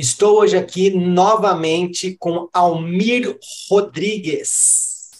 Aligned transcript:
Estou 0.00 0.38
hoje 0.38 0.56
aqui 0.56 0.88
novamente 0.88 2.16
com 2.18 2.48
Almir 2.54 3.38
Rodrigues. 3.68 5.10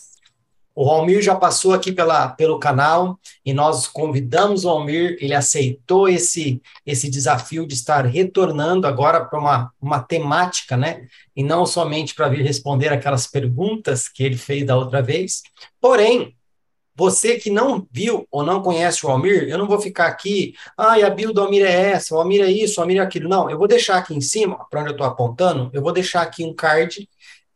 O 0.74 0.88
Almir 0.88 1.20
já 1.20 1.34
passou 1.34 1.74
aqui 1.74 1.92
pela, 1.92 2.28
pelo 2.28 2.58
canal 2.58 3.20
e 3.44 3.52
nós 3.52 3.86
convidamos 3.86 4.64
o 4.64 4.70
Almir, 4.70 5.18
ele 5.20 5.34
aceitou 5.34 6.08
esse, 6.08 6.62
esse 6.86 7.10
desafio 7.10 7.66
de 7.66 7.74
estar 7.74 8.06
retornando 8.06 8.86
agora 8.86 9.22
para 9.22 9.38
uma, 9.38 9.70
uma 9.78 10.00
temática, 10.00 10.78
né? 10.78 11.06
E 11.36 11.42
não 11.44 11.66
somente 11.66 12.14
para 12.14 12.30
vir 12.30 12.40
responder 12.40 12.88
aquelas 12.88 13.26
perguntas 13.26 14.08
que 14.08 14.22
ele 14.22 14.38
fez 14.38 14.64
da 14.64 14.78
outra 14.78 15.02
vez. 15.02 15.42
Porém, 15.78 16.34
você 17.00 17.38
que 17.38 17.48
não 17.48 17.88
viu 17.90 18.28
ou 18.30 18.42
não 18.42 18.60
conhece 18.60 19.06
o 19.06 19.08
Almir, 19.08 19.48
eu 19.48 19.56
não 19.56 19.66
vou 19.66 19.80
ficar 19.80 20.06
aqui, 20.06 20.54
ah, 20.76 20.94
a 20.94 21.08
bio 21.08 21.32
do 21.32 21.40
Almir 21.40 21.64
é 21.64 21.92
essa, 21.92 22.14
o 22.14 22.18
Almir 22.18 22.42
é 22.42 22.50
isso, 22.50 22.78
o 22.78 22.82
Almir 22.82 22.98
é 22.98 23.00
aquilo. 23.00 23.26
Não, 23.26 23.48
eu 23.48 23.56
vou 23.56 23.66
deixar 23.66 23.96
aqui 23.96 24.14
em 24.14 24.20
cima, 24.20 24.66
para 24.68 24.80
onde 24.80 24.90
eu 24.90 24.92
estou 24.92 25.06
apontando, 25.06 25.70
eu 25.72 25.80
vou 25.80 25.92
deixar 25.92 26.20
aqui 26.20 26.44
um 26.44 26.54
card 26.54 27.08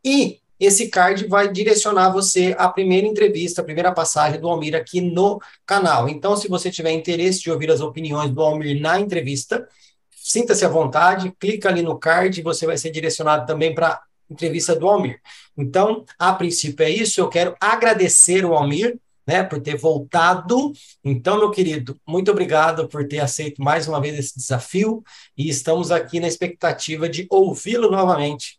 e 0.03 0.39
esse 0.59 0.89
card 0.89 1.27
vai 1.27 1.53
direcionar 1.53 2.11
você 2.11 2.55
à 2.57 2.71
primeira 2.71 3.07
entrevista, 3.07 3.61
à 3.61 3.65
primeira 3.65 3.93
passagem 3.93 4.41
do 4.41 4.49
Almir 4.49 4.75
aqui 4.75 5.03
no 5.03 5.39
canal. 5.67 6.09
Então, 6.09 6.35
se 6.39 6.49
você 6.49 6.71
tiver 6.71 6.93
interesse 6.93 7.41
de 7.41 7.51
ouvir 7.51 7.71
as 7.71 7.83
opiniões 7.83 8.31
do 8.31 8.41
Almir 8.41 8.81
na 8.81 8.99
entrevista, 8.99 9.69
sinta-se 10.11 10.65
à 10.65 10.69
vontade, 10.71 11.31
clica 11.39 11.69
ali 11.69 11.83
no 11.83 11.99
card 11.99 12.41
e 12.41 12.43
você 12.43 12.65
vai 12.65 12.79
ser 12.79 12.91
direcionado 12.91 13.45
também 13.45 13.75
para 13.75 14.01
entrevista 14.31 14.75
do 14.75 14.89
Almir. 14.89 15.21
Então, 15.55 16.03
a 16.19 16.33
princípio 16.33 16.83
é 16.83 16.89
isso, 16.89 17.21
eu 17.21 17.29
quero 17.29 17.55
agradecer 17.61 18.43
o 18.47 18.55
Almir 18.55 18.99
né, 19.27 19.43
por 19.43 19.61
ter 19.61 19.77
voltado. 19.77 20.73
Então, 21.05 21.39
meu 21.39 21.51
querido, 21.51 21.97
muito 22.07 22.31
obrigado 22.31 22.89
por 22.89 23.07
ter 23.07 23.21
aceito 23.21 23.63
mais 23.63 23.89
uma 23.89 24.01
vez 24.01 24.19
esse 24.19 24.37
desafio 24.37 25.03
e 25.37 25.49
estamos 25.49 25.91
aqui 25.91 26.21
na 26.21 26.29
expectativa 26.29 27.09
de 27.09 27.27
ouvi-lo 27.31 27.91
novamente. 27.91 28.59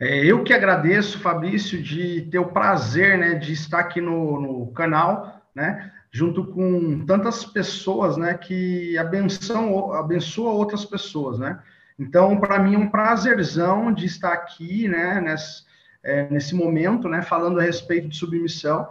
É, 0.00 0.24
eu 0.24 0.44
que 0.44 0.52
agradeço, 0.52 1.18
Fabrício, 1.18 1.82
de 1.82 2.22
ter 2.30 2.38
o 2.38 2.52
prazer 2.52 3.18
né, 3.18 3.34
de 3.34 3.52
estar 3.52 3.80
aqui 3.80 4.00
no, 4.00 4.40
no 4.40 4.72
canal, 4.72 5.42
né, 5.54 5.92
junto 6.12 6.46
com 6.46 7.04
tantas 7.04 7.44
pessoas 7.44 8.16
né, 8.16 8.34
que 8.34 8.96
abençoam, 8.96 9.92
abençoam 9.92 10.54
outras 10.54 10.84
pessoas. 10.84 11.38
Né? 11.38 11.58
Então, 11.98 12.38
para 12.38 12.60
mim 12.60 12.76
é 12.76 12.78
um 12.78 12.88
prazerzão 12.88 13.92
de 13.92 14.06
estar 14.06 14.32
aqui 14.32 14.86
né, 14.86 15.20
nessa, 15.20 15.64
é, 16.04 16.28
nesse 16.30 16.54
momento, 16.54 17.08
né, 17.08 17.22
falando 17.22 17.58
a 17.58 17.62
respeito 17.62 18.08
de 18.08 18.16
submissão, 18.16 18.88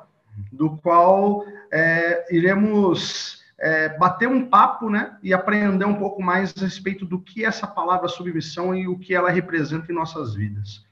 do 0.51 0.77
qual 0.77 1.43
é, 1.71 2.33
iremos 2.33 3.41
é, 3.59 3.89
bater 3.97 4.27
um 4.27 4.47
papo 4.47 4.89
né, 4.89 5.17
e 5.23 5.33
aprender 5.33 5.85
um 5.85 5.95
pouco 5.95 6.21
mais 6.21 6.53
a 6.57 6.61
respeito 6.61 7.05
do 7.05 7.19
que 7.19 7.43
é 7.43 7.47
essa 7.47 7.65
palavra 7.65 8.07
submissão 8.07 8.75
e 8.75 8.87
o 8.87 8.97
que 8.97 9.15
ela 9.15 9.29
representa 9.29 9.91
em 9.91 9.95
nossas 9.95 10.35
vidas. 10.35 10.85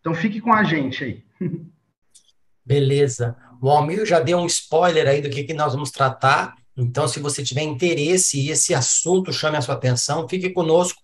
Então 0.00 0.14
fique 0.14 0.40
com 0.40 0.52
a 0.52 0.62
gente 0.62 1.02
aí. 1.02 1.24
Beleza. 2.64 3.36
O 3.60 3.70
Almir 3.70 4.04
já 4.04 4.20
deu 4.20 4.38
um 4.38 4.46
spoiler 4.46 5.08
aí 5.08 5.22
do 5.22 5.30
que, 5.30 5.44
que 5.44 5.54
nós 5.54 5.72
vamos 5.72 5.90
tratar. 5.90 6.54
Então, 6.76 7.06
se 7.06 7.20
você 7.20 7.42
tiver 7.42 7.62
interesse 7.62 8.40
e 8.40 8.50
esse 8.50 8.74
assunto 8.74 9.32
chame 9.32 9.56
a 9.56 9.60
sua 9.60 9.74
atenção, 9.74 10.28
fique 10.28 10.50
conosco. 10.50 11.00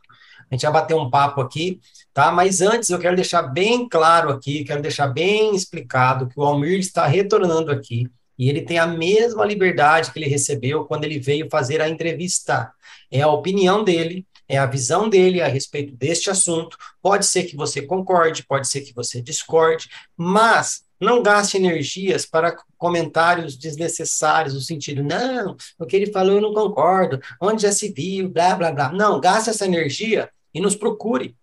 A 0.50 0.54
gente 0.54 0.62
vai 0.62 0.72
bater 0.72 0.94
um 0.94 1.08
papo 1.08 1.40
aqui 1.40 1.80
tá? 2.12 2.30
Mas 2.30 2.60
antes 2.60 2.90
eu 2.90 2.98
quero 2.98 3.16
deixar 3.16 3.42
bem 3.42 3.88
claro 3.88 4.30
aqui, 4.30 4.64
quero 4.64 4.82
deixar 4.82 5.08
bem 5.08 5.54
explicado 5.54 6.28
que 6.28 6.38
o 6.38 6.42
Almir 6.42 6.78
está 6.78 7.06
retornando 7.06 7.70
aqui 7.70 8.08
e 8.38 8.48
ele 8.48 8.62
tem 8.62 8.78
a 8.78 8.86
mesma 8.86 9.44
liberdade 9.44 10.10
que 10.10 10.18
ele 10.18 10.28
recebeu 10.28 10.86
quando 10.86 11.04
ele 11.04 11.18
veio 11.18 11.48
fazer 11.50 11.82
a 11.82 11.88
entrevista. 11.88 12.72
É 13.10 13.20
a 13.20 13.28
opinião 13.28 13.84
dele, 13.84 14.26
é 14.48 14.56
a 14.56 14.64
visão 14.64 15.10
dele 15.10 15.42
a 15.42 15.46
respeito 15.46 15.94
deste 15.94 16.30
assunto. 16.30 16.78
Pode 17.02 17.26
ser 17.26 17.44
que 17.44 17.54
você 17.54 17.82
concorde, 17.82 18.44
pode 18.44 18.66
ser 18.66 18.80
que 18.80 18.94
você 18.94 19.20
discorde, 19.20 19.90
mas 20.16 20.82
não 20.98 21.22
gaste 21.22 21.56
energias 21.56 22.24
para 22.24 22.56
comentários 22.78 23.56
desnecessários, 23.56 24.54
no 24.54 24.60
sentido, 24.60 25.02
não, 25.02 25.56
o 25.78 25.86
que 25.86 25.96
ele 25.96 26.10
falou 26.10 26.36
eu 26.36 26.42
não 26.42 26.54
concordo, 26.54 27.20
onde 27.40 27.62
já 27.62 27.72
se 27.72 27.92
viu, 27.92 28.28
blá, 28.28 28.54
blá, 28.54 28.72
blá. 28.72 28.92
Não, 28.92 29.20
gaste 29.20 29.50
essa 29.50 29.66
energia 29.66 30.30
e 30.52 30.60
nos 30.60 30.74
procure 30.74 31.36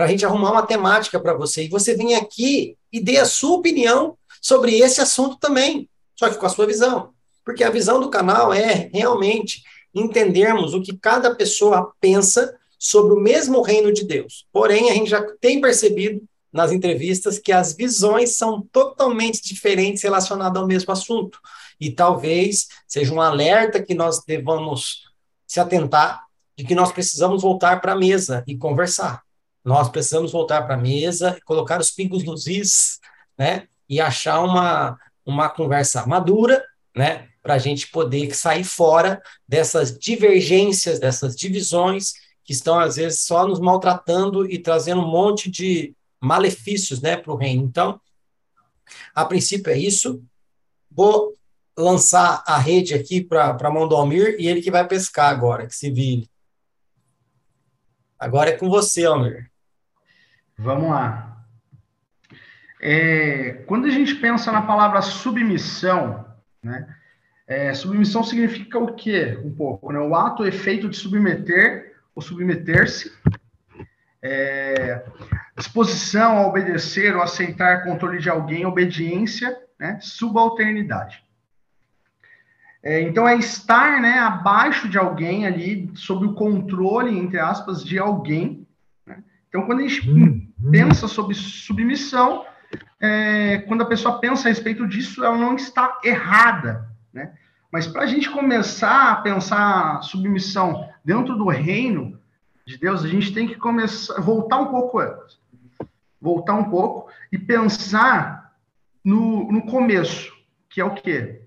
para 0.00 0.06
a 0.06 0.08
gente 0.08 0.24
arrumar 0.24 0.52
uma 0.52 0.66
temática 0.66 1.20
para 1.20 1.34
você. 1.34 1.64
E 1.64 1.68
você 1.68 1.94
vem 1.94 2.14
aqui 2.14 2.74
e 2.90 2.98
dê 2.98 3.18
a 3.18 3.26
sua 3.26 3.58
opinião 3.58 4.16
sobre 4.40 4.78
esse 4.78 4.98
assunto 4.98 5.36
também, 5.36 5.90
só 6.18 6.30
que 6.30 6.38
com 6.38 6.46
a 6.46 6.48
sua 6.48 6.66
visão. 6.66 7.10
Porque 7.44 7.62
a 7.62 7.68
visão 7.68 8.00
do 8.00 8.08
canal 8.08 8.50
é 8.50 8.88
realmente 8.94 9.62
entendermos 9.94 10.72
o 10.72 10.80
que 10.80 10.96
cada 10.96 11.34
pessoa 11.34 11.92
pensa 12.00 12.58
sobre 12.78 13.12
o 13.12 13.20
mesmo 13.20 13.60
reino 13.60 13.92
de 13.92 14.06
Deus. 14.06 14.46
Porém, 14.50 14.90
a 14.90 14.94
gente 14.94 15.10
já 15.10 15.22
tem 15.38 15.60
percebido 15.60 16.22
nas 16.50 16.72
entrevistas 16.72 17.38
que 17.38 17.52
as 17.52 17.74
visões 17.76 18.38
são 18.38 18.62
totalmente 18.72 19.42
diferentes 19.42 20.02
relacionadas 20.02 20.62
ao 20.62 20.66
mesmo 20.66 20.90
assunto. 20.90 21.38
E 21.78 21.90
talvez 21.90 22.68
seja 22.88 23.12
um 23.12 23.20
alerta 23.20 23.82
que 23.82 23.92
nós 23.94 24.24
devamos 24.24 25.02
se 25.46 25.60
atentar 25.60 26.24
de 26.56 26.64
que 26.64 26.74
nós 26.74 26.90
precisamos 26.90 27.42
voltar 27.42 27.82
para 27.82 27.92
a 27.92 27.98
mesa 27.98 28.42
e 28.46 28.56
conversar. 28.56 29.22
Nós 29.64 29.88
precisamos 29.88 30.32
voltar 30.32 30.62
para 30.62 30.74
a 30.74 30.78
mesa, 30.78 31.38
colocar 31.44 31.80
os 31.80 31.90
pingos 31.90 32.24
nos 32.24 32.46
is, 32.46 32.98
né? 33.38 33.66
E 33.88 34.00
achar 34.00 34.40
uma, 34.40 34.98
uma 35.24 35.48
conversa 35.48 36.06
madura, 36.06 36.64
né? 36.96 37.28
Para 37.42 37.54
a 37.54 37.58
gente 37.58 37.88
poder 37.88 38.34
sair 38.34 38.64
fora 38.64 39.20
dessas 39.46 39.98
divergências, 39.98 40.98
dessas 40.98 41.34
divisões 41.36 42.12
que 42.44 42.52
estão, 42.52 42.78
às 42.78 42.96
vezes, 42.96 43.20
só 43.20 43.46
nos 43.46 43.60
maltratando 43.60 44.50
e 44.50 44.58
trazendo 44.58 45.02
um 45.02 45.10
monte 45.10 45.50
de 45.50 45.94
malefícios 46.20 47.00
né, 47.00 47.16
para 47.16 47.32
o 47.32 47.36
reino. 47.36 47.62
Então, 47.62 48.00
a 49.14 49.24
princípio 49.24 49.72
é 49.72 49.78
isso. 49.78 50.22
Vou 50.90 51.36
lançar 51.76 52.42
a 52.46 52.58
rede 52.58 52.94
aqui 52.94 53.22
para 53.22 53.56
a 53.56 53.70
mão 53.70 53.88
do 53.88 53.96
Almir 53.96 54.36
e 54.38 54.48
ele 54.48 54.60
que 54.60 54.70
vai 54.70 54.86
pescar 54.86 55.30
agora, 55.30 55.66
que 55.66 55.74
se 55.74 55.90
vire. 55.90 56.28
Agora 58.18 58.50
é 58.50 58.56
com 58.56 58.68
você, 58.68 59.04
Almir. 59.04 59.49
Vamos 60.62 60.90
lá. 60.90 61.42
É, 62.82 63.64
quando 63.66 63.86
a 63.86 63.90
gente 63.90 64.14
pensa 64.16 64.52
na 64.52 64.60
palavra 64.60 65.00
submissão, 65.00 66.26
né? 66.62 66.86
É, 67.46 67.72
submissão 67.72 68.22
significa 68.22 68.78
o 68.78 68.94
quê? 68.94 69.40
Um 69.42 69.54
pouco, 69.54 69.90
né? 69.90 69.98
O 69.98 70.14
ato, 70.14 70.42
o 70.42 70.46
efeito 70.46 70.86
de 70.90 70.98
submeter 70.98 71.96
ou 72.14 72.20
submeter-se. 72.20 73.10
É, 74.22 75.02
disposição 75.56 76.36
a 76.36 76.46
obedecer 76.46 77.16
ou 77.16 77.22
aceitar 77.22 77.82
controle 77.82 78.18
de 78.18 78.28
alguém, 78.28 78.66
obediência, 78.66 79.56
né? 79.78 79.98
Subalternidade. 80.02 81.24
É, 82.82 83.00
então 83.00 83.26
é 83.26 83.34
estar, 83.36 84.00
né, 84.00 84.18
abaixo 84.18 84.88
de 84.90 84.98
alguém 84.98 85.46
ali, 85.46 85.90
sob 85.94 86.26
o 86.26 86.34
controle, 86.34 87.18
entre 87.18 87.38
aspas, 87.38 87.82
de 87.82 87.98
alguém. 87.98 88.66
Né? 89.06 89.22
Então, 89.48 89.66
quando 89.66 89.80
a 89.80 89.82
gente 89.88 90.08
hum. 90.08 90.49
Pensa 90.70 91.08
sobre 91.08 91.34
submissão, 91.34 92.44
é, 93.00 93.58
quando 93.66 93.82
a 93.82 93.86
pessoa 93.86 94.18
pensa 94.18 94.48
a 94.48 94.50
respeito 94.50 94.86
disso, 94.86 95.24
ela 95.24 95.36
não 95.36 95.56
está 95.56 95.98
errada, 96.04 96.88
né? 97.12 97.32
Mas 97.72 97.86
para 97.86 98.02
a 98.02 98.06
gente 98.06 98.28
começar 98.28 99.12
a 99.12 99.16
pensar 99.16 100.02
submissão 100.02 100.88
dentro 101.04 101.36
do 101.36 101.48
reino 101.48 102.18
de 102.66 102.76
Deus, 102.76 103.04
a 103.04 103.08
gente 103.08 103.32
tem 103.32 103.46
que 103.46 103.54
começar, 103.54 104.20
voltar 104.20 104.58
um 104.58 104.66
pouco 104.66 104.98
antes, 104.98 105.38
voltar 106.20 106.54
um 106.54 106.68
pouco 106.68 107.10
e 107.30 107.38
pensar 107.38 108.54
no, 109.04 109.50
no 109.50 109.62
começo, 109.66 110.32
que 110.68 110.80
é 110.80 110.84
o 110.84 110.94
quê? 110.94 111.42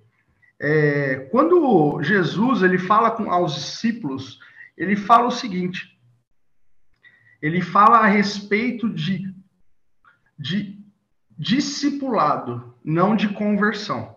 É, 0.60 1.28
quando 1.30 2.02
Jesus 2.02 2.64
ele 2.64 2.78
fala 2.78 3.12
com, 3.12 3.30
aos 3.30 3.54
discípulos, 3.54 4.40
ele 4.78 4.96
fala 4.96 5.28
o 5.28 5.32
seguinte: 5.32 5.93
ele 7.44 7.62
fala 7.62 7.98
a 7.98 8.08
respeito 8.08 8.90
de, 8.90 9.36
de 10.40 10.82
discipulado, 11.38 12.74
não 12.82 13.18
de 13.18 13.28
conversão. 13.28 14.16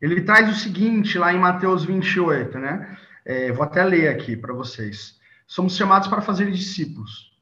Ele 0.00 0.22
traz 0.22 0.48
o 0.48 0.54
seguinte 0.54 1.18
lá 1.18 1.34
em 1.34 1.40
Mateus 1.40 1.84
28, 1.84 2.56
né? 2.56 2.96
É, 3.24 3.50
vou 3.50 3.64
até 3.64 3.82
ler 3.82 4.08
aqui 4.08 4.36
para 4.36 4.54
vocês. 4.54 5.18
Somos 5.44 5.76
chamados 5.76 6.06
para 6.06 6.22
fazer 6.22 6.52
discípulos. 6.52 7.36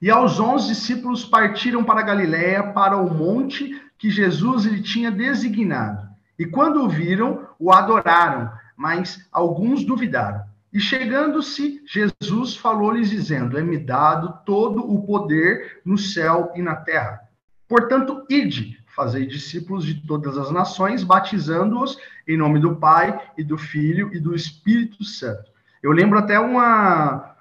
E 0.00 0.10
aos 0.10 0.40
onze 0.40 0.68
discípulos 0.68 1.22
partiram 1.22 1.84
para 1.84 2.00
Galiléia, 2.00 2.72
para 2.72 2.96
o 2.96 3.12
monte 3.12 3.78
que 3.98 4.08
Jesus 4.08 4.64
lhe 4.64 4.80
tinha 4.80 5.10
designado. 5.10 6.08
E 6.38 6.46
quando 6.46 6.82
o 6.82 6.88
viram, 6.88 7.46
o 7.58 7.70
adoraram, 7.70 8.50
mas 8.74 9.28
alguns 9.30 9.84
duvidaram. 9.84 10.53
E 10.74 10.80
chegando-se, 10.80 11.80
Jesus 11.86 12.56
falou-lhes, 12.56 13.08
dizendo: 13.08 13.56
É-me 13.56 13.78
dado 13.78 14.40
todo 14.44 14.80
o 14.80 15.06
poder 15.06 15.80
no 15.84 15.96
céu 15.96 16.52
e 16.56 16.60
na 16.60 16.74
terra. 16.74 17.20
Portanto, 17.68 18.26
ide, 18.28 18.82
fazei 18.88 19.24
discípulos 19.24 19.86
de 19.86 20.04
todas 20.04 20.36
as 20.36 20.50
nações, 20.50 21.04
batizando-os 21.04 21.96
em 22.26 22.36
nome 22.36 22.58
do 22.58 22.74
Pai 22.74 23.20
e 23.38 23.44
do 23.44 23.56
Filho 23.56 24.12
e 24.12 24.18
do 24.18 24.34
Espírito 24.34 25.04
Santo. 25.04 25.48
Eu 25.80 25.92
lembro 25.92 26.18
até 26.18 26.40
uma, 26.40 27.36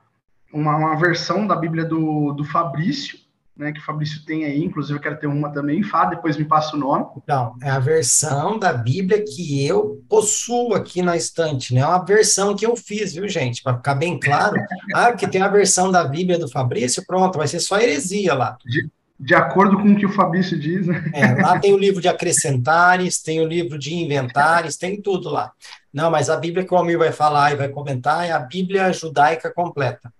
uma, 0.53 0.77
uma 0.77 0.95
versão 0.95 1.47
da 1.47 1.56
Bíblia 1.56 1.85
do, 1.85 2.33
do 2.33 2.44
Fabrício, 2.44 3.18
né, 3.56 3.72
que 3.72 3.80
o 3.80 3.84
Fabrício 3.84 4.26
tem 4.26 4.46
aí, 4.46 4.64
inclusive 4.64 4.98
eu 4.98 5.02
quero 5.02 5.20
ter 5.20 5.28
uma 5.28 5.50
também, 5.52 5.84
Fá, 5.84 6.06
depois 6.06 6.38
me 6.38 6.46
passa 6.46 6.76
o 6.76 6.80
nome. 6.80 7.06
Então, 7.18 7.56
é 7.62 7.70
a 7.70 7.80
versão 7.80 8.58
da 8.58 8.74
Bíblia 8.74 9.24
que 9.24 9.66
eu 9.66 10.04
possuo 10.10 10.74
aqui 10.74 11.02
na 11.04 11.16
estante, 11.16 11.74
né? 11.74 11.82
É 11.82 11.86
uma 11.86 12.04
versão 12.04 12.56
que 12.56 12.66
eu 12.66 12.76
fiz, 12.76 13.14
viu, 13.14 13.28
gente? 13.28 13.62
Para 13.62 13.78
ficar 13.78 13.96
bem 13.96 14.20
claro. 14.20 14.56
Ah, 14.94 15.14
que 15.14 15.28
tem 15.28 15.42
a 15.42 15.48
versão 15.48 15.92
da 15.92 16.04
Bíblia 16.04 16.38
do 16.38 16.48
Fabrício, 16.48 17.04
pronto, 17.06 17.38
vai 17.38 17.48
ser 17.48 17.60
só 17.60 17.80
heresia 17.80 18.34
lá. 18.34 18.58
De, 18.66 18.90
de 19.20 19.34
acordo 19.34 19.78
com 19.78 19.94
o 19.94 19.96
que 19.96 20.06
o 20.06 20.12
Fabrício 20.12 20.60
diz, 20.60 20.86
né? 20.86 21.10
É, 21.14 21.42
lá 21.42 21.58
tem 21.60 21.74
o 21.74 21.78
livro 21.78 22.02
de 22.02 22.08
acrescentares, 22.08 23.22
tem 23.22 23.40
o 23.40 23.48
livro 23.48 23.80
de 23.80 23.94
inventares, 23.94 24.78
tem 24.78 25.02
tudo 25.02 25.30
lá. 25.30 25.52
Não, 25.92 26.12
mas 26.12 26.30
a 26.30 26.38
Bíblia 26.38 26.66
que 26.66 26.74
o 26.74 26.78
Almir 26.78 26.98
vai 26.98 27.12
falar 27.12 27.54
e 27.54 27.56
vai 27.56 27.70
comentar 27.70 28.28
é 28.28 28.32
a 28.32 28.40
Bíblia 28.40 28.92
judaica 28.94 29.52
completa. 29.52 30.14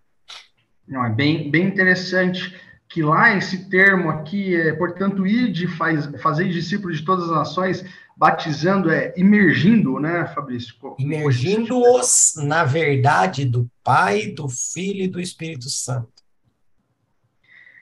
Não, 0.88 1.06
é 1.06 1.10
bem, 1.10 1.52
bem 1.52 1.68
interessante 1.68 2.54
que 2.94 3.02
lá 3.02 3.36
esse 3.36 3.68
termo 3.70 4.08
aqui 4.08 4.56
é, 4.56 4.72
portanto, 4.72 5.26
ide, 5.26 5.66
faz, 5.66 6.06
fazer 6.22 6.48
discípulos 6.50 7.00
de 7.00 7.04
todas 7.04 7.24
as 7.24 7.32
nações, 7.32 7.84
batizando, 8.16 8.92
é 8.92 9.12
imergindo, 9.18 10.00
né, 10.00 10.28
Fabrício? 10.28 10.76
Imergindo-os 11.00 12.36
na 12.38 12.64
verdade 12.64 13.46
do 13.46 13.68
Pai, 13.84 14.28
do 14.28 14.48
Filho 14.48 15.06
e 15.06 15.08
do 15.08 15.20
Espírito 15.20 15.72
Santo. 15.72 16.08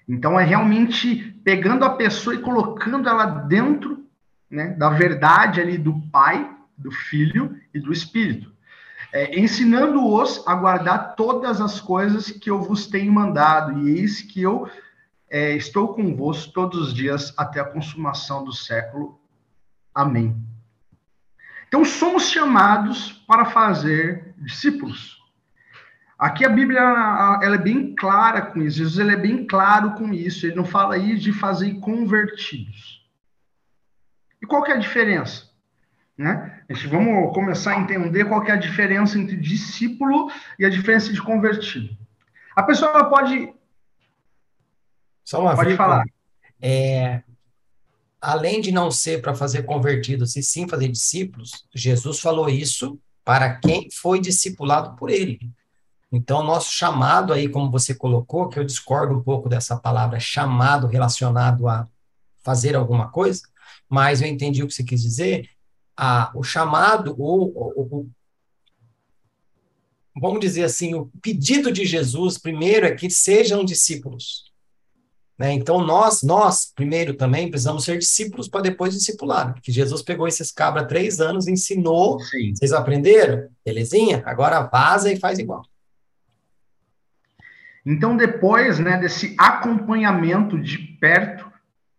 Então 0.08 0.40
é 0.40 0.46
realmente 0.46 1.36
pegando 1.44 1.84
a 1.84 1.90
pessoa 1.90 2.34
e 2.34 2.40
colocando 2.40 3.10
ela 3.10 3.26
dentro 3.26 4.06
né, 4.50 4.70
da 4.70 4.92
verdade 4.92 5.60
ali 5.60 5.78
do 5.78 6.02
Pai, 6.10 6.50
do 6.78 6.90
Filho 6.90 7.60
e 7.74 7.82
do 7.82 7.92
Espírito. 7.92 8.50
É, 9.12 9.38
ensinando-os 9.38 10.42
a 10.48 10.56
guardar 10.56 11.16
todas 11.18 11.60
as 11.60 11.82
coisas 11.82 12.32
que 12.32 12.50
eu 12.50 12.62
vos 12.62 12.88
tenho 12.88 13.12
mandado, 13.12 13.78
e 13.86 14.00
eis 14.00 14.22
que 14.22 14.42
eu 14.42 14.70
é, 15.32 15.56
estou 15.56 15.94
convosco 15.94 16.52
todos 16.52 16.90
os 16.90 16.94
dias 16.94 17.34
até 17.38 17.62
a 17.62 17.66
consumação 17.66 18.44
do 18.44 18.52
século. 18.52 19.18
Amém. 19.96 20.36
Então, 21.70 21.86
somos 21.86 22.30
chamados 22.30 23.14
para 23.26 23.46
fazer 23.46 24.36
discípulos. 24.38 25.22
Aqui 26.20 26.46
a 26.46 26.50
Bíblia 26.50 26.82
ela 26.82 27.56
é 27.56 27.58
bem 27.58 27.96
clara 27.96 28.42
com 28.42 28.62
isso. 28.62 28.78
Jesus 28.80 29.00
ele 29.00 29.14
é 29.14 29.20
bem 29.20 29.48
claro 29.48 29.94
com 29.94 30.14
isso. 30.14 30.46
Ele 30.46 30.56
não 30.56 30.66
fala 30.66 30.96
aí 30.96 31.18
de 31.18 31.32
fazer 31.32 31.80
convertidos. 31.80 33.10
E 34.42 34.46
qual 34.46 34.64
que 34.64 34.72
é 34.72 34.76
a 34.76 34.80
diferença? 34.80 35.50
Né? 36.18 36.62
Gente, 36.70 36.88
vamos 36.88 37.34
começar 37.34 37.72
a 37.72 37.80
entender 37.80 38.26
qual 38.26 38.42
que 38.42 38.52
é 38.52 38.54
a 38.54 38.58
diferença 38.58 39.18
entre 39.18 39.38
discípulo 39.38 40.30
e 40.60 40.66
a 40.66 40.70
diferença 40.70 41.12
de 41.14 41.22
convertido. 41.22 41.96
A 42.54 42.62
pessoa 42.64 43.06
pode 43.06 43.52
só 45.32 45.42
uma 45.42 45.56
Pode 45.56 45.78
falar. 45.78 46.04
É, 46.62 47.24
além 48.20 48.60
de 48.60 48.70
não 48.70 48.92
ser 48.92 49.22
para 49.22 49.34
fazer 49.34 49.64
convertidos, 49.64 50.36
e 50.36 50.44
sim 50.44 50.68
fazer 50.68 50.90
discípulos, 50.90 51.66
Jesus 51.74 52.20
falou 52.20 52.50
isso 52.50 53.00
para 53.24 53.56
quem 53.56 53.90
foi 53.90 54.20
discipulado 54.20 54.98
por 54.98 55.10
ele. 55.10 55.40
Então, 56.12 56.44
nosso 56.44 56.74
chamado 56.74 57.32
aí, 57.32 57.48
como 57.48 57.72
você 57.72 57.96
colocou, 57.96 58.50
que 58.50 58.60
eu 58.60 58.66
discordo 58.66 59.18
um 59.18 59.24
pouco 59.24 59.48
dessa 59.48 59.78
palavra 59.78 60.20
chamado 60.20 60.86
relacionado 60.86 61.66
a 61.70 61.88
fazer 62.44 62.76
alguma 62.76 63.10
coisa, 63.10 63.42
mas 63.88 64.22
eu 64.22 64.28
entendi 64.28 64.62
o 64.62 64.68
que 64.68 64.74
você 64.74 64.84
quis 64.84 65.02
dizer. 65.02 65.50
Ah, 65.96 66.30
o 66.36 66.44
chamado, 66.44 67.16
ou, 67.18 67.54
ou, 67.56 68.10
vamos 70.20 70.42
dizer 70.42 70.66
assim, 70.66 70.94
o 70.94 71.10
pedido 71.22 71.72
de 71.72 71.86
Jesus 71.86 72.38
primeiro 72.38 72.86
é 72.86 72.92
que 72.94 73.10
sejam 73.10 73.64
discípulos. 73.64 74.51
Né? 75.42 75.54
Então, 75.54 75.84
nós, 75.84 76.22
nós, 76.22 76.72
primeiro 76.76 77.16
também, 77.16 77.50
precisamos 77.50 77.84
ser 77.84 77.98
discípulos 77.98 78.48
para 78.48 78.62
depois 78.62 78.94
discipular. 78.94 79.56
Porque 79.56 79.72
Jesus 79.72 80.04
pegou 80.04 80.28
esses 80.28 80.52
cabras 80.52 80.86
três 80.86 81.20
anos, 81.20 81.48
ensinou, 81.48 82.20
Sim. 82.20 82.54
vocês 82.54 82.72
aprenderam? 82.72 83.50
Belezinha? 83.66 84.22
Agora 84.24 84.62
vaza 84.62 85.12
e 85.12 85.20
faz 85.20 85.40
igual. 85.40 85.64
Então, 87.84 88.16
depois 88.16 88.78
né, 88.78 89.00
desse 89.00 89.36
acompanhamento 89.36 90.60
de 90.60 90.78
perto 90.78 91.52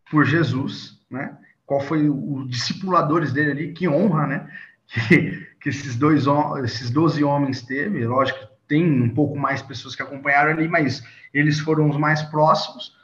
por 0.09 0.25
Jesus, 0.25 1.01
né, 1.11 1.37
qual 1.67 1.81
foi 1.81 2.09
os 2.09 2.49
discipuladores 2.49 3.33
dele 3.33 3.51
ali, 3.51 3.73
que 3.73 3.89
honra, 3.89 4.27
né, 4.29 4.51
que, 4.87 5.49
que 5.61 5.69
esses 5.69 5.97
dois, 5.97 6.27
esses 6.63 6.91
doze 6.91 7.25
homens 7.25 7.61
teve, 7.63 8.07
lógico, 8.07 8.39
tem 8.69 9.03
um 9.03 9.13
pouco 9.13 9.37
mais 9.37 9.61
pessoas 9.63 9.97
que 9.97 10.03
acompanharam 10.03 10.53
ali, 10.53 10.69
mas 10.69 11.03
eles 11.35 11.59
foram 11.59 11.91
os 11.91 11.97
mais 11.97 12.23
próximos, 12.23 13.02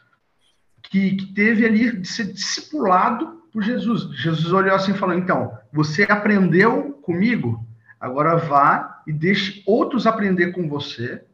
que, 0.90 1.16
que 1.16 1.26
teve 1.34 1.66
ali 1.66 1.98
de 1.98 2.08
ser 2.08 2.32
discipulado 2.32 3.42
por 3.52 3.62
Jesus. 3.62 4.14
Jesus 4.16 4.52
olhou 4.52 4.74
assim 4.74 4.92
e 4.92 4.98
falou: 4.98 5.16
então, 5.16 5.56
você 5.72 6.04
aprendeu 6.04 6.92
comigo, 7.02 7.66
agora 8.00 8.36
vá 8.36 9.02
e 9.06 9.12
deixe 9.12 9.62
outros 9.66 10.06
aprender 10.06 10.52
com 10.52 10.68
você, 10.68 11.24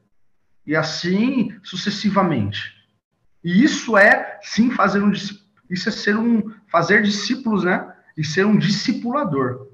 e 0.67 0.75
assim 0.75 1.55
sucessivamente. 1.63 2.73
E 3.43 3.63
isso 3.63 3.97
é 3.97 4.39
sim 4.43 4.71
fazer 4.71 5.03
um 5.03 5.13
isso 5.13 5.89
é 5.89 5.93
ser 5.93 6.17
um 6.17 6.53
fazer 6.69 7.03
discípulos, 7.03 7.65
né? 7.65 7.93
E 8.17 8.25
ser 8.25 8.47
um 8.47 8.57
discipulador. 8.57 9.69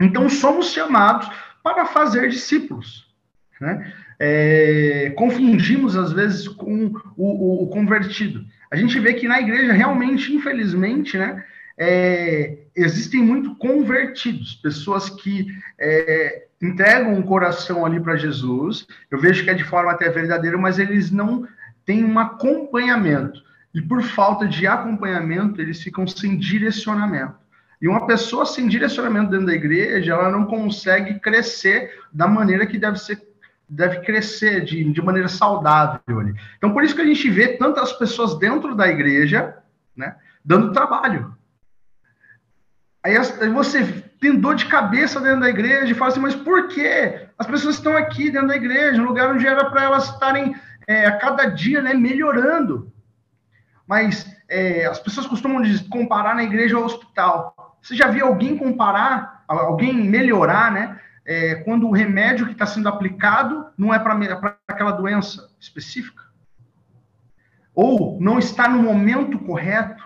Então 0.00 0.28
somos 0.28 0.72
chamados 0.72 1.28
para 1.62 1.86
fazer 1.86 2.28
discípulos, 2.28 3.06
né? 3.60 3.92
É, 4.18 5.12
confundimos 5.16 5.96
às 5.96 6.12
vezes 6.12 6.48
com 6.48 6.86
o, 6.86 6.92
o, 7.16 7.64
o, 7.64 7.66
convertido. 7.68 8.44
A 8.70 8.76
gente 8.76 8.98
vê 8.98 9.14
que 9.14 9.28
na 9.28 9.40
igreja 9.40 9.72
realmente, 9.72 10.34
infelizmente, 10.34 11.16
né? 11.16 11.44
É, 11.80 12.58
existem 12.74 13.22
muito 13.22 13.54
convertidos, 13.54 14.54
pessoas 14.56 15.08
que 15.08 15.46
é, 15.78 16.46
entregam 16.60 17.18
o 17.18 17.22
coração 17.22 17.86
ali 17.86 18.00
para 18.00 18.16
Jesus. 18.16 18.84
Eu 19.08 19.20
vejo 19.20 19.44
que 19.44 19.50
é 19.50 19.54
de 19.54 19.62
forma 19.62 19.92
até 19.92 20.10
verdadeira, 20.10 20.58
mas 20.58 20.80
eles 20.80 21.12
não 21.12 21.46
têm 21.86 22.04
um 22.04 22.18
acompanhamento. 22.18 23.40
E 23.72 23.80
por 23.80 24.02
falta 24.02 24.46
de 24.48 24.66
acompanhamento, 24.66 25.60
eles 25.60 25.80
ficam 25.80 26.06
sem 26.06 26.36
direcionamento. 26.36 27.36
E 27.80 27.86
uma 27.86 28.06
pessoa 28.06 28.44
sem 28.44 28.66
direcionamento 28.66 29.30
dentro 29.30 29.46
da 29.46 29.54
igreja, 29.54 30.12
ela 30.12 30.30
não 30.30 30.46
consegue 30.46 31.20
crescer 31.20 31.92
da 32.12 32.26
maneira 32.26 32.66
que 32.66 32.76
deve 32.76 32.98
ser 32.98 33.27
deve 33.68 34.00
crescer 34.00 34.64
de, 34.64 34.92
de 34.92 35.02
maneira 35.02 35.28
saudável 35.28 36.20
ali. 36.20 36.34
Então, 36.56 36.72
por 36.72 36.82
isso 36.82 36.94
que 36.94 37.02
a 37.02 37.06
gente 37.06 37.28
vê 37.30 37.48
tantas 37.48 37.92
pessoas 37.92 38.38
dentro 38.38 38.74
da 38.74 38.88
igreja, 38.88 39.56
né, 39.94 40.16
dando 40.44 40.72
trabalho. 40.72 41.36
Aí, 43.04 43.16
você 43.52 43.84
tem 44.20 44.38
dor 44.38 44.54
de 44.54 44.66
cabeça 44.66 45.20
dentro 45.20 45.40
da 45.40 45.48
igreja 45.48 45.92
e 45.92 45.94
fala 45.94 46.10
assim, 46.10 46.20
mas 46.20 46.34
por 46.34 46.68
quê? 46.68 47.28
As 47.38 47.46
pessoas 47.46 47.76
estão 47.76 47.96
aqui 47.96 48.30
dentro 48.30 48.48
da 48.48 48.56
igreja, 48.56 48.98
no 49.00 49.08
lugar 49.08 49.30
onde 49.30 49.46
era 49.46 49.70
para 49.70 49.84
elas 49.84 50.08
estarem 50.08 50.56
é, 50.86 51.06
a 51.06 51.18
cada 51.18 51.44
dia 51.44 51.80
né, 51.80 51.94
melhorando. 51.94 52.92
Mas 53.86 54.26
é, 54.48 54.86
as 54.86 54.98
pessoas 54.98 55.26
costumam 55.26 55.62
comparar 55.90 56.34
na 56.34 56.42
igreja 56.42 56.76
ao 56.76 56.84
hospital. 56.84 57.78
Você 57.80 57.94
já 57.94 58.08
viu 58.08 58.26
alguém 58.26 58.56
comparar, 58.56 59.44
alguém 59.46 59.94
melhorar, 59.94 60.72
né? 60.72 60.98
É, 61.30 61.56
quando 61.56 61.86
o 61.86 61.92
remédio 61.92 62.46
que 62.46 62.52
está 62.52 62.64
sendo 62.64 62.88
aplicado 62.88 63.66
não 63.76 63.92
é 63.92 63.98
para 63.98 64.56
aquela 64.66 64.92
doença 64.92 65.50
específica? 65.60 66.22
Ou 67.74 68.18
não 68.18 68.38
está 68.38 68.66
no 68.66 68.82
momento 68.82 69.38
correto? 69.38 70.02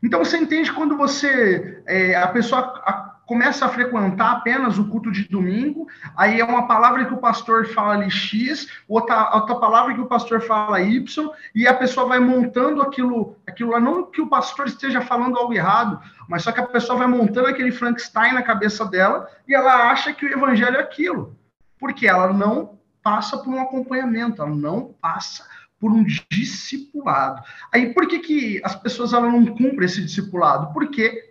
Então 0.00 0.24
você 0.24 0.36
entende 0.36 0.72
quando 0.72 0.96
você 0.96 1.82
é, 1.84 2.14
a 2.14 2.28
pessoa 2.28 3.05
começa 3.26 3.66
a 3.66 3.68
frequentar 3.68 4.30
apenas 4.30 4.78
o 4.78 4.88
culto 4.88 5.10
de 5.10 5.28
domingo, 5.28 5.88
aí 6.16 6.40
é 6.40 6.44
uma 6.44 6.68
palavra 6.68 7.04
que 7.04 7.12
o 7.12 7.18
pastor 7.18 7.66
fala 7.66 7.94
ali 7.94 8.10
X, 8.10 8.68
outra, 8.88 9.34
outra 9.34 9.56
palavra 9.56 9.92
que 9.92 10.00
o 10.00 10.06
pastor 10.06 10.40
fala 10.40 10.80
Y, 10.80 11.30
e 11.52 11.66
a 11.66 11.74
pessoa 11.74 12.06
vai 12.06 12.20
montando 12.20 12.80
aquilo, 12.80 13.36
aquilo 13.46 13.72
lá, 13.72 13.80
não 13.80 14.06
que 14.06 14.22
o 14.22 14.28
pastor 14.28 14.68
esteja 14.68 15.00
falando 15.00 15.36
algo 15.36 15.52
errado, 15.52 16.00
mas 16.28 16.44
só 16.44 16.52
que 16.52 16.60
a 16.60 16.66
pessoa 16.66 16.98
vai 16.98 17.08
montando 17.08 17.48
aquele 17.48 17.72
Frankenstein 17.72 18.32
na 18.32 18.42
cabeça 18.42 18.84
dela 18.84 19.28
e 19.46 19.54
ela 19.54 19.90
acha 19.90 20.12
que 20.12 20.24
o 20.24 20.32
evangelho 20.32 20.76
é 20.76 20.80
aquilo, 20.80 21.36
porque 21.80 22.06
ela 22.06 22.32
não 22.32 22.78
passa 23.02 23.38
por 23.38 23.52
um 23.52 23.60
acompanhamento, 23.60 24.40
ela 24.40 24.54
não 24.54 24.94
passa 25.00 25.44
por 25.80 25.92
um 25.92 26.04
discipulado. 26.30 27.42
Aí 27.72 27.92
por 27.92 28.06
que, 28.06 28.20
que 28.20 28.60
as 28.64 28.74
pessoas 28.74 29.12
ela 29.12 29.28
não 29.28 29.44
cumprem 29.46 29.84
esse 29.84 30.02
discipulado? 30.02 30.72
Porque 30.72 31.25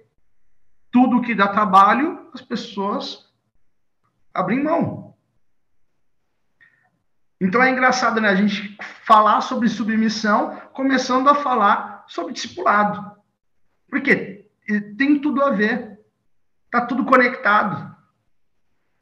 tudo 0.95 1.21
que 1.21 1.35
dá 1.35 1.49
trabalho, 1.49 2.29
as 2.33 2.41
pessoas 2.41 3.29
abrem 4.33 4.63
mão. 4.63 5.13
Então 7.41 7.61
é 7.61 7.69
engraçado, 7.69 8.21
né? 8.21 8.29
A 8.29 8.35
gente 8.35 8.77
falar 9.03 9.41
sobre 9.41 9.67
submissão, 9.67 10.55
começando 10.71 11.27
a 11.27 11.35
falar 11.35 12.05
sobre 12.07 12.31
discipulado. 12.31 13.11
Porque 13.89 14.47
tem 14.97 15.19
tudo 15.19 15.43
a 15.43 15.49
ver. 15.49 15.99
Tá 16.71 16.85
tudo 16.85 17.03
conectado. 17.03 17.93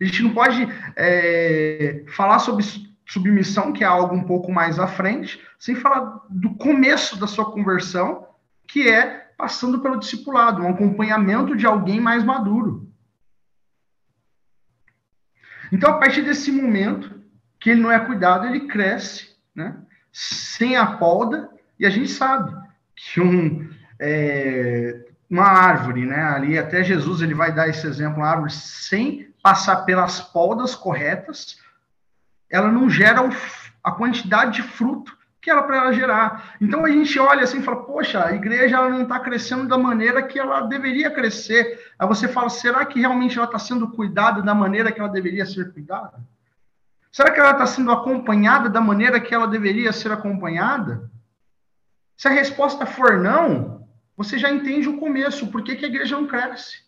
A 0.02 0.04
gente 0.04 0.24
não 0.24 0.34
pode 0.34 0.68
é, 0.96 2.06
falar 2.08 2.40
sobre 2.40 2.66
submissão, 3.08 3.72
que 3.72 3.84
é 3.84 3.88
algo 3.88 4.16
um 4.16 4.24
pouco 4.24 4.52
mais 4.52 4.80
à 4.80 4.88
frente, 4.88 5.40
sem 5.60 5.76
falar 5.76 6.22
do 6.28 6.56
começo 6.56 7.20
da 7.20 7.28
sua 7.28 7.52
conversão, 7.52 8.28
que 8.68 8.90
é 8.90 9.32
passando 9.44 9.82
pelo 9.82 10.00
discipulado, 10.00 10.62
um 10.62 10.70
acompanhamento 10.70 11.54
de 11.54 11.66
alguém 11.66 12.00
mais 12.00 12.24
maduro. 12.24 12.90
Então, 15.70 15.90
a 15.90 15.98
partir 15.98 16.22
desse 16.22 16.50
momento 16.50 17.22
que 17.60 17.72
ele 17.72 17.82
não 17.82 17.92
é 17.92 18.00
cuidado, 18.00 18.48
ele 18.48 18.68
cresce, 18.68 19.36
né? 19.54 19.76
Sem 20.14 20.78
a 20.78 20.86
poda, 20.96 21.50
e 21.78 21.86
a 21.86 21.90
gente 21.90 22.10
sabe 22.10 22.56
que 22.96 23.20
um, 23.20 23.70
é, 24.00 25.08
uma 25.30 25.44
árvore, 25.44 26.06
né? 26.06 26.24
Ali 26.24 26.58
até 26.58 26.82
Jesus 26.82 27.22
ele 27.22 27.34
vai 27.34 27.54
dar 27.54 27.68
esse 27.68 27.86
exemplo, 27.86 28.20
uma 28.20 28.30
árvore 28.30 28.54
sem 28.54 29.28
passar 29.44 29.84
pelas 29.84 30.22
podas 30.22 30.74
corretas, 30.74 31.60
ela 32.50 32.72
não 32.72 32.90
gera 32.90 33.20
a 33.84 33.92
quantidade 33.92 34.62
de 34.62 34.64
fruto 34.70 35.18
que 35.44 35.52
era 35.52 35.62
para 35.62 35.76
ela 35.76 35.94
gerar. 35.94 36.56
Então 36.62 36.86
a 36.86 36.90
gente 36.90 37.20
olha 37.20 37.44
assim 37.44 37.60
e 37.60 37.64
fala, 37.64 37.84
poxa, 37.84 38.26
a 38.26 38.34
igreja 38.34 38.78
ela 38.78 38.88
não 38.88 39.04
está 39.04 39.20
crescendo 39.20 39.68
da 39.68 39.78
maneira 39.78 40.24
que 40.24 40.40
ela 40.40 40.62
deveria 40.62 41.12
crescer. 41.12 41.92
Aí 42.00 42.08
você 42.08 42.30
fala, 42.30 42.50
será 42.50 42.86
que 42.86 43.02
realmente 43.02 43.38
ela 43.38 43.46
está 43.46 43.60
sendo 43.60 43.90
cuidada 43.90 44.42
da 44.42 44.56
maneira 44.56 44.90
que 44.90 45.02
ela 45.02 45.10
deveria 45.10 45.46
ser 45.46 45.74
cuidada? 45.74 46.24
Será 47.12 47.30
que 47.30 47.42
ela 47.42 47.52
está 47.52 47.68
sendo 47.68 47.92
acompanhada 47.92 48.70
da 48.70 48.80
maneira 48.80 49.20
que 49.20 49.36
ela 49.36 49.46
deveria 49.46 49.92
ser 49.92 50.14
acompanhada? 50.14 51.12
Se 52.16 52.30
a 52.30 52.32
resposta 52.32 52.86
for 52.86 53.20
não, 53.20 53.86
você 54.16 54.38
já 54.38 54.50
entende 54.50 54.88
o 54.88 54.98
começo, 54.98 55.48
por 55.48 55.62
que, 55.62 55.76
que 55.76 55.84
a 55.84 55.90
igreja 55.90 56.16
não 56.16 56.26
cresce. 56.26 56.84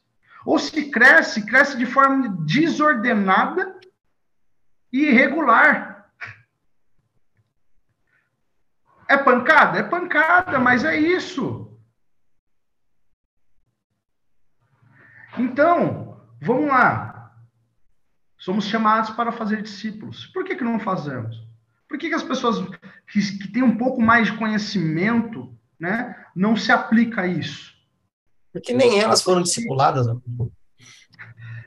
Ou 0.45 0.57
se 0.57 0.89
cresce, 0.89 1.45
cresce 1.45 1.77
de 1.77 1.85
forma 1.85 2.29
desordenada 2.45 3.77
e 4.93 5.07
irregular. 5.07 5.94
É 9.07 9.17
pancada? 9.17 9.79
É 9.79 9.83
pancada, 9.83 10.59
mas 10.59 10.83
é 10.83 10.97
isso. 10.97 11.71
Então, 15.37 16.21
vamos 16.41 16.67
lá. 16.67 17.33
Somos 18.37 18.65
chamados 18.65 19.09
para 19.11 19.31
fazer 19.31 19.61
discípulos. 19.61 20.27
Por 20.27 20.43
que, 20.43 20.55
que 20.55 20.63
não 20.63 20.79
fazemos? 20.79 21.35
Por 21.87 21.97
que, 21.97 22.09
que 22.09 22.15
as 22.15 22.23
pessoas 22.23 22.57
que, 23.11 23.37
que 23.37 23.47
têm 23.49 23.63
um 23.63 23.77
pouco 23.77 24.01
mais 24.01 24.27
de 24.27 24.37
conhecimento 24.37 25.55
né, 25.79 26.25
não 26.35 26.55
se 26.55 26.71
aplica 26.71 27.21
a 27.21 27.27
isso? 27.27 27.73
Porque 28.51 28.73
nem 28.73 28.99
elas 28.99 29.21
foram 29.21 29.41
discipuladas. 29.41 30.07
Né? 30.07 30.15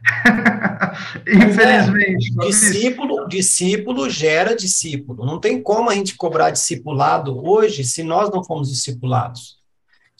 Infelizmente. 1.26 2.34
É, 2.40 2.46
discípulo, 2.46 3.28
discípulo 3.28 4.10
gera 4.10 4.54
discípulo. 4.54 5.24
Não 5.24 5.38
tem 5.38 5.62
como 5.62 5.90
a 5.90 5.94
gente 5.94 6.16
cobrar 6.16 6.50
discipulado 6.50 7.46
hoje 7.46 7.84
se 7.84 8.02
nós 8.02 8.30
não 8.30 8.44
fomos 8.44 8.70
discipulados. 8.70 9.58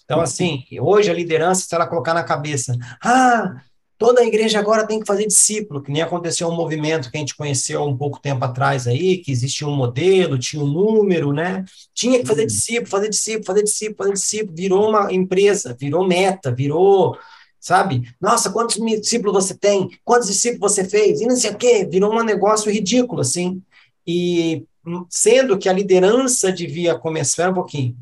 Então, 0.05 0.21
assim, 0.21 0.65
hoje 0.81 1.11
a 1.11 1.15
liderança, 1.15 1.67
se 1.67 1.75
ela 1.75 1.87
colocar 1.87 2.15
na 2.15 2.25
cabeça, 2.25 2.75
ah, 3.05 3.61
toda 3.99 4.23
a 4.23 4.25
igreja 4.25 4.59
agora 4.59 4.87
tem 4.87 5.01
que 5.01 5.07
fazer 5.07 5.27
discípulo, 5.27 5.83
que 5.83 5.93
nem 5.93 6.01
aconteceu 6.01 6.49
um 6.49 6.55
movimento 6.55 7.11
que 7.11 7.17
a 7.19 7.21
gente 7.21 7.37
conheceu 7.37 7.85
um 7.85 7.95
pouco 7.95 8.19
tempo 8.19 8.43
atrás 8.43 8.87
aí, 8.87 9.19
que 9.19 9.31
existia 9.31 9.67
um 9.67 9.77
modelo, 9.77 10.39
tinha 10.39 10.63
um 10.63 10.67
número, 10.67 11.33
né? 11.33 11.63
Tinha 11.93 12.19
que 12.21 12.27
fazer 12.27 12.43
uhum. 12.43 12.47
discípulo, 12.47 12.87
fazer 12.87 13.09
discípulo, 13.11 13.45
fazer 13.45 13.63
discípulo, 13.65 13.97
fazer 13.99 14.13
discípulo, 14.13 14.57
virou 14.57 14.89
uma 14.89 15.13
empresa, 15.13 15.77
virou 15.79 16.07
meta, 16.07 16.51
virou 16.51 17.19
sabe? 17.61 18.09
Nossa, 18.21 18.51
quantos 18.51 18.77
discípulos 18.77 19.45
você 19.45 19.55
tem? 19.55 19.89
Quantos 20.05 20.29
discípulos 20.29 20.73
você 20.73 20.85
fez? 20.85 21.21
E 21.21 21.27
não 21.27 21.37
sei 21.37 21.51
o 21.51 21.57
quê, 21.57 21.85
virou 21.85 22.13
um 22.13 22.23
negócio 22.23 22.71
ridículo, 22.71 23.21
assim. 23.21 23.63
E 24.07 24.65
sendo 25.11 25.59
que 25.59 25.69
a 25.69 25.73
liderança 25.73 26.51
devia 26.51 26.99
começar 26.99 27.51
um 27.51 27.55
pouquinho. 27.55 27.97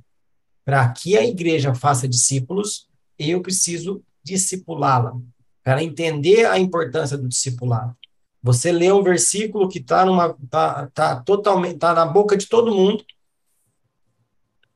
Para 0.64 0.88
que 0.90 1.16
a 1.16 1.25
igreja 1.25 1.75
faça 1.75 2.08
discípulos, 2.08 2.88
eu 3.18 3.40
preciso 3.40 4.02
discipulá-la, 4.22 5.16
para 5.62 5.82
entender 5.82 6.46
a 6.46 6.58
importância 6.58 7.16
do 7.16 7.28
discipulado. 7.28 7.96
Você 8.42 8.70
lê 8.70 8.92
um 8.92 9.02
versículo 9.02 9.68
que 9.68 9.78
está 9.78 10.04
numa 10.04 10.36
tá, 10.50 10.88
tá 10.92 11.16
totalmente 11.20 11.78
tá 11.78 11.94
na 11.94 12.04
boca 12.04 12.36
de 12.36 12.46
todo 12.46 12.75
mundo, 12.75 13.04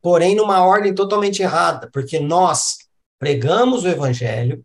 porém 0.01 0.35
numa 0.35 0.65
ordem 0.65 0.95
totalmente 0.95 1.43
errada, 1.43 1.89
porque 1.93 2.19
nós 2.19 2.79
pregamos 3.19 3.85
o 3.85 3.89
evangelho, 3.89 4.65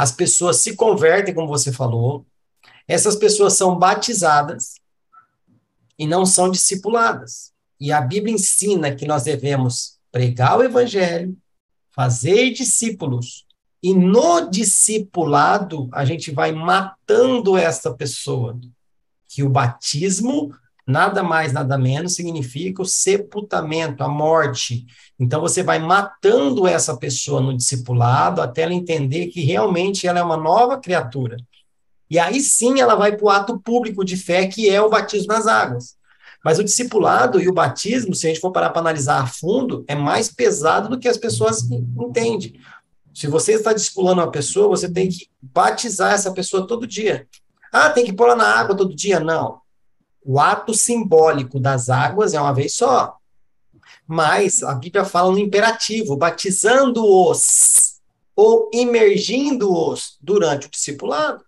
as 0.00 0.10
pessoas 0.10 0.56
se 0.56 0.74
convertem, 0.74 1.34
como 1.34 1.46
você 1.46 1.70
falou, 1.70 2.24
essas 2.88 3.16
pessoas 3.16 3.52
são 3.52 3.78
batizadas, 3.78 4.76
e 5.98 6.06
não 6.06 6.24
são 6.24 6.50
discipuladas. 6.50 7.52
E 7.78 7.92
a 7.92 8.00
Bíblia 8.00 8.34
ensina 8.34 8.94
que 8.94 9.06
nós 9.06 9.24
devemos 9.24 9.98
pregar 10.10 10.58
o 10.58 10.62
evangelho, 10.62 11.36
fazer 11.90 12.50
discípulos, 12.50 13.44
e 13.82 13.92
no 13.92 14.48
discipulado 14.48 15.90
a 15.92 16.02
gente 16.06 16.30
vai 16.30 16.50
matando 16.50 17.58
essa 17.58 17.92
pessoa. 17.92 18.58
Que 19.28 19.42
o 19.42 19.50
batismo 19.50 20.54
nada 20.86 21.22
mais, 21.22 21.52
nada 21.52 21.76
menos 21.78 22.14
significa 22.14 22.82
o 22.82 22.86
sepultamento, 22.86 24.02
a 24.02 24.08
morte. 24.08 24.86
Então 25.18 25.40
você 25.40 25.62
vai 25.62 25.78
matando 25.78 26.66
essa 26.66 26.96
pessoa 26.96 27.40
no 27.40 27.56
discipulado 27.56 28.40
até 28.40 28.62
ela 28.62 28.74
entender 28.74 29.26
que 29.28 29.40
realmente 29.42 30.06
ela 30.06 30.18
é 30.18 30.22
uma 30.22 30.36
nova 30.36 30.78
criatura. 30.78 31.36
E 32.10 32.18
aí 32.18 32.40
sim 32.40 32.80
ela 32.80 32.96
vai 32.96 33.16
para 33.16 33.24
o 33.24 33.30
ato 33.30 33.60
público 33.60 34.04
de 34.04 34.16
fé, 34.16 34.46
que 34.46 34.68
é 34.68 34.82
o 34.82 34.90
batismo 34.90 35.32
nas 35.32 35.46
águas. 35.46 35.96
Mas 36.44 36.58
o 36.58 36.64
discipulado 36.64 37.40
e 37.40 37.48
o 37.48 37.52
batismo, 37.52 38.14
se 38.14 38.26
a 38.26 38.30
gente 38.30 38.40
for 38.40 38.50
parar 38.50 38.70
para 38.70 38.80
analisar 38.80 39.22
a 39.22 39.26
fundo, 39.26 39.84
é 39.86 39.94
mais 39.94 40.28
pesado 40.28 40.88
do 40.88 40.98
que 40.98 41.06
as 41.06 41.18
pessoas 41.18 41.62
entendem. 41.70 42.58
Se 43.14 43.26
você 43.26 43.54
está 43.54 43.72
discipulando 43.72 44.22
uma 44.22 44.30
pessoa, 44.30 44.68
você 44.68 44.90
tem 44.90 45.08
que 45.08 45.28
batizar 45.40 46.14
essa 46.14 46.32
pessoa 46.32 46.66
todo 46.66 46.86
dia. 46.86 47.28
Ah, 47.72 47.90
tem 47.90 48.04
que 48.04 48.12
pôr 48.12 48.24
ela 48.24 48.36
na 48.36 48.46
água 48.46 48.76
todo 48.76 48.94
dia? 48.94 49.20
Não. 49.20 49.59
O 50.22 50.38
ato 50.38 50.74
simbólico 50.74 51.58
das 51.58 51.88
águas 51.88 52.34
é 52.34 52.40
uma 52.40 52.54
vez 52.54 52.74
só. 52.74 53.16
Mas 54.06 54.62
a 54.62 54.74
Bíblia 54.74 55.04
fala 55.04 55.30
no 55.30 55.38
imperativo, 55.38 56.16
batizando-os 56.16 58.00
ou 58.34 58.70
imergindo-os 58.72 60.16
durante 60.20 60.66
o 60.66 60.70
discipulado 60.70 61.44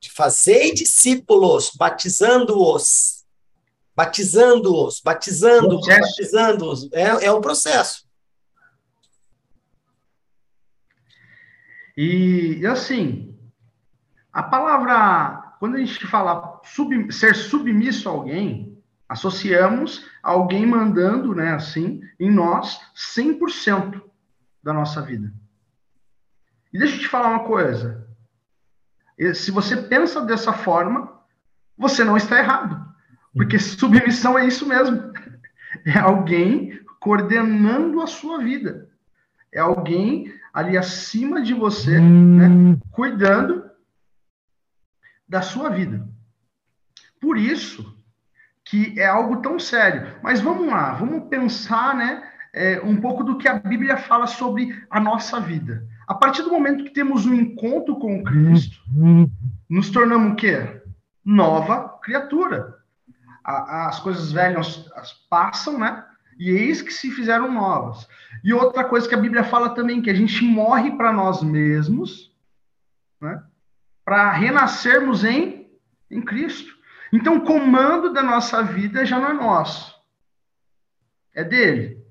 de 0.00 0.10
fazer 0.10 0.72
discípulos, 0.72 1.70
batizando-os, 1.76 3.24
batizando-os, 3.94 5.00
batizando-os, 5.00 5.86
batizando-os. 5.86 6.92
É, 6.92 7.26
é 7.26 7.32
um 7.32 7.40
processo. 7.40 8.06
E, 11.96 12.58
e, 12.60 12.66
assim, 12.66 13.34
a 14.32 14.42
palavra, 14.42 15.45
quando 15.58 15.76
a 15.76 15.78
gente 15.78 16.06
fala 16.06 16.60
sub, 16.64 17.12
ser 17.12 17.34
submisso 17.34 18.08
a 18.08 18.12
alguém, 18.12 18.78
associamos 19.08 20.06
alguém 20.22 20.66
mandando, 20.66 21.34
né, 21.34 21.52
assim, 21.52 22.00
em 22.18 22.30
nós 22.30 22.80
100% 22.94 24.02
da 24.62 24.72
nossa 24.72 25.00
vida. 25.00 25.32
E 26.72 26.78
deixa 26.78 26.96
eu 26.96 27.00
te 27.00 27.08
falar 27.08 27.28
uma 27.28 27.44
coisa. 27.44 28.06
Se 29.34 29.50
você 29.50 29.76
pensa 29.76 30.20
dessa 30.20 30.52
forma, 30.52 31.10
você 31.78 32.04
não 32.04 32.16
está 32.16 32.38
errado. 32.38 32.84
Porque 33.32 33.58
submissão 33.58 34.38
é 34.38 34.46
isso 34.46 34.66
mesmo. 34.66 35.12
É 35.84 35.98
alguém 35.98 36.80
coordenando 36.98 38.00
a 38.00 38.06
sua 38.06 38.38
vida. 38.38 38.88
É 39.52 39.60
alguém 39.60 40.34
ali 40.52 40.76
acima 40.76 41.40
de 41.40 41.54
você, 41.54 42.00
né, 42.00 42.78
cuidando 42.90 43.65
da 45.28 45.42
sua 45.42 45.68
vida. 45.68 46.06
Por 47.20 47.36
isso 47.36 47.96
que 48.64 48.98
é 48.98 49.06
algo 49.06 49.40
tão 49.40 49.58
sério. 49.58 50.14
Mas 50.22 50.40
vamos 50.40 50.66
lá, 50.66 50.92
vamos 50.92 51.28
pensar, 51.28 51.94
né, 51.94 52.22
é, 52.52 52.80
um 52.82 52.96
pouco 52.96 53.22
do 53.22 53.38
que 53.38 53.48
a 53.48 53.58
Bíblia 53.58 53.96
fala 53.96 54.26
sobre 54.26 54.84
a 54.90 54.98
nossa 54.98 55.40
vida. 55.40 55.86
A 56.06 56.14
partir 56.14 56.42
do 56.42 56.50
momento 56.50 56.84
que 56.84 56.90
temos 56.90 57.26
um 57.26 57.34
encontro 57.34 57.96
com 57.98 58.22
Cristo, 58.24 58.78
nos 59.68 59.90
tornamos 59.90 60.32
o 60.32 60.36
quê? 60.36 60.82
Nova 61.24 61.98
criatura. 62.02 62.76
as 63.44 64.00
coisas 64.00 64.32
velhas 64.32 64.88
passam, 65.28 65.78
né? 65.78 66.04
E 66.38 66.50
eis 66.50 66.82
que 66.82 66.92
se 66.92 67.10
fizeram 67.10 67.52
novas. 67.52 68.06
E 68.44 68.52
outra 68.52 68.84
coisa 68.84 69.08
que 69.08 69.14
a 69.14 69.20
Bíblia 69.20 69.42
fala 69.42 69.70
também, 69.70 70.02
que 70.02 70.10
a 70.10 70.14
gente 70.14 70.44
morre 70.44 70.92
para 70.96 71.12
nós 71.12 71.42
mesmos, 71.42 72.32
né? 73.20 73.42
Para 74.06 74.30
renascermos 74.30 75.24
em, 75.24 75.68
em 76.08 76.22
Cristo. 76.22 76.74
Então, 77.12 77.36
o 77.36 77.44
comando 77.44 78.12
da 78.12 78.22
nossa 78.22 78.62
vida 78.62 79.04
já 79.04 79.18
não 79.18 79.30
é 79.30 79.32
nosso. 79.34 79.94
É 81.34 81.44
dele. 81.44 82.06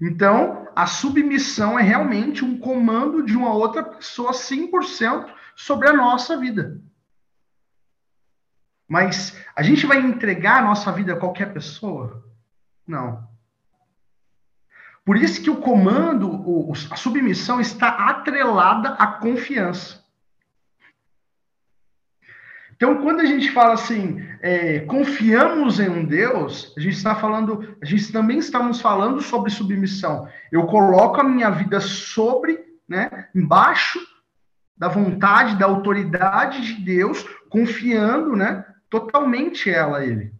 Então, 0.00 0.68
a 0.76 0.86
submissão 0.86 1.78
é 1.78 1.82
realmente 1.82 2.44
um 2.44 2.58
comando 2.58 3.24
de 3.24 3.36
uma 3.36 3.52
outra 3.52 3.82
pessoa 3.82 4.32
100% 4.32 5.28
sobre 5.56 5.88
a 5.88 5.92
nossa 5.92 6.36
vida. 6.36 6.80
Mas 8.86 9.36
a 9.56 9.62
gente 9.62 9.86
vai 9.86 9.98
entregar 9.98 10.58
a 10.58 10.66
nossa 10.66 10.92
vida 10.92 11.14
a 11.14 11.18
qualquer 11.18 11.52
pessoa? 11.52 12.24
Não. 12.86 13.26
Por 15.04 15.16
isso 15.16 15.42
que 15.42 15.50
o 15.50 15.60
comando, 15.60 16.70
a 16.90 16.96
submissão 16.96 17.58
está 17.60 17.88
atrelada 18.10 18.90
à 18.90 19.06
confiança. 19.06 20.04
Então, 22.78 23.02
quando 23.02 23.18
a 23.18 23.24
gente 23.24 23.50
fala 23.50 23.74
assim, 23.74 24.24
é, 24.40 24.78
confiamos 24.78 25.80
em 25.80 25.88
um 25.88 26.04
Deus, 26.04 26.72
a 26.76 26.80
gente 26.80 26.96
está 26.96 27.12
falando, 27.16 27.76
a 27.82 27.84
gente 27.84 28.12
também 28.12 28.38
estamos 28.38 28.80
falando 28.80 29.20
sobre 29.20 29.50
submissão. 29.50 30.28
Eu 30.52 30.64
coloco 30.64 31.20
a 31.20 31.24
minha 31.24 31.50
vida 31.50 31.80
sobre, 31.80 32.64
né, 32.88 33.26
embaixo 33.34 33.98
da 34.76 34.86
vontade, 34.86 35.58
da 35.58 35.66
autoridade 35.66 36.64
de 36.64 36.84
Deus, 36.84 37.26
confiando, 37.48 38.36
né, 38.36 38.64
totalmente 38.88 39.68
ela 39.68 39.98
a 39.98 40.06
Ele. 40.06 40.32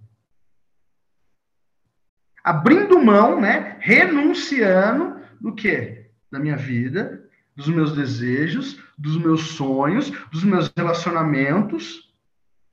Abrindo 2.44 3.04
mão, 3.04 3.40
né, 3.40 3.78
renunciando 3.80 5.20
do 5.40 5.56
quê? 5.56 6.12
Da 6.30 6.38
minha 6.38 6.56
vida, 6.56 7.28
dos 7.56 7.66
meus 7.66 7.96
desejos, 7.96 8.80
dos 8.96 9.16
meus 9.16 9.40
sonhos, 9.56 10.08
dos 10.30 10.44
meus 10.44 10.72
relacionamentos 10.76 12.06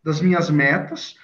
das 0.06 0.22
minhas 0.22 0.52
metas, 0.52 1.18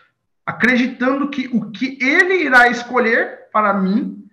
acreditando 0.43 1.29
que 1.29 1.47
o 1.53 1.69
que 1.69 1.99
ele 2.03 2.43
irá 2.43 2.67
escolher 2.67 3.47
para 3.53 3.71
mim 3.75 4.27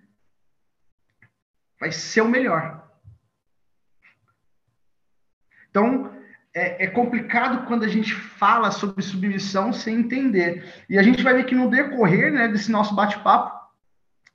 vai 1.79 1.91
ser 1.91 2.21
o 2.21 2.27
melhor. 2.27 2.83
Então, 5.69 6.11
é, 6.51 6.85
é, 6.85 6.87
complicado 6.87 7.67
quando 7.67 7.83
a 7.83 7.87
gente 7.87 8.13
fala 8.15 8.71
sobre 8.71 9.03
submissão 9.03 9.71
sem 9.71 9.97
entender. 9.97 10.83
E 10.89 10.97
a 10.97 11.03
gente 11.03 11.21
vai 11.21 11.35
ver 11.35 11.45
que 11.45 11.53
no 11.53 11.69
decorrer 11.69 12.33
né, 12.33 12.47
desse 12.47 12.71
nosso 12.71 12.95
bate-papo, 12.95 13.55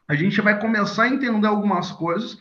a 0.06 0.14
gente 0.14 0.40
vai 0.40 0.60
começar 0.60 1.04
a 1.04 1.08
entender 1.08 1.48
algumas 1.48 1.90
coisas 1.90 2.40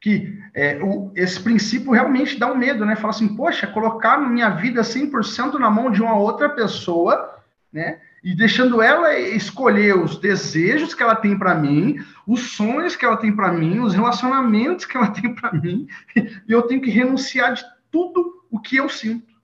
que 0.00 0.38
é, 0.54 0.78
o, 0.82 1.12
esse 1.14 1.40
princípio 1.40 1.92
realmente 1.92 2.38
dá 2.38 2.52
um 2.52 2.56
medo, 2.56 2.84
né? 2.84 2.96
Fala 2.96 3.10
assim, 3.10 3.34
poxa, 3.34 3.66
colocar 3.66 4.18
minha 4.18 4.50
vida 4.50 4.82
100% 4.82 5.54
na 5.54 5.70
mão 5.70 5.90
de 5.90 6.02
uma 6.02 6.16
outra 6.16 6.48
pessoa, 6.48 7.42
né? 7.72 8.00
E 8.22 8.34
deixando 8.34 8.82
ela 8.82 9.16
escolher 9.18 9.96
os 9.96 10.18
desejos 10.18 10.94
que 10.94 11.02
ela 11.02 11.14
tem 11.14 11.38
para 11.38 11.54
mim, 11.54 11.96
os 12.26 12.52
sonhos 12.52 12.96
que 12.96 13.04
ela 13.04 13.16
tem 13.16 13.34
para 13.34 13.52
mim, 13.52 13.78
os 13.78 13.94
relacionamentos 13.94 14.84
que 14.84 14.96
ela 14.96 15.08
tem 15.12 15.34
para 15.34 15.52
mim, 15.52 15.86
e 16.16 16.52
eu 16.52 16.62
tenho 16.62 16.80
que 16.80 16.90
renunciar 16.90 17.54
de 17.54 17.64
tudo 17.90 18.44
o 18.50 18.60
que 18.60 18.76
eu 18.76 18.88
sinto 18.88 19.34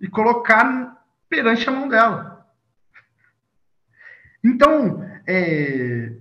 e 0.00 0.08
colocar 0.08 1.02
perante 1.28 1.68
a 1.68 1.72
mão 1.72 1.88
dela. 1.88 2.46
Então, 4.44 5.04
é, 5.26 6.12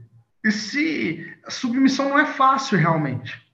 esse, 0.43 1.34
a 1.45 1.51
submissão 1.51 2.09
não 2.09 2.19
é 2.19 2.25
fácil 2.25 2.77
realmente, 2.77 3.45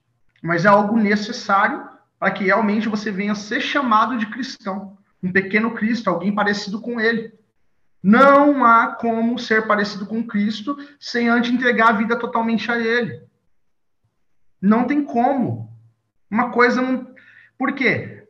mas 0.42 0.64
é 0.64 0.68
algo 0.68 0.96
necessário 0.96 1.88
para 2.18 2.30
que 2.30 2.44
realmente 2.44 2.88
você 2.88 3.10
venha 3.10 3.34
ser 3.34 3.60
chamado 3.60 4.16
de 4.16 4.26
cristão, 4.26 4.96
um 5.22 5.30
pequeno 5.30 5.74
Cristo, 5.74 6.08
alguém 6.08 6.34
parecido 6.34 6.80
com 6.80 7.00
ele. 7.00 7.32
Não 8.02 8.64
há 8.64 8.88
como 8.88 9.38
ser 9.38 9.66
parecido 9.66 10.04
com 10.06 10.26
Cristo 10.26 10.76
sem 10.98 11.28
antes 11.28 11.52
entregar 11.52 11.90
a 11.90 11.92
vida 11.92 12.18
totalmente 12.18 12.70
a 12.70 12.76
Ele. 12.76 13.22
Não 14.60 14.84
tem 14.84 15.04
como. 15.04 15.70
Uma 16.28 16.50
coisa 16.50 16.82
não. 16.82 17.14
Por 17.56 17.72
quê? 17.74 18.26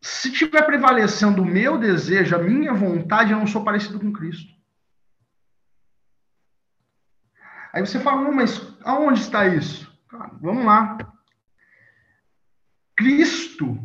Se 0.00 0.28
estiver 0.28 0.62
prevalecendo 0.62 1.42
o 1.42 1.46
meu 1.46 1.76
desejo, 1.76 2.34
a 2.34 2.38
minha 2.38 2.72
vontade, 2.72 3.32
eu 3.32 3.38
não 3.38 3.46
sou 3.46 3.62
parecido 3.62 4.00
com 4.00 4.12
Cristo. 4.12 4.53
Aí 7.74 7.84
você 7.84 7.98
fala, 7.98 8.30
mas 8.30 8.62
aonde 8.84 9.20
está 9.20 9.48
isso? 9.48 9.92
vamos 10.40 10.64
lá. 10.64 10.96
Cristo, 12.96 13.76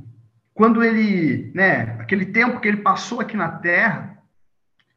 quando 0.53 0.83
ele, 0.83 1.51
né, 1.55 1.97
aquele 1.99 2.27
tempo 2.27 2.59
que 2.59 2.67
ele 2.67 2.83
passou 2.83 3.19
aqui 3.19 3.35
na 3.35 3.49
terra, 3.49 4.21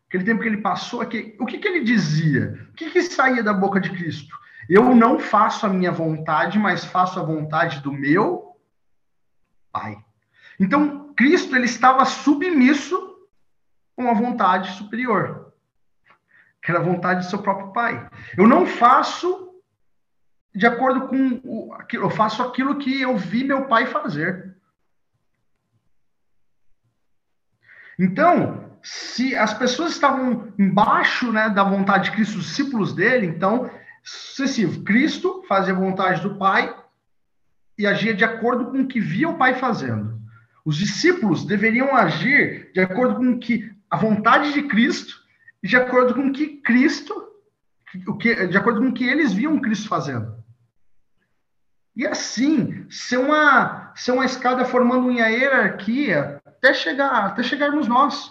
aquele 0.06 0.24
tempo 0.24 0.42
que 0.42 0.48
ele 0.48 0.58
passou 0.58 1.00
aqui, 1.00 1.34
o 1.40 1.46
que, 1.46 1.56
que 1.56 1.66
ele 1.66 1.82
dizia? 1.82 2.68
O 2.70 2.74
que, 2.74 2.90
que 2.90 3.00
saía 3.00 3.42
da 3.42 3.54
boca 3.54 3.80
de 3.80 3.88
Cristo? 3.88 4.36
Eu 4.68 4.94
não 4.94 5.18
faço 5.18 5.64
a 5.64 5.70
minha 5.70 5.90
vontade, 5.90 6.58
mas 6.58 6.84
faço 6.84 7.18
a 7.18 7.22
vontade 7.22 7.80
do 7.80 7.90
meu 7.90 8.58
Pai. 9.72 9.96
Então, 10.60 11.14
Cristo 11.14 11.56
ele 11.56 11.64
estava 11.64 12.04
submisso 12.04 13.16
a 13.96 14.12
vontade 14.12 14.72
superior. 14.72 15.51
Que 16.62 16.70
era 16.70 16.80
a 16.80 16.84
vontade 16.84 17.24
do 17.24 17.30
seu 17.30 17.40
próprio 17.40 17.72
pai. 17.72 18.08
Eu 18.36 18.46
não 18.46 18.64
faço 18.64 19.50
de 20.54 20.66
acordo 20.66 21.08
com 21.08 21.40
o, 21.44 21.74
eu 21.92 22.10
faço 22.10 22.42
aquilo 22.42 22.78
que 22.78 23.00
eu 23.00 23.16
vi 23.16 23.42
meu 23.42 23.66
pai 23.66 23.86
fazer. 23.86 24.54
Então, 27.98 28.70
se 28.82 29.34
as 29.36 29.54
pessoas 29.54 29.92
estavam 29.92 30.52
embaixo 30.58 31.32
né, 31.32 31.48
da 31.48 31.64
vontade 31.64 32.10
de 32.10 32.16
Cristo, 32.16 32.38
os 32.38 32.46
discípulos 32.46 32.94
dele, 32.94 33.26
então, 33.26 33.70
sucessivo, 34.02 34.82
Cristo 34.82 35.44
fazia 35.48 35.72
a 35.72 35.78
vontade 35.78 36.20
do 36.20 36.36
Pai 36.36 36.74
e 37.78 37.86
agia 37.86 38.14
de 38.14 38.24
acordo 38.24 38.66
com 38.66 38.82
o 38.82 38.86
que 38.86 39.00
via 39.00 39.28
o 39.28 39.38
Pai 39.38 39.54
fazendo. 39.54 40.20
Os 40.64 40.76
discípulos 40.76 41.44
deveriam 41.44 41.94
agir 41.96 42.70
de 42.72 42.80
acordo 42.80 43.16
com 43.16 43.38
que 43.38 43.72
a 43.90 43.96
vontade 43.96 44.52
de 44.52 44.62
Cristo 44.64 45.21
de 45.62 45.76
acordo 45.76 46.14
com 46.14 46.28
o 46.28 46.32
que 46.32 46.56
Cristo, 46.58 47.14
o 48.06 48.16
que, 48.16 48.46
de 48.46 48.56
acordo 48.56 48.80
com 48.80 48.88
o 48.88 48.92
que 48.92 49.04
eles 49.04 49.32
viam 49.32 49.60
Cristo 49.60 49.88
fazendo. 49.88 50.42
E 51.94 52.06
assim, 52.06 52.88
ser 52.90 53.18
uma, 53.18 53.92
ser 53.94 54.12
uma 54.12 54.24
escada 54.24 54.64
formando 54.64 55.08
uma 55.08 55.28
hierarquia 55.28 56.40
até 56.44 56.72
chegar, 56.72 57.26
até 57.26 57.42
chegarmos 57.42 57.86
nós. 57.86 58.30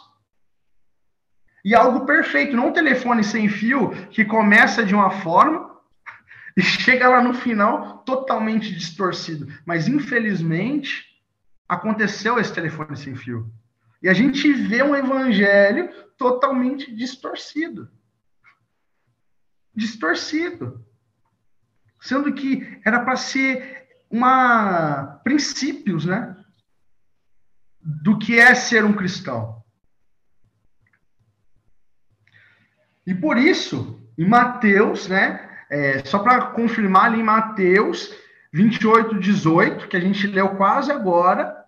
E 1.64 1.76
algo 1.76 2.06
perfeito, 2.06 2.56
não 2.56 2.70
um 2.70 2.74
telefone 2.74 3.24
sem 3.24 3.48
fio 3.48 3.92
que 4.10 4.26
começa 4.26 4.84
de 4.84 4.96
uma 4.96 5.12
forma 5.12 5.70
e 6.58 6.62
chega 6.62 7.08
lá 7.08 7.22
no 7.22 7.36
final 7.36 8.00
totalmente 8.00 8.74
distorcido. 8.74 9.48
Mas 9.64 9.88
infelizmente 9.88 11.06
aconteceu 11.70 12.40
esse 12.40 12.52
telefone 12.52 12.98
sem 12.98 13.16
fio. 13.16 13.50
E 14.02 14.10
a 14.10 14.14
gente 14.14 14.52
vê 14.52 14.82
um 14.82 14.96
evangelho 14.96 15.90
totalmente 16.18 16.94
distorcido. 16.94 17.90
Distorcido. 19.76 20.84
Sendo 22.00 22.34
que 22.34 22.80
era 22.84 23.00
para 23.00 23.16
ser 23.16 23.88
uma 24.10 25.20
princípios, 25.24 26.06
né? 26.06 26.36
Do 27.80 28.18
que 28.18 28.40
é 28.40 28.54
ser 28.56 28.84
um 28.84 28.94
cristão. 28.94 29.64
E 33.06 33.14
por 33.14 33.38
isso, 33.38 34.02
em 34.18 34.28
Mateus, 34.28 35.08
né? 35.08 35.50
É, 35.70 36.04
só 36.04 36.20
para 36.20 36.48
confirmar 36.48 37.06
ali 37.06 37.20
em 37.20 37.24
Mateus 37.24 38.14
28, 38.52 39.20
18, 39.20 39.88
que 39.88 39.96
a 39.96 40.00
gente 40.00 40.28
leu 40.28 40.50
quase 40.56 40.92
agora, 40.92 41.61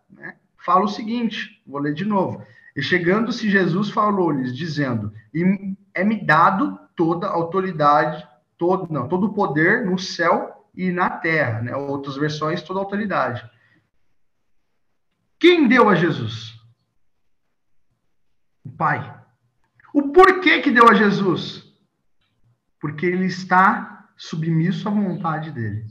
fala 0.63 0.86
o 0.86 0.89
seguinte: 0.89 1.62
vou 1.65 1.80
ler 1.80 1.93
de 1.93 2.06
novo. 2.06 2.45
E 2.76 2.82
chegando-se, 2.82 3.49
Jesus 3.49 3.89
falou-lhes, 3.89 4.56
dizendo: 4.56 5.13
E 5.34 5.76
é-me 5.93 6.26
dado 6.26 6.80
toda 6.95 7.28
autoridade, 7.28 8.28
todo, 8.58 8.91
não, 8.91 9.08
todo 9.08 9.28
o 9.28 9.34
poder 9.34 9.86
no 9.86 9.99
céu 9.99 10.67
e 10.76 10.91
na 10.91 11.10
terra. 11.10 11.62
Né? 11.62 11.76
Outras 11.76 12.15
versões, 12.15 12.62
toda 12.62 12.80
autoridade. 12.80 13.47
Quem 15.39 15.67
deu 15.67 15.89
a 15.89 15.95
Jesus? 15.95 16.54
O 18.63 18.71
Pai. 18.71 19.21
O 19.93 20.12
porquê 20.12 20.62
que 20.62 20.71
deu 20.71 20.89
a 20.89 20.93
Jesus? 20.95 21.63
Porque 22.80 23.06
ele 23.06 23.26
está 23.26 24.10
submisso 24.17 24.88
à 24.88 24.91
vontade 24.91 25.52
dele. 25.52 25.86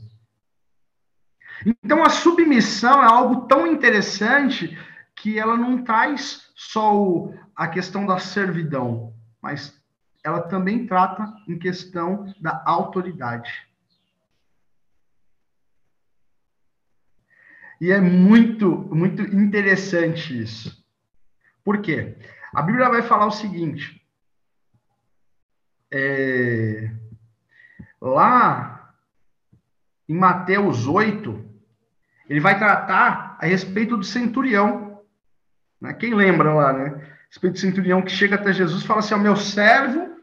Então 1.83 2.03
a 2.03 2.09
submissão 2.09 3.01
é 3.03 3.05
algo 3.05 3.47
tão 3.47 3.67
interessante 3.67 4.77
que 5.15 5.39
ela 5.39 5.55
não 5.55 5.83
traz 5.83 6.51
só 6.55 6.95
o, 6.95 7.35
a 7.55 7.67
questão 7.67 8.05
da 8.05 8.19
servidão, 8.19 9.13
mas 9.41 9.81
ela 10.23 10.41
também 10.41 10.87
trata 10.87 11.33
em 11.47 11.57
questão 11.57 12.33
da 12.39 12.61
autoridade. 12.65 13.51
E 17.79 17.91
é 17.91 17.99
muito, 17.99 18.69
muito 18.95 19.21
interessante 19.21 20.41
isso. 20.41 20.83
Por 21.63 21.81
quê? 21.81 22.17
A 22.53 22.61
Bíblia 22.61 22.89
vai 22.89 23.01
falar 23.01 23.25
o 23.25 23.31
seguinte. 23.31 24.01
É, 25.91 26.89
lá 27.99 28.82
em 30.13 30.17
Mateus 30.17 30.85
8, 30.85 31.43
ele 32.29 32.39
vai 32.39 32.59
tratar 32.59 33.35
a 33.39 33.45
respeito 33.47 33.97
do 33.97 34.03
centurião. 34.03 35.01
Né? 35.81 35.91
Quem 35.93 36.13
lembra 36.13 36.53
lá, 36.53 36.71
né? 36.71 36.85
A 36.85 37.27
respeito 37.27 37.53
do 37.53 37.59
centurião 37.59 38.01
que 38.03 38.11
chega 38.11 38.35
até 38.35 38.53
Jesus 38.53 38.83
e 38.83 38.87
fala 38.87 38.99
assim: 38.99 39.15
o 39.15 39.19
meu 39.19 39.35
servo 39.35 40.15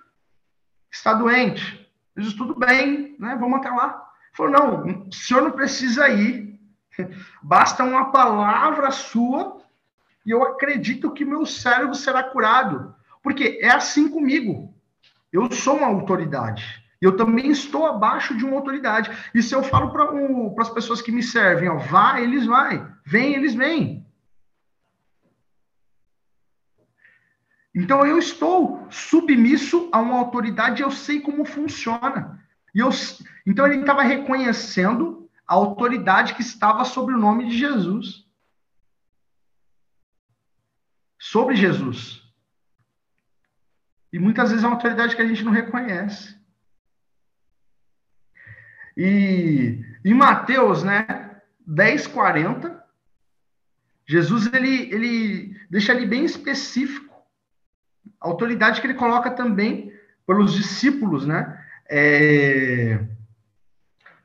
está 0.92 1.12
doente. 1.12 1.90
Jesus, 2.16 2.34
tudo 2.34 2.54
bem, 2.56 3.16
né? 3.18 3.36
Vamos 3.38 3.58
até 3.58 3.68
lá. 3.68 3.86
Ele 3.86 4.36
falou: 4.36 4.52
não, 4.52 5.08
o 5.08 5.12
senhor 5.12 5.42
não 5.42 5.50
precisa 5.50 6.08
ir. 6.08 6.56
Basta 7.42 7.82
uma 7.82 8.12
palavra 8.12 8.92
sua 8.92 9.60
e 10.24 10.30
eu 10.30 10.44
acredito 10.44 11.12
que 11.12 11.24
meu 11.24 11.44
servo 11.44 11.94
será 11.94 12.22
curado. 12.22 12.94
Porque 13.24 13.58
é 13.60 13.70
assim 13.70 14.08
comigo. 14.08 14.72
Eu 15.32 15.50
sou 15.50 15.78
uma 15.78 15.88
autoridade. 15.88 16.80
Eu 17.00 17.16
também 17.16 17.50
estou 17.50 17.86
abaixo 17.86 18.36
de 18.36 18.44
uma 18.44 18.56
autoridade. 18.56 19.10
E 19.34 19.42
se 19.42 19.54
eu 19.54 19.62
falo 19.62 19.90
para 19.90 20.62
as 20.62 20.68
pessoas 20.68 21.00
que 21.00 21.10
me 21.10 21.22
servem, 21.22 21.68
ó, 21.68 21.78
vá, 21.78 22.20
eles 22.20 22.44
vai. 22.44 22.86
Vem, 23.06 23.34
eles 23.34 23.54
vêm. 23.54 24.06
Então 27.74 28.04
eu 28.04 28.18
estou 28.18 28.86
submisso 28.90 29.88
a 29.92 30.00
uma 30.00 30.18
autoridade, 30.18 30.82
eu 30.82 30.90
sei 30.90 31.20
como 31.20 31.44
funciona. 31.44 32.44
E 32.74 32.80
eu, 32.80 32.90
então 33.46 33.66
ele 33.66 33.80
estava 33.80 34.02
reconhecendo 34.02 35.30
a 35.46 35.54
autoridade 35.54 36.34
que 36.34 36.42
estava 36.42 36.84
sobre 36.84 37.14
o 37.14 37.18
nome 37.18 37.48
de 37.48 37.56
Jesus. 37.56 38.26
Sobre 41.18 41.54
Jesus. 41.54 42.22
E 44.12 44.18
muitas 44.18 44.50
vezes 44.50 44.64
é 44.64 44.66
uma 44.66 44.76
autoridade 44.76 45.14
que 45.14 45.22
a 45.22 45.26
gente 45.26 45.44
não 45.44 45.52
reconhece. 45.52 46.39
E 49.02 49.82
em 50.04 50.12
Mateus, 50.12 50.82
né, 50.82 51.30
10, 51.66 52.06
40, 52.08 52.84
Jesus 54.06 54.52
ele, 54.52 54.92
ele 54.92 55.56
deixa 55.70 55.90
ali 55.90 56.04
bem 56.04 56.22
específico 56.22 57.14
a 58.20 58.28
autoridade 58.28 58.78
que 58.78 58.86
ele 58.86 58.92
coloca 58.92 59.30
também 59.30 59.90
pelos 60.26 60.52
discípulos, 60.52 61.24
né? 61.24 61.58
É, 61.88 63.02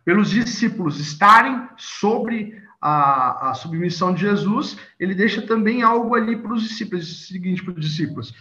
pelos 0.04 0.30
discípulos 0.30 1.00
estarem 1.00 1.70
sobre 1.78 2.62
a, 2.82 3.52
a, 3.52 3.54
submissão 3.54 4.14
de 4.14 4.22
Jesus, 4.22 4.78
ele 5.00 5.16
deixa 5.16 5.42
também 5.42 5.84
algo 5.84 6.16
ali 6.16 6.36
para 6.36 6.52
os 6.52 6.64
discípulos, 6.64 7.10
o 7.10 7.28
seguinte 7.28 7.64
para 7.64 7.76
os 7.76 7.80
discípulos, 7.80 8.36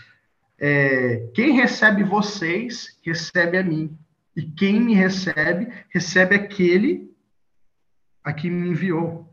é, 0.58 1.30
quem 1.32 1.52
recebe 1.52 2.02
vocês, 2.02 2.98
recebe 3.04 3.56
a 3.56 3.62
mim, 3.62 3.96
e 4.36 4.42
quem 4.42 4.80
me 4.80 4.94
recebe, 4.94 5.72
recebe 5.90 6.34
aquele 6.34 7.14
a 8.22 8.32
quem 8.32 8.50
me 8.50 8.68
enviou. 8.68 9.32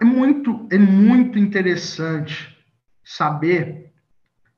É 0.00 0.04
muito, 0.04 0.68
é 0.70 0.78
muito 0.78 1.38
interessante 1.38 2.58
saber 3.04 3.92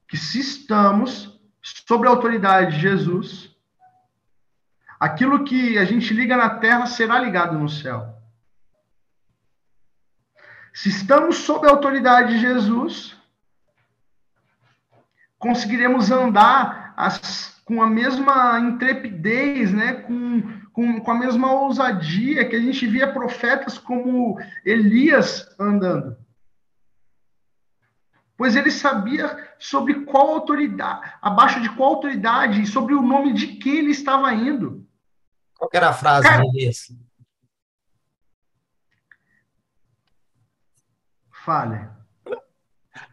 que 0.09 0.17
se 0.17 0.41
estamos 0.41 1.41
sob 1.63 2.07
a 2.07 2.11
autoridade 2.11 2.77
de 2.77 2.81
Jesus, 2.81 3.55
aquilo 4.99 5.45
que 5.45 5.77
a 5.79 5.85
gente 5.85 6.15
liga 6.15 6.37
na 6.37 6.59
terra 6.59 6.87
será 6.87 7.19
ligado 7.19 7.59
no 7.59 7.69
céu. 7.69 8.19
Se 10.73 10.89
estamos 10.89 11.37
sob 11.37 11.67
a 11.67 11.71
autoridade 11.71 12.35
de 12.35 12.41
Jesus, 12.41 13.17
conseguiremos 15.43 16.13
andar 16.13 16.95
as, 16.97 17.61
com 17.65 17.83
a 17.83 17.87
mesma 17.91 18.61
intrepidez, 18.61 19.73
né, 19.73 19.95
com, 19.95 20.41
com, 20.73 21.01
com 21.01 21.11
a 21.11 21.19
mesma 21.19 21.53
ousadia 21.53 22.49
que 22.49 22.55
a 22.55 22.61
gente 22.61 22.87
via 22.87 23.13
profetas 23.13 23.77
como 23.77 24.41
Elias 24.65 25.53
andando. 25.59 26.17
Pois 28.37 28.55
ele 28.55 28.71
sabia 28.71 29.51
sobre 29.59 30.05
qual 30.05 30.31
autoridade, 30.31 31.13
abaixo 31.21 31.61
de 31.61 31.69
qual 31.71 31.95
autoridade 31.95 32.63
e 32.63 32.67
sobre 32.67 32.95
o 32.95 33.03
nome 33.03 33.33
de 33.33 33.49
quem 33.57 33.79
ele 33.79 33.91
estava 33.91 34.33
indo. 34.33 34.87
Qual 35.59 35.69
era 35.73 35.89
a 35.89 35.93
frase 35.93 36.29
Cara, 36.29 36.43
de 36.43 36.49
Elias? 36.51 36.89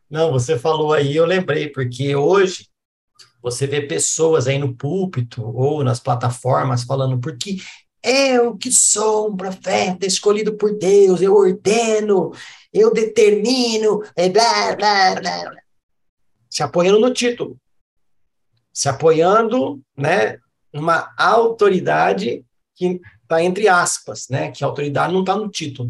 Não, 0.10 0.32
você 0.32 0.58
falou 0.58 0.92
aí, 0.92 1.16
eu 1.16 1.26
lembrei, 1.26 1.70
porque 1.70 2.16
hoje 2.16 2.68
você 3.42 3.68
vê 3.68 3.82
pessoas 3.82 4.48
aí 4.48 4.58
no 4.58 4.76
púlpito 4.76 5.44
ou 5.44 5.84
nas 5.84 6.00
plataformas 6.00 6.84
falando, 6.84 7.20
porque 7.20 7.58
eu 8.04 8.58
que 8.58 8.72
sou 8.72 9.30
um 9.30 9.36
profeta 9.38 10.06
escolhido 10.06 10.56
por 10.58 10.78
Deus, 10.78 11.22
eu 11.22 11.36
ordeno, 11.36 12.32
eu 12.74 12.92
determino, 12.92 14.00
blá, 14.00 14.76
blá, 14.76 15.16
blá. 15.16 15.52
Se 16.50 16.64
apoiando 16.64 17.00
no 17.00 17.14
título. 17.14 17.58
Se 18.74 18.90
apoiando, 18.90 19.82
né, 19.96 20.40
numa 20.74 21.14
autoridade 21.18 22.46
que 22.76 23.00
está 23.22 23.44
entre 23.44 23.68
aspas, 23.68 24.28
né, 24.30 24.52
que 24.52 24.64
a 24.64 24.68
autoridade 24.68 25.14
não 25.14 25.20
está 25.20 25.36
no 25.36 25.50
título. 25.50 25.90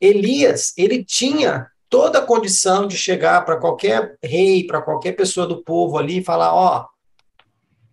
Elias, 0.00 0.72
ele 0.76 1.04
tinha 1.04 1.71
toda 1.92 2.20
a 2.20 2.26
condição 2.26 2.86
de 2.86 2.96
chegar 2.96 3.44
para 3.44 3.58
qualquer 3.58 4.16
rei, 4.22 4.66
para 4.66 4.80
qualquer 4.80 5.12
pessoa 5.12 5.46
do 5.46 5.62
povo 5.62 5.98
ali 5.98 6.20
e 6.20 6.24
falar: 6.24 6.54
ó, 6.54 6.86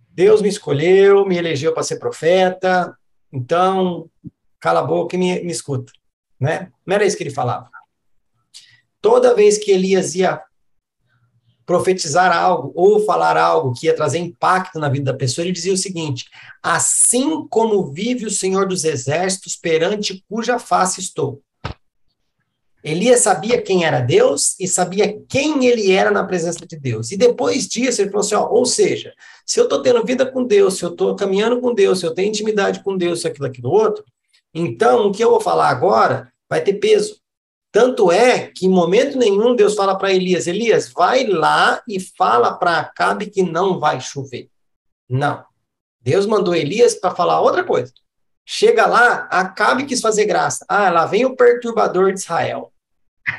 Deus 0.10 0.42
me 0.42 0.48
escolheu, 0.48 1.26
me 1.26 1.38
elegeu 1.38 1.74
para 1.74 1.84
ser 1.84 2.00
profeta, 2.00 2.98
então 3.32 4.10
cala 4.58 4.80
a 4.80 4.84
boca 4.84 5.18
e 5.18 5.20
me, 5.20 5.44
me 5.44 5.52
escuta. 5.52 5.92
Né? 6.40 6.72
Não 6.86 6.96
era 6.96 7.06
isso 7.06 7.18
que 7.18 7.24
ele 7.24 7.30
falava. 7.30 7.70
Toda 9.02 9.36
vez 9.36 9.58
que 9.58 9.70
Elias 9.70 10.16
ia 10.16 10.42
profetizar 11.66 12.32
algo 12.32 12.72
ou 12.76 13.06
falar 13.06 13.36
algo 13.36 13.74
que 13.74 13.88
ia 13.88 13.96
trazer 13.96 14.20
impacto 14.20 14.80
na 14.80 14.88
vida 14.88 15.12
da 15.12 15.18
pessoa, 15.18 15.44
ele 15.44 15.52
dizia 15.52 15.74
o 15.74 15.78
seguinte: 15.78 16.30
Assim 16.64 17.46
como 17.50 17.92
vive 17.92 18.26
o 18.26 18.32
Senhor 18.32 18.66
dos 18.66 18.86
Exércitos, 18.86 19.58
perante 19.58 20.24
cuja 20.30 20.58
face 20.58 21.02
estou. 21.02 21.44
Elias 22.84 23.20
sabia 23.22 23.62
quem 23.62 23.84
era 23.84 24.00
Deus 24.00 24.56
e 24.60 24.68
sabia 24.68 25.22
quem 25.28 25.66
ele 25.66 25.92
era 25.92 26.12
na 26.12 26.24
presença 26.24 26.66
de 26.66 26.78
Deus. 26.78 27.12
E 27.12 27.18
depois 27.18 27.68
disso, 27.68 28.02
ele 28.02 28.10
falou 28.10 28.26
assim: 28.26 28.36
ó, 28.36 28.48
ou 28.50 28.66
seja, 28.66 29.14
se 29.46 29.60
eu 29.60 29.66
estou 29.66 29.82
tendo 29.82 30.06
vida 30.06 30.26
com 30.26 30.46
Deus, 30.46 30.78
se 30.78 30.84
eu 30.84 30.90
estou 30.90 31.16
caminhando 31.16 31.60
com 31.60 31.74
Deus, 31.74 32.00
se 32.00 32.06
eu 32.06 32.14
tenho 32.14 32.30
intimidade 32.30 32.82
com 32.84 32.96
Deus, 32.96 33.26
aquilo, 33.26 33.48
aquilo 33.48 33.70
outro, 33.70 34.04
então 34.54 35.08
o 35.08 35.12
que 35.12 35.24
eu 35.24 35.32
vou 35.32 35.42
falar 35.42 35.70
agora 35.70 36.32
vai 36.50 36.62
ter 36.62 36.74
peso. 36.74 37.20
Tanto 37.72 38.12
é 38.12 38.48
que 38.48 38.66
em 38.66 38.70
momento 38.70 39.18
nenhum 39.18 39.56
Deus 39.56 39.76
fala 39.76 39.98
para 39.98 40.14
Elias: 40.14 40.48
Elias, 40.48 40.92
vai 40.92 41.26
lá 41.26 41.82
e 41.88 42.00
fala 42.00 42.54
para 42.54 42.80
Acabe 42.80 43.30
que 43.30 43.44
não 43.44 43.80
vai 43.80 44.00
chover. 44.00 44.50
Não. 45.08 45.44
Deus 46.02 46.26
mandou 46.26 46.56
Elias 46.56 46.96
para 46.96 47.14
falar 47.14 47.42
outra 47.42 47.64
coisa. 47.64 47.92
Chega 48.52 48.88
lá, 48.88 49.28
Acabe 49.30 49.86
quis 49.86 50.02
fazer 50.02 50.26
graça. 50.26 50.66
Ah, 50.68 50.90
lá 50.90 51.06
vem 51.06 51.24
o 51.24 51.36
perturbador 51.36 52.12
de 52.12 52.20
Israel. 52.20 52.74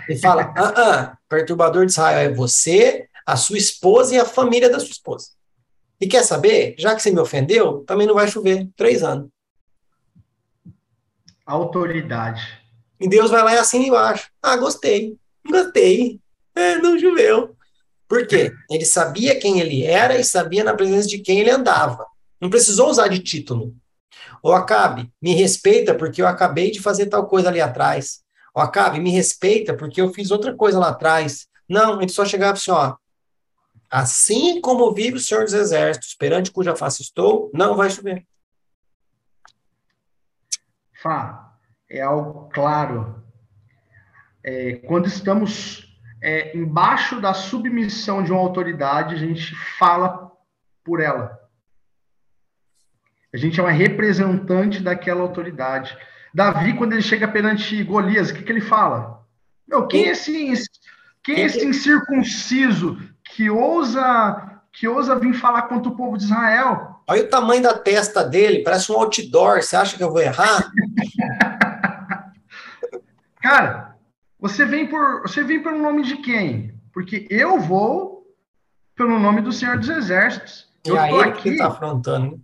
E 0.09 0.16
fala: 0.16 0.55
ah, 0.57 0.73
ah, 0.77 1.18
perturbador 1.29 1.85
de 1.85 1.90
Israel 1.90 2.31
é 2.31 2.33
você, 2.33 3.09
a 3.27 3.37
sua 3.37 3.59
esposa 3.59 4.14
e 4.14 4.20
a 4.20 4.25
família 4.25 4.70
da 4.70 4.79
sua 4.79 4.90
esposa. 4.90 5.31
E 6.01 6.07
quer 6.07 6.23
saber? 6.23 6.77
Já 6.79 6.94
que 6.94 7.03
você 7.03 7.11
me 7.11 7.18
ofendeu, 7.18 7.81
também 7.81 8.07
não 8.07 8.14
vai 8.14 8.29
chover. 8.29 8.68
Três 8.77 9.03
anos. 9.03 9.29
Autoridade. 11.44 12.40
E 13.01 13.09
Deus 13.09 13.33
vai 13.33 13.42
lá 13.42 13.53
e 13.55 13.59
assina 13.59 13.85
embaixo. 13.85 14.31
Ah, 14.40 14.57
gostei. 14.57 15.18
Gostei. 15.44 16.20
É, 16.55 16.79
não 16.79 16.96
choveu. 16.96 17.57
Por 18.07 18.29
quê? 18.29 18.53
Ele 18.70 18.85
sabia 18.85 19.37
quem 19.40 19.59
ele 19.59 19.83
era 19.83 20.16
e 20.20 20.23
sabia 20.23 20.62
na 20.62 20.75
presença 20.75 21.09
de 21.09 21.18
quem 21.18 21.40
ele 21.40 21.51
andava. 21.51 22.07
Não 22.40 22.49
precisou 22.49 22.88
usar 22.88 23.09
de 23.09 23.18
título. 23.18 23.75
Ou 24.42 24.53
Acabe, 24.53 25.12
me 25.20 25.35
respeita 25.35 25.94
porque 25.94 26.22
eu 26.22 26.26
acabei 26.26 26.70
de 26.70 26.81
fazer 26.81 27.07
tal 27.07 27.26
coisa 27.26 27.48
ali 27.48 27.61
atrás. 27.61 28.22
Ou 28.55 28.62
Acabe, 28.62 29.00
me 29.00 29.11
respeita 29.11 29.76
porque 29.76 30.00
eu 30.00 30.12
fiz 30.12 30.31
outra 30.31 30.55
coisa 30.55 30.79
lá 30.79 30.88
atrás. 30.88 31.46
Não, 31.68 32.00
ele 32.00 32.11
só 32.11 32.24
chegava 32.24 32.55
assim, 32.55 32.70
ó. 32.70 32.96
Assim 33.90 34.61
como 34.61 34.92
vive 34.94 35.16
o 35.16 35.20
Senhor 35.20 35.44
dos 35.44 35.53
Exércitos, 35.53 36.14
perante 36.14 36.53
cuja 36.53 36.76
face 36.76 37.03
estou, 37.03 37.50
não 37.53 37.76
vai 37.76 37.90
chover. 37.90 38.24
Fá, 41.03 41.55
é 41.88 42.00
algo 42.00 42.48
claro. 42.53 43.24
É, 44.44 44.74
quando 44.87 45.07
estamos 45.07 45.96
é, 46.22 46.57
embaixo 46.57 47.20
da 47.20 47.35
submissão 47.35 48.22
de 48.22 48.31
uma 48.31 48.40
autoridade, 48.40 49.14
a 49.14 49.18
gente 49.18 49.55
fala 49.79 50.31
por 50.85 51.00
ela. 51.00 51.39
A 53.33 53.37
gente 53.37 53.61
é 53.61 53.62
uma 53.62 53.71
representante 53.71 54.83
daquela 54.83 55.23
autoridade. 55.23 55.97
Davi, 56.35 56.75
quando 56.77 56.93
ele 56.93 57.03
chega 57.03 57.29
perante 57.29 57.83
Golias, 57.83 58.31
o 58.31 58.35
que, 58.35 58.43
que 58.43 58.53
ele 58.53 58.61
fala? 58.61 59.21
Meu, 59.69 59.87
quem, 59.87 60.07
é 60.07 60.11
esse, 60.11 60.66
quem 61.23 61.37
é 61.37 61.43
esse 61.43 61.64
incircunciso 61.64 62.99
que 63.25 63.49
ousa, 63.49 64.61
que 64.73 64.88
ousa 64.88 65.19
vir 65.19 65.35
falar 65.35 65.62
contra 65.62 65.90
o 65.90 65.97
povo 65.97 66.19
de 66.19 66.25
Israel? 66.25 67.03
Olha 67.07 67.23
o 67.23 67.29
tamanho 67.29 67.62
da 67.62 67.75
testa 67.75 68.25
dele, 68.25 68.62
parece 68.62 68.90
um 68.90 68.97
outdoor. 68.97 69.62
Você 69.62 69.77
acha 69.77 69.97
que 69.97 70.03
eu 70.03 70.11
vou 70.11 70.21
errar? 70.21 70.71
Cara, 73.40 73.97
você 74.38 74.64
vem 74.64 74.87
por 74.87 75.23
você 75.23 75.43
vem 75.43 75.62
pelo 75.62 75.81
nome 75.81 76.03
de 76.03 76.16
quem? 76.19 76.75
Porque 76.93 77.27
eu 77.31 77.59
vou 77.59 78.27
pelo 78.95 79.19
nome 79.19 79.40
do 79.40 79.53
Senhor 79.53 79.79
dos 79.79 79.88
Exércitos. 79.88 80.69
Eu 80.85 80.95
e 80.95 80.99
aí 80.99 81.11
tô 81.11 81.21
aqui. 81.21 81.43
que 81.43 81.49
está 81.51 81.69
afrontando. 81.69 82.40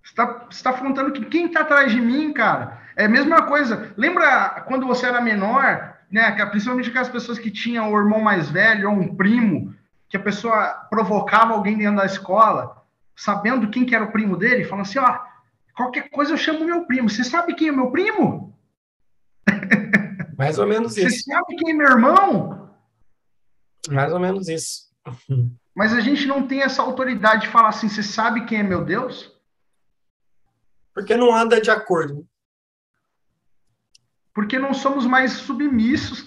está 0.11 0.27
tá 0.63 0.69
afrontando 0.69 1.11
que 1.11 1.25
quem 1.25 1.47
está 1.47 1.61
atrás 1.61 1.91
de 1.91 1.99
mim, 1.99 2.31
cara, 2.33 2.81
é 2.95 3.05
a 3.05 3.09
mesma 3.09 3.43
coisa. 3.43 3.93
Lembra 3.97 4.63
quando 4.67 4.85
você 4.85 5.05
era 5.05 5.21
menor, 5.21 5.97
né? 6.09 6.31
Principalmente 6.45 6.89
aquelas 6.89 7.09
pessoas 7.09 7.39
que 7.39 7.49
tinham 7.49 7.91
o 7.91 7.97
irmão 7.97 8.21
mais 8.21 8.49
velho 8.49 8.89
ou 8.89 8.95
um 8.95 9.15
primo, 9.15 9.73
que 10.07 10.17
a 10.17 10.21
pessoa 10.21 10.87
provocava 10.89 11.53
alguém 11.53 11.77
dentro 11.77 11.97
da 11.97 12.05
escola, 12.05 12.83
sabendo 13.15 13.69
quem 13.69 13.85
que 13.85 13.95
era 13.95 14.05
o 14.05 14.11
primo 14.11 14.37
dele, 14.37 14.65
falando 14.65 14.85
assim, 14.85 14.99
ó, 14.99 15.31
Qualquer 15.75 16.09
coisa 16.09 16.33
eu 16.33 16.37
chamo 16.37 16.65
meu 16.65 16.85
primo. 16.85 17.09
Você 17.09 17.23
sabe 17.23 17.55
quem 17.55 17.69
é 17.69 17.71
meu 17.71 17.91
primo? 17.91 18.55
Mais 20.37 20.59
ou 20.59 20.67
menos 20.67 20.97
isso. 20.97 21.09
Você 21.09 21.31
sabe 21.31 21.55
quem 21.55 21.71
é 21.71 21.73
meu 21.73 21.87
irmão? 21.87 22.69
Mais 23.89 24.11
ou 24.11 24.19
menos 24.19 24.47
isso. 24.47 24.91
Mas 25.73 25.93
a 25.93 25.99
gente 25.99 26.27
não 26.27 26.47
tem 26.47 26.61
essa 26.61 26.81
autoridade 26.81 27.43
de 27.43 27.47
falar 27.47 27.69
assim, 27.69 27.89
você 27.89 28.03
sabe 28.03 28.45
quem 28.45 28.59
é 28.59 28.63
meu 28.63 28.83
Deus? 28.83 29.31
Porque 30.93 31.15
não 31.15 31.35
anda 31.35 31.61
de 31.61 31.71
acordo. 31.71 32.27
Porque 34.33 34.59
não 34.59 34.73
somos 34.73 35.05
mais 35.05 35.33
submissos. 35.33 36.25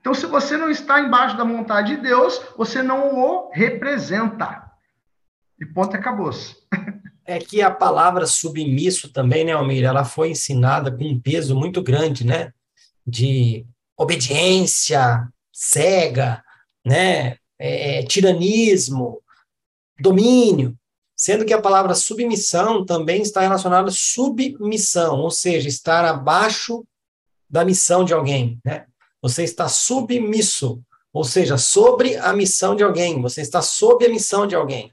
Então, 0.00 0.14
se 0.14 0.26
você 0.26 0.56
não 0.56 0.70
está 0.70 1.00
embaixo 1.00 1.36
da 1.36 1.44
vontade 1.44 1.96
de 1.96 2.02
Deus, 2.02 2.40
você 2.56 2.82
não 2.82 3.14
o 3.14 3.50
representa. 3.50 4.70
E 5.60 5.66
ponto, 5.66 5.96
acabou-se. 5.96 6.56
é 7.26 7.38
que 7.38 7.60
a 7.60 7.70
palavra 7.70 8.26
submisso 8.26 9.12
também, 9.12 9.44
né, 9.44 9.52
Almir, 9.52 9.84
ela 9.84 10.04
foi 10.04 10.30
ensinada 10.30 10.90
com 10.90 11.04
um 11.04 11.20
peso 11.20 11.54
muito 11.54 11.82
grande, 11.82 12.24
né, 12.24 12.52
de 13.06 13.66
obediência 13.96 15.28
cega, 15.52 16.42
né, 16.86 17.36
é, 17.58 17.98
é, 17.98 18.02
tiranismo, 18.04 19.20
domínio, 20.00 20.77
sendo 21.18 21.44
que 21.44 21.52
a 21.52 21.60
palavra 21.60 21.96
submissão 21.96 22.86
também 22.86 23.22
está 23.22 23.40
relacionada 23.40 23.88
a 23.88 23.92
submissão, 23.92 25.18
ou 25.18 25.32
seja, 25.32 25.68
estar 25.68 26.04
abaixo 26.04 26.86
da 27.50 27.64
missão 27.64 28.04
de 28.04 28.14
alguém, 28.14 28.60
né? 28.64 28.86
Você 29.20 29.42
está 29.42 29.68
submisso, 29.68 30.80
ou 31.12 31.24
seja, 31.24 31.58
sobre 31.58 32.16
a 32.16 32.32
missão 32.32 32.76
de 32.76 32.84
alguém, 32.84 33.20
você 33.20 33.40
está 33.40 33.60
sob 33.60 34.06
a 34.06 34.08
missão 34.08 34.46
de 34.46 34.54
alguém. 34.54 34.92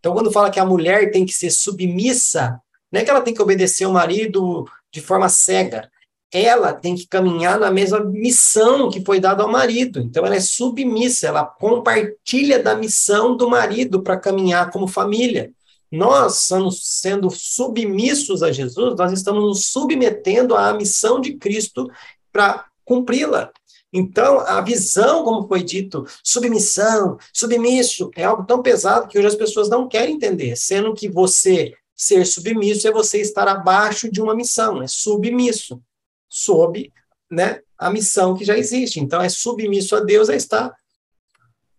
Então, 0.00 0.12
quando 0.12 0.32
fala 0.32 0.50
que 0.50 0.58
a 0.58 0.66
mulher 0.66 1.12
tem 1.12 1.24
que 1.24 1.32
ser 1.32 1.50
submissa, 1.50 2.60
não 2.90 3.00
é 3.00 3.04
que 3.04 3.10
ela 3.10 3.20
tem 3.20 3.32
que 3.32 3.42
obedecer 3.42 3.86
o 3.86 3.92
marido 3.92 4.68
de 4.92 5.00
forma 5.00 5.28
cega. 5.28 5.88
Ela 6.36 6.72
tem 6.72 6.96
que 6.96 7.06
caminhar 7.06 7.60
na 7.60 7.70
mesma 7.70 8.00
missão 8.00 8.90
que 8.90 9.04
foi 9.04 9.20
dada 9.20 9.44
ao 9.44 9.50
marido. 9.50 10.00
Então, 10.00 10.26
ela 10.26 10.34
é 10.34 10.40
submissa, 10.40 11.28
ela 11.28 11.44
compartilha 11.44 12.60
da 12.60 12.74
missão 12.74 13.36
do 13.36 13.48
marido 13.48 14.02
para 14.02 14.18
caminhar 14.18 14.70
como 14.72 14.88
família. 14.88 15.52
Nós, 15.92 16.48
sendo 16.72 17.30
submissos 17.30 18.42
a 18.42 18.50
Jesus, 18.50 18.96
nós 18.96 19.12
estamos 19.12 19.44
nos 19.44 19.66
submetendo 19.66 20.56
à 20.56 20.74
missão 20.74 21.20
de 21.20 21.34
Cristo 21.36 21.88
para 22.32 22.66
cumpri-la. 22.84 23.52
Então, 23.92 24.40
a 24.40 24.60
visão, 24.60 25.22
como 25.22 25.46
foi 25.46 25.62
dito, 25.62 26.04
submissão, 26.24 27.16
submisso, 27.32 28.10
é 28.16 28.24
algo 28.24 28.44
tão 28.44 28.60
pesado 28.60 29.06
que 29.06 29.16
hoje 29.16 29.28
as 29.28 29.36
pessoas 29.36 29.68
não 29.68 29.86
querem 29.86 30.16
entender, 30.16 30.56
sendo 30.56 30.92
que 30.94 31.08
você 31.08 31.72
ser 31.96 32.26
submisso 32.26 32.88
é 32.88 32.92
você 32.92 33.20
estar 33.20 33.46
abaixo 33.46 34.10
de 34.10 34.20
uma 34.20 34.34
missão, 34.34 34.82
é 34.82 34.88
submisso, 34.88 35.80
sob 36.28 36.92
né, 37.30 37.60
a 37.78 37.90
missão 37.90 38.36
que 38.36 38.44
já 38.44 38.56
existe. 38.56 39.00
Então, 39.00 39.20
é 39.20 39.28
submisso 39.28 39.96
a 39.96 40.00
Deus, 40.00 40.28
é 40.28 40.36
estar 40.36 40.72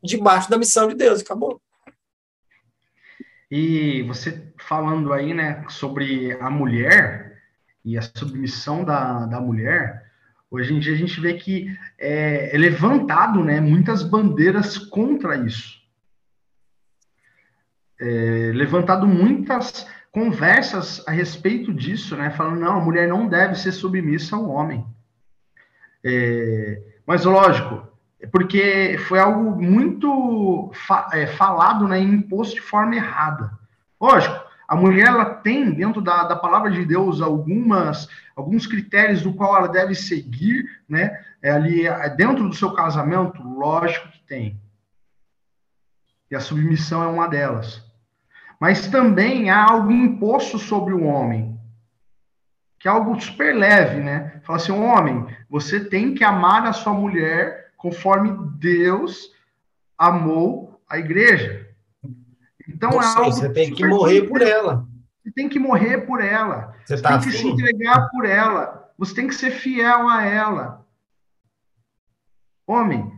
debaixo 0.04 0.50
da 0.50 0.58
missão 0.58 0.88
de 0.88 0.96
Deus, 0.96 1.22
acabou. 1.22 1.62
E 3.50 4.04
você 4.04 4.52
falando 4.60 5.14
aí, 5.14 5.34
né, 5.34 5.66
sobre 5.70 6.34
a 6.42 6.50
mulher 6.50 7.42
e 7.84 7.98
a 7.98 8.02
submissão 8.02 8.84
da, 8.84 9.26
da 9.26 9.40
mulher, 9.40 10.06
Hoje 10.56 10.74
em 10.74 10.80
dia 10.80 10.94
a 10.94 10.98
gente 10.98 11.20
vê 11.20 11.34
que 11.34 11.68
é, 11.98 12.56
é 12.56 12.58
levantado 12.58 13.44
né, 13.44 13.60
muitas 13.60 14.04
bandeiras 14.04 14.78
contra 14.78 15.36
isso. 15.36 15.82
É, 18.00 18.52
levantado 18.54 19.06
muitas 19.06 19.86
conversas 20.16 21.06
a 21.06 21.12
respeito 21.12 21.74
disso, 21.74 22.16
né? 22.16 22.30
Falando, 22.30 22.62
não, 22.62 22.78
a 22.78 22.82
mulher 22.82 23.06
não 23.06 23.28
deve 23.28 23.56
ser 23.56 23.74
submissa 23.74 24.38
ao 24.38 24.50
homem. 24.50 24.86
É, 26.02 26.82
Mas 27.06 27.26
lógico, 27.26 27.86
porque 28.32 28.98
foi 29.10 29.20
algo 29.20 29.62
muito 29.62 30.72
fa 30.88 31.10
é, 31.12 31.28
falado, 31.28 31.86
né, 31.86 32.00
imposto 32.00 32.56
de 32.56 32.62
forma 32.62 32.96
errada. 32.96 33.52
Lógico, 34.00 34.42
a 34.66 34.74
mulher 34.74 35.08
ela 35.08 35.26
tem 35.26 35.70
dentro 35.74 36.02
da, 36.02 36.24
da 36.24 36.36
palavra 36.38 36.72
de 36.72 36.86
Deus 36.86 37.22
algumas 37.22 38.08
alguns 38.38 38.66
critérios 38.66 39.22
do 39.22 39.34
qual 39.34 39.58
ela 39.58 39.68
deve 39.68 39.94
seguir, 39.94 40.66
né? 40.88 41.22
É 41.42 41.52
ali 41.52 41.86
é 41.86 42.10
dentro 42.10 42.48
do 42.48 42.56
seu 42.56 42.72
casamento, 42.72 43.44
lógico 43.44 44.08
que 44.08 44.24
tem. 44.26 44.62
E 46.32 46.36
a 46.36 46.40
submissão 46.40 47.04
é 47.04 47.08
uma 47.08 47.28
delas. 47.28 47.85
Mas 48.60 48.88
também 48.88 49.50
há 49.50 49.72
algo 49.72 49.92
imposto 49.92 50.58
sobre 50.58 50.94
o 50.94 51.04
homem, 51.04 51.60
que 52.80 52.88
é 52.88 52.92
algo 52.92 53.20
super 53.20 53.56
leve, 53.56 54.00
né? 54.00 54.42
Fala 54.44 54.58
assim, 54.58 54.72
homem, 54.72 55.26
você 55.50 55.80
tem 55.80 56.14
que 56.14 56.24
amar 56.24 56.66
a 56.66 56.74
sua 56.74 56.94
mulher 56.94 57.72
conforme 57.78 58.36
Deus 58.58 59.32
amou 59.98 60.82
a 60.90 60.98
igreja. 60.98 61.68
Então 62.68 62.92
Ou 62.92 63.00
é 63.00 63.04
seja, 63.04 63.20
algo 63.20 63.32
você 63.32 63.50
tem 63.50 63.74
que 63.74 63.86
morrer 63.86 64.24
por 64.24 64.42
ela. 64.42 64.88
Você 65.24 65.32
tem 65.32 65.50
que 65.50 65.60
morrer 65.60 65.98
por 66.06 66.22
ela. 66.22 66.76
Você, 66.86 66.98
você 66.98 67.04
tá 67.04 67.18
tem 67.18 67.32
que 67.32 67.38
se 67.38 67.48
entregar 67.48 68.10
por 68.10 68.26
ela. 68.26 68.92
Você 68.98 69.14
tem 69.16 69.28
que 69.28 69.36
ser 69.36 69.52
fiel 69.52 70.08
a 70.08 70.24
ela. 70.24 70.86
Homem, 72.68 73.12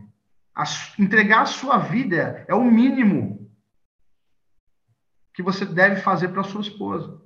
a, 0.54 0.64
entregar 0.98 1.42
a 1.42 1.46
sua 1.46 1.78
vida 1.78 2.44
é 2.48 2.54
o 2.54 2.64
mínimo 2.64 3.37
que 5.38 5.42
você 5.42 5.64
deve 5.64 6.00
fazer 6.00 6.30
para 6.30 6.42
sua 6.42 6.62
esposa. 6.62 7.22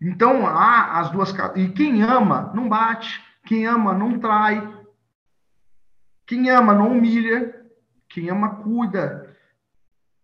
Então, 0.00 0.44
há 0.44 0.98
as 0.98 1.10
duas. 1.12 1.32
E 1.54 1.68
quem 1.68 2.02
ama, 2.02 2.50
não 2.52 2.68
bate. 2.68 3.22
Quem 3.46 3.64
ama, 3.64 3.94
não 3.94 4.18
trai. 4.18 4.60
Quem 6.26 6.50
ama, 6.50 6.74
não 6.74 6.90
humilha. 6.90 7.64
Quem 8.08 8.28
ama, 8.28 8.56
cuida. 8.56 9.36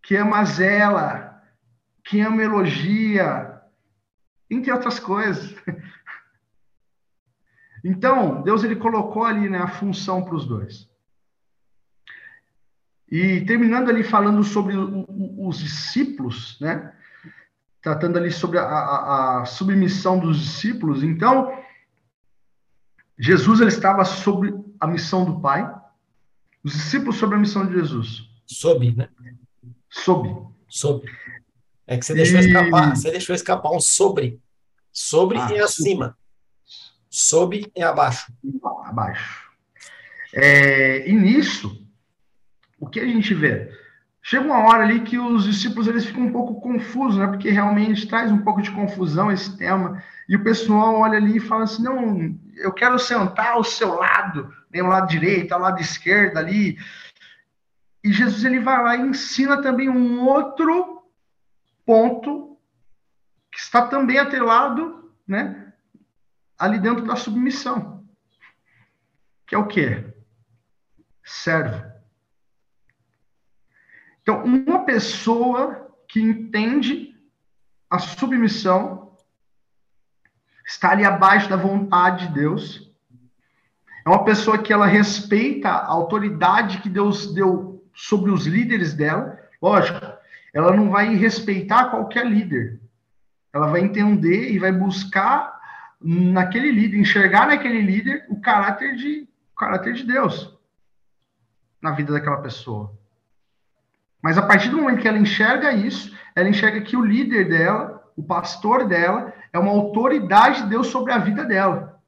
Quem 0.02 0.16
ama, 0.16 0.44
zela. 0.44 1.40
Quem 2.02 2.22
ama, 2.22 2.42
elogia. 2.42 3.62
Entre 4.50 4.72
outras 4.72 4.98
coisas. 4.98 5.54
Então, 7.84 8.42
Deus 8.42 8.64
ele 8.64 8.74
colocou 8.74 9.24
ali 9.24 9.48
né, 9.48 9.58
a 9.58 9.68
função 9.68 10.24
para 10.24 10.34
os 10.34 10.44
dois. 10.44 10.87
E 13.10 13.40
terminando 13.42 13.88
ali 13.88 14.04
falando 14.04 14.44
sobre 14.44 14.76
o, 14.76 15.04
o, 15.08 15.48
os 15.48 15.58
discípulos, 15.58 16.58
né? 16.60 16.92
tratando 17.80 18.18
ali 18.18 18.30
sobre 18.30 18.58
a, 18.58 18.64
a, 18.64 19.40
a, 19.40 19.44
submissão 19.46 20.18
dos 20.18 20.38
discípulos. 20.38 21.02
Então, 21.02 21.56
Jesus 23.18 23.60
ele 23.60 23.70
estava 23.70 24.04
sobre 24.04 24.52
a 24.78 24.86
missão 24.86 25.24
do 25.24 25.40
Pai, 25.40 25.68
os 26.62 26.72
discípulos 26.72 27.16
sobre 27.16 27.36
a 27.36 27.38
missão 27.38 27.66
de 27.66 27.72
Jesus. 27.74 28.28
Sob, 28.46 28.94
né? 28.94 29.08
Sob. 29.88 30.28
Sob. 30.68 31.04
É 31.86 31.96
que 31.96 32.04
você 32.04 32.14
deixou 32.14 32.40
e... 32.40 32.46
escapar, 32.46 32.96
você 32.96 33.10
deixou 33.10 33.34
escapar 33.34 33.72
um 33.72 33.80
sobre. 33.80 34.40
Sobre 34.92 35.38
ah, 35.38 35.52
e 35.52 35.58
acima. 35.58 36.16
Sob 37.08 37.70
e 37.74 37.82
abaixo. 37.82 38.32
Abaixo. 38.84 39.48
É, 40.34 41.08
e 41.08 41.12
nisso, 41.12 41.87
o 42.78 42.88
que 42.88 43.00
a 43.00 43.06
gente 43.06 43.34
vê? 43.34 43.72
Chega 44.22 44.44
uma 44.44 44.58
hora 44.58 44.82
ali 44.82 45.00
que 45.00 45.18
os 45.18 45.44
discípulos 45.44 45.86
eles 45.86 46.04
ficam 46.04 46.24
um 46.24 46.32
pouco 46.32 46.60
confusos, 46.60 47.18
né? 47.18 47.26
Porque 47.26 47.50
realmente 47.50 48.06
traz 48.06 48.30
um 48.30 48.42
pouco 48.42 48.60
de 48.60 48.70
confusão 48.70 49.32
esse 49.32 49.56
tema. 49.56 50.02
E 50.28 50.36
o 50.36 50.44
pessoal 50.44 50.96
olha 50.96 51.16
ali 51.16 51.36
e 51.36 51.40
fala 51.40 51.64
assim: 51.64 51.82
não, 51.82 52.34
eu 52.56 52.72
quero 52.72 52.98
sentar 52.98 53.52
ao 53.52 53.64
seu 53.64 53.94
lado, 53.94 54.52
nem 54.70 54.82
ao 54.82 54.88
lado 54.88 55.08
direito, 55.08 55.52
ao 55.52 55.60
lado 55.60 55.80
esquerdo 55.80 56.36
ali. 56.36 56.78
E 58.04 58.12
Jesus 58.12 58.44
ele 58.44 58.60
vai 58.60 58.82
lá 58.82 58.96
e 58.96 59.00
ensina 59.00 59.62
também 59.62 59.88
um 59.88 60.26
outro 60.26 61.02
ponto 61.86 62.58
que 63.50 63.58
está 63.58 63.86
também 63.86 64.18
atrelado, 64.18 65.10
né? 65.26 65.72
Ali 66.58 66.78
dentro 66.78 67.06
da 67.06 67.16
submissão. 67.16 68.04
Que 69.46 69.54
é 69.54 69.58
o 69.58 69.66
quê? 69.66 70.04
Servo. 71.24 71.87
Então, 74.28 74.44
uma 74.44 74.84
pessoa 74.84 75.90
que 76.06 76.20
entende 76.20 77.16
a 77.88 77.98
submissão 77.98 79.16
está 80.66 80.90
ali 80.90 81.02
abaixo 81.02 81.48
da 81.48 81.56
vontade 81.56 82.26
de 82.26 82.34
Deus. 82.34 82.92
É 84.04 84.08
uma 84.10 84.26
pessoa 84.26 84.58
que 84.58 84.70
ela 84.70 84.84
respeita 84.84 85.70
a 85.70 85.86
autoridade 85.86 86.82
que 86.82 86.90
Deus 86.90 87.32
deu 87.32 87.82
sobre 87.94 88.30
os 88.30 88.44
líderes 88.44 88.92
dela. 88.92 89.40
Lógico, 89.62 89.98
ela 90.52 90.76
não 90.76 90.90
vai 90.90 91.14
respeitar 91.14 91.88
qualquer 91.88 92.26
líder. 92.26 92.82
Ela 93.50 93.68
vai 93.68 93.80
entender 93.80 94.50
e 94.52 94.58
vai 94.58 94.72
buscar 94.72 95.58
naquele 96.02 96.70
líder, 96.70 96.98
enxergar 96.98 97.46
naquele 97.46 97.80
líder 97.80 98.26
o 98.28 98.38
caráter 98.38 98.94
de, 98.94 99.26
o 99.52 99.56
caráter 99.56 99.94
de 99.94 100.04
Deus 100.04 100.54
na 101.80 101.92
vida 101.92 102.12
daquela 102.12 102.42
pessoa. 102.42 102.97
Mas 104.22 104.36
a 104.36 104.42
partir 104.42 104.68
do 104.68 104.78
momento 104.78 105.00
que 105.00 105.08
ela 105.08 105.18
enxerga 105.18 105.72
isso, 105.72 106.16
ela 106.34 106.48
enxerga 106.48 106.80
que 106.80 106.96
o 106.96 107.04
líder 107.04 107.48
dela, 107.48 108.02
o 108.16 108.22
pastor 108.22 108.86
dela, 108.86 109.32
é 109.52 109.58
uma 109.58 109.70
autoridade 109.70 110.62
de 110.62 110.68
Deus 110.68 110.88
sobre 110.88 111.12
a 111.12 111.18
vida 111.18 111.44
dela. 111.44 112.00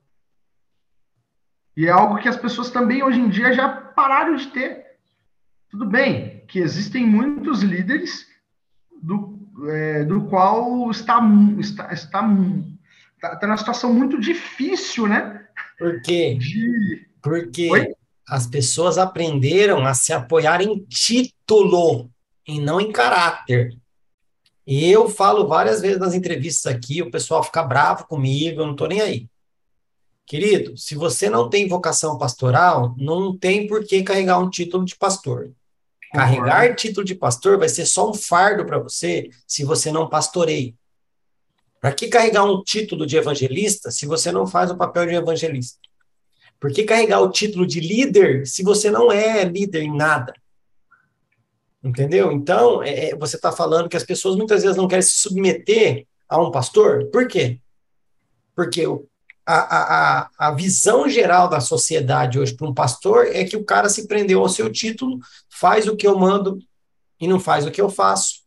E 1.77 1.87
é 1.87 1.91
algo 1.91 2.19
que 2.19 2.29
as 2.29 2.37
pessoas 2.37 2.71
também 2.71 3.03
hoje 3.03 3.21
em 3.21 3.29
dia 3.29 3.53
já 3.53 3.69
pararam 3.69 4.37
de 4.37 4.49
ter. 4.49 4.85
Tudo 5.71 5.87
bem 5.87 6.45
que 6.49 6.59
existem 6.59 7.07
muitos 7.07 7.63
líderes 7.63 8.27
do, 9.01 9.39
é, 9.69 10.05
do 10.05 10.27
qual 10.27 10.91
está, 10.91 11.21
está, 11.59 11.93
está, 11.93 12.29
está, 13.15 13.33
está 13.35 13.47
numa 13.47 13.57
situação 13.57 13.95
muito 13.95 14.21
difícil, 14.21 15.07
né? 15.07 15.47
Por 15.79 16.03
quê? 16.03 16.37
De... 16.39 17.09
Porque 17.23 17.71
Oi? 17.71 17.95
as 18.29 18.47
pessoas 18.47 18.99
aprenderam 18.99 19.87
a 19.87 19.95
se 19.95 20.13
apoiar 20.13 20.61
em 20.61 20.85
título 21.51 22.09
e 22.47 22.61
não 22.61 22.81
em 22.81 22.93
caráter. 22.93 23.77
E 24.65 24.89
eu 24.89 25.09
falo 25.09 25.49
várias 25.49 25.81
vezes 25.81 25.99
nas 25.99 26.15
entrevistas 26.15 26.73
aqui, 26.73 27.03
o 27.03 27.11
pessoal 27.11 27.43
fica 27.43 27.63
bravo 27.63 28.07
comigo, 28.07 28.61
eu 28.61 28.67
não 28.67 28.73
estou 28.73 28.87
nem 28.87 29.01
aí. 29.01 29.29
Querido, 30.25 30.77
se 30.77 30.95
você 30.95 31.29
não 31.29 31.51
tem 31.51 31.67
vocação 31.67 32.17
pastoral, 32.17 32.95
não 32.97 33.37
tem 33.37 33.67
por 33.67 33.85
que 33.85 34.05
carregar 34.05 34.39
um 34.39 34.49
título 34.49 34.85
de 34.85 34.95
pastor. 34.95 35.51
Carregar 36.13 36.77
título 36.77 37.05
de 37.05 37.17
pastor 37.17 37.59
vai 37.59 37.69
ser 37.69 37.85
só 37.85 38.09
um 38.09 38.15
fardo 38.15 38.65
para 38.65 38.79
você 38.79 39.29
se 39.45 39.65
você 39.65 39.91
não 39.91 40.09
pastoreia. 40.09 40.73
Para 41.81 41.93
que 41.93 42.09
carregar 42.09 42.45
um 42.45 42.63
título 42.63 43.07
de 43.07 43.17
evangelista 43.17 43.91
se 43.91 44.07
você 44.07 44.31
não 44.31 44.47
faz 44.47 44.71
o 44.71 44.77
papel 44.77 45.07
de 45.07 45.15
evangelista? 45.15 45.81
Por 46.61 46.73
que 46.73 46.85
carregar 46.85 47.21
o 47.21 47.31
título 47.31 47.67
de 47.67 47.81
líder 47.81 48.47
se 48.47 48.63
você 48.63 48.89
não 48.91 49.11
é 49.11 49.43
líder 49.45 49.83
em 49.83 49.97
nada? 49.97 50.33
Entendeu? 51.83 52.31
Então, 52.31 52.83
é, 52.83 53.11
é 53.11 53.17
você 53.17 53.37
está 53.37 53.51
falando 53.51 53.89
que 53.89 53.97
as 53.97 54.05
pessoas 54.05 54.37
muitas 54.37 54.63
vezes 54.63 54.77
não 54.77 54.89
querem 54.89 55.03
se 55.03 55.15
submeter 55.15 56.07
a 56.29 56.41
um 56.41 56.51
pastor. 56.51 57.07
Por 57.07 57.27
quê? 57.27 57.59
Porque 58.55 58.87
o, 58.87 59.07
a, 59.47 60.21
a, 60.21 60.31
a 60.39 60.51
visão 60.53 61.09
geral 61.09 61.49
da 61.49 61.61
sociedade 61.61 62.39
hoje 62.39 62.55
para 62.55 62.69
um 62.69 62.75
pastor 62.75 63.27
é 63.27 63.45
que 63.45 63.57
o 63.57 63.65
cara 63.65 63.89
se 63.89 64.07
prendeu 64.07 64.41
ao 64.41 64.49
seu 64.49 64.71
título, 64.71 65.19
faz 65.49 65.89
o 65.89 65.97
que 65.97 66.07
eu 66.07 66.19
mando 66.19 66.59
e 67.21 67.27
não 67.27 67.41
faz 67.41 67.67
o 67.67 67.71
que 67.71 67.81
eu 67.81 67.91
faço. 67.91 68.43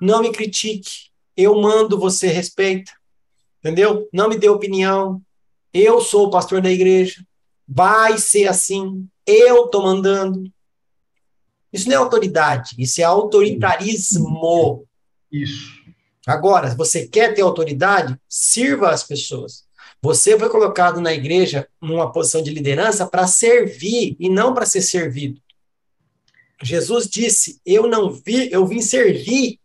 Não 0.00 0.22
me 0.22 0.32
critique, 0.32 1.10
eu 1.36 1.60
mando, 1.60 1.98
você 1.98 2.28
respeita. 2.28 2.92
Entendeu? 3.60 4.08
Não 4.12 4.28
me 4.28 4.38
dê 4.38 4.48
opinião. 4.48 5.20
Eu 5.72 6.00
sou 6.00 6.26
o 6.26 6.30
pastor 6.30 6.60
da 6.60 6.70
igreja. 6.70 7.22
Vai 7.66 8.18
ser 8.18 8.48
assim. 8.48 9.06
Eu 9.26 9.66
estou 9.66 9.82
mandando. 9.82 10.50
Isso 11.72 11.88
não 11.88 11.94
é 11.94 11.98
autoridade, 11.98 12.74
isso 12.78 13.00
é 13.00 13.04
autoritarismo. 13.04 14.84
Isso. 15.30 15.78
Agora, 16.26 16.74
você 16.74 17.06
quer 17.06 17.34
ter 17.34 17.42
autoridade, 17.42 18.18
sirva 18.28 18.90
as 18.90 19.02
pessoas. 19.02 19.66
Você 20.00 20.38
foi 20.38 20.48
colocado 20.48 21.00
na 21.00 21.12
igreja 21.12 21.68
numa 21.80 22.12
posição 22.12 22.42
de 22.42 22.50
liderança 22.50 23.06
para 23.06 23.26
servir 23.26 24.16
e 24.18 24.28
não 24.28 24.54
para 24.54 24.66
ser 24.66 24.82
servido. 24.82 25.40
Jesus 26.62 27.08
disse: 27.08 27.60
Eu 27.64 27.86
não 27.86 28.10
vi, 28.10 28.50
eu 28.52 28.66
vim 28.66 28.80
servir. 28.80 29.58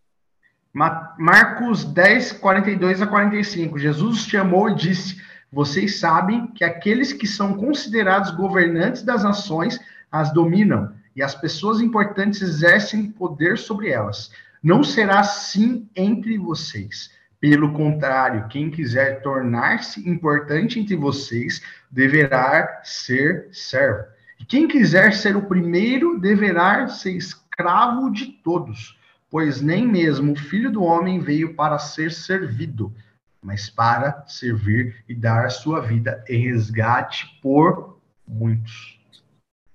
Marcos 0.74 1.84
10, 1.84 2.34
42 2.34 3.02
a 3.02 3.08
45. 3.08 3.78
Jesus 3.78 4.20
chamou 4.20 4.70
e 4.70 4.76
disse: 4.76 5.22
vocês 5.54 6.00
sabem 6.00 6.48
que 6.48 6.64
aqueles 6.64 7.14
que 7.14 7.28
são 7.28 7.54
considerados 7.54 8.32
governantes 8.32 9.04
das 9.04 9.24
nações 9.24 9.80
as 10.12 10.34
dominam, 10.34 10.92
e 11.16 11.22
as 11.22 11.36
pessoas 11.36 11.82
importantes 11.82 12.42
exercem 12.42 13.12
poder 13.12 13.58
sobre 13.58 13.90
elas. 13.90 14.32
Não 14.62 14.84
será 14.84 15.20
assim 15.20 15.90
entre 15.96 16.38
vocês. 16.38 17.12
Pelo 17.40 17.74
contrário, 17.74 18.48
quem 18.48 18.72
quiser 18.72 19.22
tornar-se 19.22 20.08
importante 20.10 20.80
entre 20.80 20.96
vocês 20.96 21.62
deverá 21.92 22.82
ser 22.84 23.50
servo. 23.52 24.06
E 24.40 24.46
quem 24.46 24.68
quiser 24.68 25.14
ser 25.14 25.36
o 25.36 25.42
primeiro 25.42 26.18
deverá 26.18 26.88
ser 26.88 27.12
escravo 27.12 28.10
de 28.12 28.28
todos, 28.44 28.98
pois 29.30 29.62
nem 29.62 29.86
mesmo 29.86 30.32
o 30.32 30.40
filho 30.40 30.72
do 30.72 30.84
homem 30.84 31.20
veio 31.20 31.54
para 31.54 31.78
ser 31.78 32.12
servido, 32.12 32.94
mas 33.42 33.70
para 33.70 34.24
servir 34.26 35.04
e 35.08 35.14
dar 35.14 35.50
sua 35.50 35.82
vida 35.82 36.24
em 36.30 36.50
resgate 36.50 37.28
por 37.42 38.00
muitos. 38.26 38.93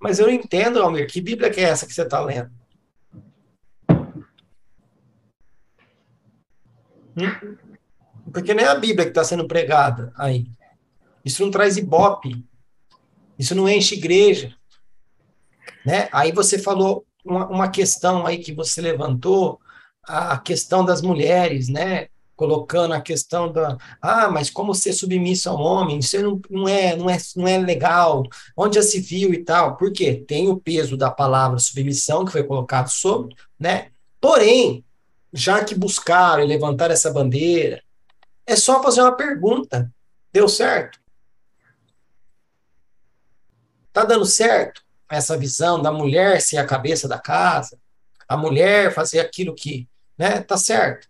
Mas 0.00 0.18
eu 0.18 0.26
não 0.26 0.32
entendo, 0.32 0.80
Almir, 0.80 1.06
que 1.08 1.20
Bíblia 1.20 1.50
que 1.50 1.60
é 1.60 1.64
essa 1.64 1.86
que 1.86 1.92
você 1.92 2.02
está 2.02 2.20
lendo? 2.20 2.50
Hum? 7.16 7.56
Porque 8.32 8.54
não 8.54 8.62
é 8.62 8.68
a 8.68 8.74
Bíblia 8.74 9.04
que 9.04 9.10
está 9.10 9.24
sendo 9.24 9.48
pregada 9.48 10.12
aí. 10.16 10.46
Isso 11.24 11.42
não 11.42 11.50
traz 11.50 11.76
ibope. 11.76 12.44
Isso 13.38 13.54
não 13.54 13.68
enche 13.68 13.96
igreja. 13.96 14.54
Né? 15.84 16.08
Aí 16.12 16.32
você 16.32 16.58
falou 16.58 17.04
uma, 17.24 17.46
uma 17.48 17.68
questão 17.68 18.26
aí 18.26 18.38
que 18.38 18.52
você 18.52 18.80
levantou, 18.80 19.60
a 20.04 20.38
questão 20.38 20.84
das 20.84 21.02
mulheres, 21.02 21.68
né? 21.68 22.08
Colocando 22.38 22.94
a 22.94 23.00
questão 23.00 23.50
da 23.52 23.76
ah, 24.00 24.30
mas 24.30 24.48
como 24.48 24.72
ser 24.72 24.92
submisso 24.92 25.50
ao 25.50 25.58
homem, 25.58 25.98
isso 25.98 26.16
não, 26.22 26.40
não, 26.48 26.68
é, 26.68 26.94
não, 26.94 27.10
é, 27.10 27.18
não 27.34 27.48
é 27.48 27.58
legal, 27.58 28.22
onde 28.56 28.76
já 28.76 28.82
se 28.82 29.00
viu 29.00 29.34
e 29.34 29.44
tal, 29.44 29.76
porque 29.76 30.14
tem 30.14 30.48
o 30.48 30.56
peso 30.56 30.96
da 30.96 31.10
palavra 31.10 31.58
submissão 31.58 32.24
que 32.24 32.30
foi 32.30 32.44
colocado 32.44 32.88
sobre, 32.90 33.34
né? 33.58 33.88
Porém, 34.20 34.84
já 35.32 35.64
que 35.64 35.74
buscaram 35.74 36.44
e 36.44 36.46
levantaram 36.46 36.94
essa 36.94 37.12
bandeira, 37.12 37.82
é 38.46 38.54
só 38.54 38.80
fazer 38.80 39.02
uma 39.02 39.16
pergunta. 39.16 39.92
Deu 40.32 40.48
certo? 40.48 41.00
Tá 43.92 44.04
dando 44.04 44.24
certo 44.24 44.80
essa 45.10 45.36
visão 45.36 45.82
da 45.82 45.90
mulher 45.90 46.40
ser 46.40 46.58
a 46.58 46.66
cabeça 46.66 47.08
da 47.08 47.18
casa? 47.18 47.76
A 48.28 48.36
mulher 48.36 48.94
fazer 48.94 49.18
aquilo 49.18 49.56
que, 49.56 49.88
né? 50.16 50.40
Tá 50.40 50.56
certo? 50.56 51.08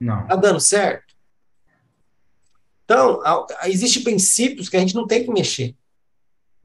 Não. 0.00 0.26
Tá 0.26 0.36
dando 0.36 0.60
certo? 0.60 1.14
Então, 2.84 3.20
existem 3.64 4.02
princípios 4.02 4.68
que 4.68 4.76
a 4.76 4.80
gente 4.80 4.94
não 4.94 5.06
tem 5.06 5.24
que 5.24 5.30
mexer. 5.30 5.74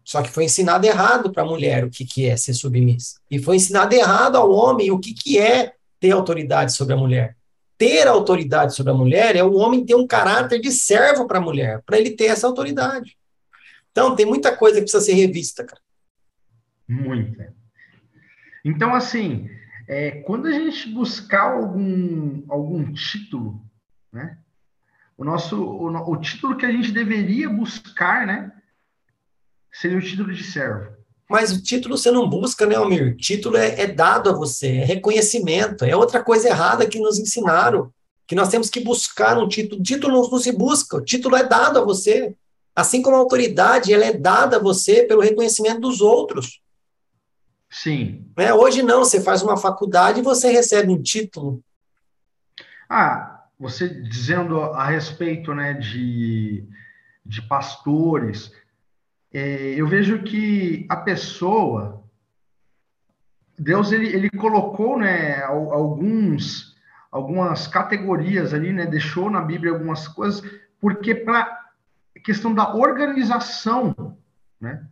Só 0.03 0.21
que 0.21 0.29
foi 0.29 0.45
ensinado 0.45 0.85
errado 0.85 1.31
para 1.31 1.43
a 1.43 1.45
mulher 1.45 1.85
o 1.85 1.89
que, 1.89 2.03
que 2.03 2.25
é 2.25 2.35
ser 2.35 2.53
submissa. 2.53 3.19
E 3.29 3.39
foi 3.39 3.57
ensinado 3.57 3.93
errado 3.93 4.35
ao 4.35 4.51
homem 4.51 4.91
o 4.91 4.99
que, 4.99 5.13
que 5.13 5.37
é 5.37 5.73
ter 5.99 6.11
autoridade 6.11 6.73
sobre 6.73 6.93
a 6.93 6.97
mulher. 6.97 7.37
Ter 7.77 8.07
autoridade 8.07 8.75
sobre 8.75 8.91
a 8.91 8.95
mulher 8.95 9.35
é 9.35 9.43
o 9.43 9.53
homem 9.53 9.85
ter 9.85 9.95
um 9.95 10.07
caráter 10.07 10.59
de 10.59 10.71
servo 10.71 11.27
para 11.27 11.37
a 11.37 11.41
mulher, 11.41 11.81
para 11.85 11.97
ele 11.97 12.11
ter 12.11 12.25
essa 12.25 12.47
autoridade. 12.47 13.17
Então, 13.91 14.15
tem 14.15 14.25
muita 14.25 14.55
coisa 14.55 14.77
que 14.77 14.83
precisa 14.83 15.03
ser 15.03 15.13
revista, 15.13 15.63
cara. 15.63 15.81
Muita. 16.87 17.53
Então, 18.65 18.93
assim, 18.93 19.47
é, 19.89 20.11
quando 20.21 20.45
a 20.45 20.51
gente 20.51 20.87
buscar 20.89 21.55
algum, 21.55 22.43
algum 22.47 22.93
título, 22.93 23.59
né? 24.13 24.37
O 25.17 25.25
nosso 25.25 25.59
o, 25.59 25.87
o 25.87 26.17
título 26.17 26.55
que 26.55 26.65
a 26.65 26.71
gente 26.71 26.91
deveria 26.91 27.49
buscar, 27.49 28.27
né? 28.27 28.51
Seria 29.73 29.97
o 29.97 30.01
título 30.01 30.31
de 30.31 30.43
servo. 30.43 30.91
Mas 31.27 31.51
o 31.51 31.63
título 31.63 31.97
você 31.97 32.11
não 32.11 32.29
busca, 32.29 32.67
né, 32.67 32.75
Almir? 32.75 33.17
Título 33.17 33.57
é, 33.57 33.81
é 33.81 33.87
dado 33.87 34.29
a 34.29 34.33
você, 34.33 34.67
é 34.67 34.85
reconhecimento. 34.85 35.83
É 35.83 35.95
outra 35.95 36.23
coisa 36.23 36.49
errada 36.49 36.87
que 36.87 36.99
nos 36.99 37.17
ensinaram, 37.17 37.91
que 38.27 38.35
nós 38.35 38.49
temos 38.49 38.69
que 38.69 38.79
buscar 38.79 39.39
um 39.39 39.47
título. 39.47 39.81
O 39.81 39.83
título 39.83 40.13
não, 40.13 40.29
não 40.29 40.39
se 40.39 40.51
busca, 40.51 40.97
o 40.97 41.03
título 41.03 41.35
é 41.35 41.43
dado 41.43 41.79
a 41.79 41.83
você. 41.83 42.35
Assim 42.75 43.01
como 43.01 43.15
a 43.15 43.19
autoridade, 43.19 43.91
ela 43.91 44.05
é 44.05 44.13
dada 44.13 44.57
a 44.57 44.61
você 44.61 45.03
pelo 45.03 45.21
reconhecimento 45.21 45.81
dos 45.81 45.99
outros. 45.99 46.61
Sim. 47.69 48.31
Né? 48.35 48.53
Hoje 48.53 48.81
não, 48.81 48.99
você 48.99 49.21
faz 49.21 49.41
uma 49.43 49.55
faculdade 49.55 50.19
e 50.19 50.23
você 50.23 50.51
recebe 50.51 50.91
um 50.91 51.01
título. 51.01 51.63
Ah, 52.89 53.43
você 53.59 53.87
dizendo 53.87 54.59
a 54.61 54.85
respeito 54.85 55.53
né, 55.53 55.73
de, 55.73 56.67
de 57.23 57.41
pastores, 57.43 58.51
é, 59.31 59.75
eu 59.75 59.87
vejo 59.87 60.23
que 60.23 60.87
a 60.89 60.95
pessoa, 60.95 62.03
Deus 63.57 63.91
ele, 63.91 64.07
ele 64.07 64.29
colocou 64.31 64.97
né, 64.97 65.43
alguns, 65.43 66.75
algumas 67.11 67.67
categorias 67.67 68.53
ali, 68.53 68.73
né, 68.73 68.87
deixou 68.87 69.29
na 69.29 69.41
Bíblia 69.41 69.71
algumas 69.71 70.07
coisas, 70.07 70.43
porque 70.81 71.13
para 71.13 71.59
questão 72.23 72.53
da 72.53 72.73
organização, 72.73 74.17
né? 74.59 74.83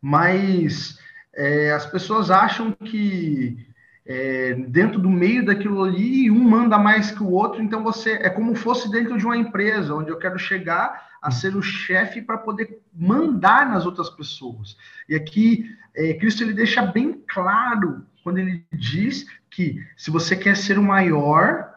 Mas 0.00 0.98
é, 1.38 1.70
as 1.70 1.86
pessoas 1.86 2.32
acham 2.32 2.72
que 2.72 3.64
é, 4.04 4.54
dentro 4.54 4.98
do 4.98 5.08
meio 5.08 5.46
daquilo 5.46 5.84
ali, 5.84 6.28
um 6.28 6.42
manda 6.42 6.76
mais 6.76 7.12
que 7.12 7.22
o 7.22 7.30
outro, 7.30 7.62
então 7.62 7.84
você 7.84 8.14
é 8.14 8.28
como 8.28 8.56
fosse 8.56 8.90
dentro 8.90 9.16
de 9.16 9.24
uma 9.24 9.36
empresa, 9.36 9.94
onde 9.94 10.10
eu 10.10 10.18
quero 10.18 10.36
chegar 10.36 11.06
a 11.22 11.30
ser 11.30 11.54
o 11.54 11.62
chefe 11.62 12.20
para 12.20 12.38
poder 12.38 12.80
mandar 12.92 13.68
nas 13.68 13.86
outras 13.86 14.10
pessoas. 14.10 14.76
E 15.08 15.14
aqui, 15.14 15.64
é, 15.94 16.14
Cristo 16.14 16.42
ele 16.42 16.52
deixa 16.52 16.82
bem 16.84 17.22
claro 17.28 18.04
quando 18.24 18.38
ele 18.38 18.66
diz 18.72 19.24
que 19.48 19.86
se 19.96 20.10
você 20.10 20.34
quer 20.34 20.56
ser 20.56 20.76
o 20.76 20.82
maior, 20.82 21.72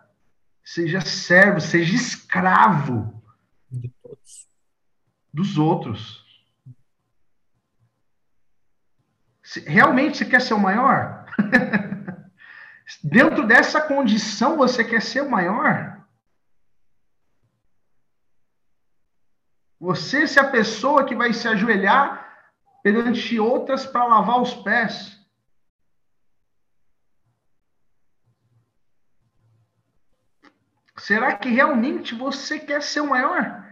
seja 0.63 1.01
servo, 1.01 1.61
seja 1.61 1.93
escravo 1.93 3.13
dos 5.31 5.59
outros. 5.59 6.20
Realmente 9.65 10.17
você 10.17 10.25
quer 10.25 10.41
ser 10.41 10.53
o 10.53 10.59
maior? 10.59 11.25
Dentro 13.03 13.45
dessa 13.47 13.81
condição, 13.81 14.57
você 14.57 14.83
quer 14.83 15.01
ser 15.01 15.21
o 15.21 15.29
maior? 15.29 16.01
Você 19.79 20.27
se 20.27 20.39
a 20.39 20.49
pessoa 20.49 21.05
que 21.05 21.15
vai 21.15 21.33
se 21.33 21.47
ajoelhar 21.47 22.21
perante 22.83 23.39
outras 23.39 23.85
para 23.85 24.05
lavar 24.05 24.41
os 24.41 24.53
pés. 24.53 25.19
Será 30.97 31.35
que 31.35 31.49
realmente 31.49 32.13
você 32.13 32.59
quer 32.59 32.81
ser 32.83 33.01
o 33.01 33.09
maior? 33.09 33.70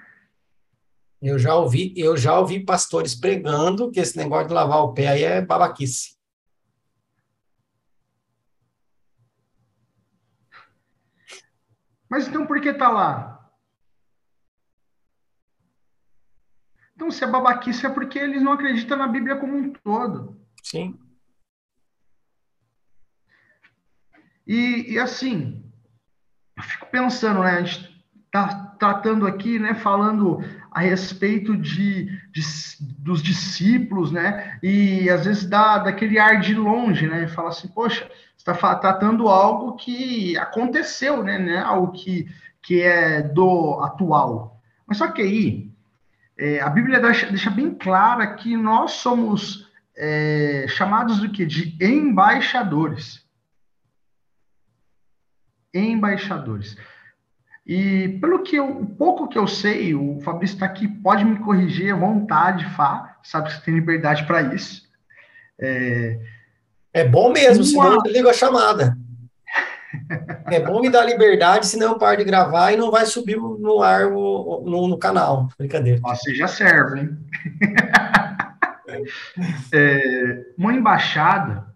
Eu 1.22 1.38
já 1.38 1.54
ouvi, 1.56 1.94
eu 1.98 2.16
já 2.16 2.40
ouvi 2.40 2.64
pastores 2.64 3.14
pregando 3.14 3.92
que 3.92 4.00
esse 4.00 4.18
negócio 4.18 4.48
de 4.48 4.54
lavar 4.54 4.80
o 4.84 4.94
pé 4.94 5.08
aí 5.08 5.24
é 5.24 5.42
babaquice. 5.42 6.18
Mas 12.10 12.28
então 12.28 12.48
por 12.48 12.60
que 12.62 12.74
tá 12.74 12.90
lá? 12.90 13.40
Então, 16.96 17.10
se 17.10 17.24
é 17.24 17.28
babaquice 17.28 17.86
é 17.86 17.90
porque 17.90 18.20
eles 18.20 18.42
não 18.42 18.52
acreditam 18.52 18.98
na 18.98 19.08
Bíblia 19.08 19.38
como 19.38 19.56
um 19.56 19.72
todo. 19.72 20.38
Sim. 20.62 21.00
E, 24.46 24.94
e 24.94 25.00
assim, 25.00 25.64
eu 26.58 26.64
fico 26.64 26.88
pensando, 26.88 27.40
né? 27.42 27.52
A 27.52 27.64
gente 27.64 28.06
tá 28.30 28.69
tratando 28.80 29.28
aqui, 29.28 29.60
né? 29.60 29.76
Falando 29.76 30.44
a 30.72 30.80
respeito 30.80 31.56
de, 31.58 32.06
de, 32.32 32.42
dos 32.98 33.22
discípulos, 33.22 34.12
né? 34.12 34.58
E 34.64 35.10
às 35.10 35.26
vezes 35.26 35.46
dá 35.46 35.78
daquele 35.78 36.18
ar 36.18 36.40
de 36.40 36.56
longe, 36.56 37.08
né? 37.08 37.28
Fala 37.28 37.50
assim, 37.50 37.68
poxa, 37.68 38.10
está 38.38 38.76
tratando 38.76 39.28
algo 39.28 39.76
que 39.76 40.38
aconteceu, 40.38 41.24
né? 41.24 41.38
né? 41.38 41.60
Algo 41.60 41.92
que, 41.92 42.28
que 42.62 42.82
é 42.82 43.22
do 43.22 43.80
atual. 43.84 44.62
Mas 44.88 44.98
só 44.98 45.12
que 45.12 45.22
aí, 45.22 45.72
é, 46.38 46.62
a 46.62 46.70
Bíblia 46.70 47.00
deixa, 47.00 47.28
deixa, 47.28 47.50
bem 47.50 47.76
clara 47.76 48.36
que 48.36 48.56
nós 48.56 48.94
somos 48.94 49.70
é, 49.96 50.66
chamados 50.70 51.20
do 51.20 51.30
que? 51.30 51.46
De 51.46 51.76
embaixadores. 51.84 53.28
Embaixadores. 55.74 56.78
E 57.70 58.18
pelo 58.20 58.42
que 58.42 58.56
eu, 58.56 58.68
o 58.68 58.86
pouco 58.88 59.28
que 59.28 59.38
eu 59.38 59.46
sei, 59.46 59.94
o 59.94 60.20
Fabrício 60.22 60.56
está 60.56 60.66
aqui, 60.66 60.88
pode 60.88 61.24
me 61.24 61.38
corrigir 61.38 61.94
à 61.94 61.96
vontade, 61.96 62.66
Fá, 62.74 63.20
sabe 63.22 63.48
que 63.48 63.54
você 63.54 63.62
tem 63.62 63.76
liberdade 63.76 64.26
para 64.26 64.42
isso. 64.42 64.90
É, 65.60 66.20
é 66.92 67.08
bom 67.08 67.32
mesmo, 67.32 67.64
uma... 67.64 67.90
senão 67.92 68.02
eu 68.04 68.12
ligo 68.12 68.28
a 68.28 68.34
chamada. 68.34 68.98
é 70.50 70.60
bom 70.60 70.82
me 70.82 70.90
dar 70.90 71.06
liberdade, 71.06 71.68
senão 71.68 71.92
eu 71.92 72.00
paro 72.00 72.18
de 72.18 72.24
gravar 72.24 72.72
e 72.72 72.76
não 72.76 72.90
vai 72.90 73.06
subir 73.06 73.38
no 73.38 73.84
ar 73.84 74.10
no, 74.10 74.64
no, 74.66 74.88
no 74.88 74.98
canal. 74.98 75.48
Brincadeira. 75.56 76.00
Você 76.02 76.34
já 76.34 76.48
serve, 76.48 77.02
hein? 77.02 77.18
é, 79.72 80.44
uma 80.58 80.74
embaixada 80.74 81.68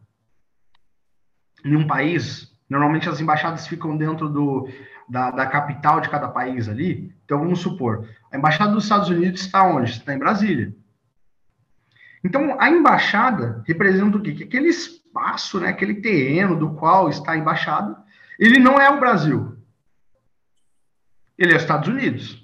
em 1.64 1.76
um 1.76 1.86
país 1.86 2.52
Normalmente 2.74 3.08
as 3.08 3.22
embaixadas 3.22 3.68
ficam 3.68 3.96
dentro 3.96 4.28
do, 4.28 4.68
da, 5.10 5.32
da 5.32 5.46
capital 5.46 6.02
de 6.02 6.10
cada 6.10 6.28
país 6.28 6.68
ali. 6.68 7.14
Então 7.26 7.40
vamos 7.40 7.60
supor, 7.60 8.08
a 8.32 8.38
embaixada 8.38 8.72
dos 8.72 8.84
Estados 8.84 9.10
Unidos 9.10 9.42
está 9.42 9.64
onde? 9.64 9.92
Está 9.92 10.14
em 10.14 10.20
Brasília. 10.20 10.74
Então 12.24 12.60
a 12.60 12.70
embaixada 12.70 13.64
representa 13.68 14.18
o 14.18 14.22
quê? 14.22 14.34
Que 14.34 14.44
aquele 14.44 14.70
espaço, 14.70 15.60
né, 15.60 15.70
aquele 15.70 15.96
terreno 15.96 16.56
do 16.56 16.74
qual 16.76 17.10
está 17.10 17.34
a 17.34 17.38
embaixada, 17.38 17.96
ele 18.40 18.60
não 18.60 18.80
é 18.80 18.90
o 18.90 19.00
Brasil. 19.00 19.58
Ele 21.38 21.54
é 21.54 21.56
os 21.56 21.62
Estados 21.62 21.88
Unidos. 21.88 22.44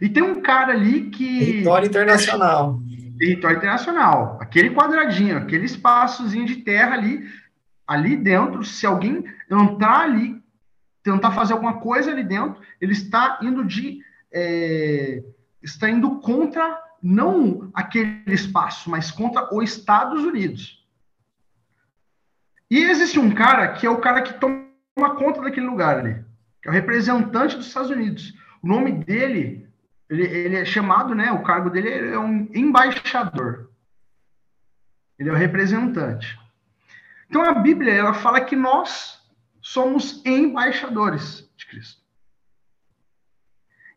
E 0.00 0.08
tem 0.08 0.22
um 0.22 0.40
cara 0.40 0.72
ali 0.72 1.10
que. 1.10 1.38
Território 1.40 1.86
internacional. 1.86 2.80
Território 3.18 3.56
internacional. 3.56 4.38
Aquele 4.40 4.70
quadradinho, 4.70 5.38
aquele 5.38 5.64
espaçozinho 5.64 6.46
de 6.46 6.56
terra 6.56 6.94
ali, 6.94 7.24
ali 7.86 8.16
dentro, 8.16 8.64
se 8.64 8.86
alguém 8.86 9.24
entrar 9.50 10.00
ali, 10.00 10.42
tentar 11.04 11.32
fazer 11.32 11.52
alguma 11.52 11.78
coisa 11.78 12.10
ali 12.10 12.24
dentro, 12.24 12.60
ele 12.80 12.92
está 12.92 13.38
indo 13.42 13.64
de. 13.64 14.02
É, 14.32 15.22
está 15.62 15.88
indo 15.88 16.18
contra 16.18 16.82
não 17.00 17.70
aquele 17.74 18.22
espaço, 18.26 18.90
mas 18.90 19.10
contra 19.10 19.54
os 19.54 19.70
Estados 19.70 20.24
Unidos. 20.24 20.82
E 22.70 22.78
existe 22.78 23.18
um 23.18 23.32
cara 23.32 23.68
que 23.74 23.86
é 23.86 23.90
o 23.90 24.00
cara 24.00 24.22
que 24.22 24.32
toma 24.34 24.64
conta 25.16 25.42
daquele 25.42 25.66
lugar 25.66 25.98
ali, 25.98 26.24
que 26.60 26.68
é 26.68 26.70
o 26.70 26.74
representante 26.74 27.56
dos 27.56 27.66
Estados 27.66 27.90
Unidos. 27.90 28.34
O 28.62 28.66
nome 28.66 28.92
dele, 28.92 29.68
ele, 30.08 30.22
ele 30.24 30.56
é 30.56 30.64
chamado, 30.64 31.14
né? 31.14 31.30
O 31.30 31.42
cargo 31.42 31.68
dele 31.68 32.14
é 32.14 32.18
um 32.18 32.48
embaixador. 32.54 33.70
Ele 35.18 35.28
é 35.28 35.32
o 35.32 35.36
representante. 35.36 36.38
Então 37.28 37.42
a 37.42 37.52
Bíblia 37.52 37.92
ela 37.92 38.14
fala 38.14 38.40
que 38.40 38.56
nós 38.56 39.22
somos 39.64 40.20
embaixadores 40.26 41.50
de 41.56 41.66
Cristo. 41.66 42.02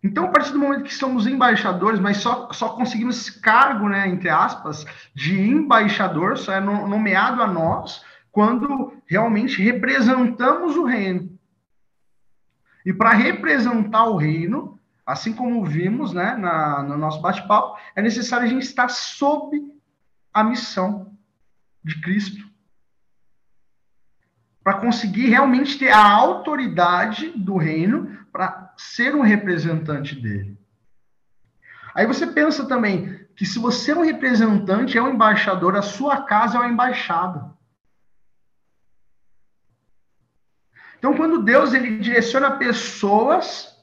Então, 0.01 0.26
a 0.26 0.28
partir 0.30 0.53
do 0.53 0.59
momento 0.59 0.84
que 0.84 0.93
somos 0.93 1.28
embaixadores, 1.28 1.99
mas 1.99 2.18
só, 2.18 2.49
só 2.53 2.70
conseguimos 2.70 3.18
esse 3.18 3.41
cargo, 3.41 3.89
né, 3.89 4.07
entre 4.07 4.30
aspas, 4.30 4.86
de 5.13 5.38
embaixador, 5.38 6.38
só 6.38 6.53
é 6.53 6.61
nomeado 6.61 7.41
a 7.41 7.47
nós 7.47 8.05
quando 8.32 8.93
realmente 9.05 9.61
representamos 9.61 10.78
o 10.78 10.86
reino. 10.86 11.38
E 12.86 12.93
para 12.93 13.09
representar 13.09 14.05
o 14.05 14.15
reino, 14.15 14.80
assim 15.05 15.34
como 15.34 15.65
vimos 15.65 16.13
né, 16.13 16.38
na, 16.38 16.82
no 16.82 16.97
nosso 16.97 17.20
bate-papo, 17.20 17.78
é 17.93 18.01
necessário 18.01 18.45
a 18.45 18.49
gente 18.49 18.63
estar 18.63 18.88
sob 18.88 19.59
a 20.34 20.45
missão 20.45 21.13
de 21.84 21.99
Cristo. 21.99 22.47
Para 24.68 24.82
conseguir 24.82 25.30
realmente 25.30 25.80
ter 25.80 25.91
a 25.91 26.11
autoridade 26.11 27.30
do 27.30 27.55
reino 27.55 28.20
para 28.34 28.74
ser 28.76 29.15
um 29.15 29.22
representante 29.22 30.13
dele. 30.13 30.59
Aí 31.95 32.05
você 32.05 32.28
pensa 32.28 32.68
também 32.68 33.26
que 33.34 33.45
se 33.45 33.59
você 33.59 33.91
é 33.91 33.95
um 33.95 34.03
representante, 34.03 34.97
é 34.97 35.01
um 35.01 35.13
embaixador, 35.13 35.78
a 35.78 35.82
sua 35.82 36.24
casa 36.24 36.57
é 36.57 36.59
uma 36.59 36.70
embaixada. 36.70 37.49
Então, 40.97 41.15
quando 41.15 41.43
Deus 41.43 41.74
ele 41.74 41.99
direciona 41.99 42.57
pessoas 42.57 43.74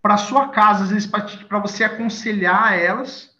para 0.00 0.16
sua 0.16 0.48
casa, 0.48 0.84
às 0.84 0.90
vezes 0.92 1.06
para 1.06 1.58
você 1.58 1.84
aconselhar 1.84 2.72
elas, 2.72 3.38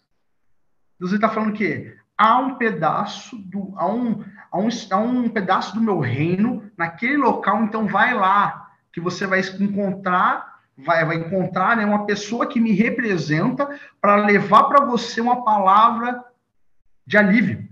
Deus 0.99 1.11
está 1.11 1.27
falando 1.27 1.53
que 1.53 1.97
há 2.15 2.37
um 2.37 2.53
pedaço 2.59 3.35
do 3.35 3.73
há 3.77 3.87
um, 3.87 4.23
há 4.51 4.57
um, 4.57 4.69
um 5.07 5.29
pedaço 5.29 5.75
do 5.75 5.81
meu 5.81 5.99
reino 5.99 6.69
naquele 6.77 7.17
local, 7.17 7.63
então 7.63 7.87
vai 7.87 8.13
lá 8.13 8.71
que 8.91 8.99
você 8.99 9.25
vai 9.27 9.41
encontrar 9.59 10.57
vai, 10.77 11.03
vai 11.03 11.15
encontrar 11.17 11.75
né, 11.75 11.85
uma 11.85 12.05
pessoa 12.05 12.47
que 12.47 12.59
me 12.59 12.71
representa 12.71 13.79
para 13.99 14.15
levar 14.15 14.65
para 14.65 14.85
você 14.85 15.19
uma 15.19 15.43
palavra 15.43 16.23
de 17.05 17.17
alívio. 17.17 17.67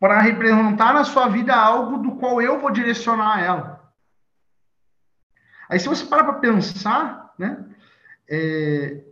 para 0.00 0.18
representar 0.18 0.94
na 0.94 1.04
sua 1.04 1.28
vida 1.28 1.54
algo 1.54 1.98
do 1.98 2.16
qual 2.16 2.40
eu 2.40 2.58
vou 2.58 2.70
direcionar 2.70 3.44
ela. 3.44 3.92
Aí, 5.68 5.78
se 5.78 5.86
você 5.86 6.06
parar 6.06 6.24
para 6.24 6.40
pensar, 6.40 7.34
né, 7.38 7.66
é, 8.26 9.04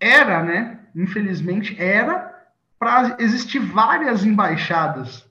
era, 0.00 0.42
né, 0.42 0.80
infelizmente, 0.96 1.80
era 1.80 2.33
para 2.84 3.16
existir 3.18 3.60
várias 3.60 4.26
embaixadas. 4.26 5.24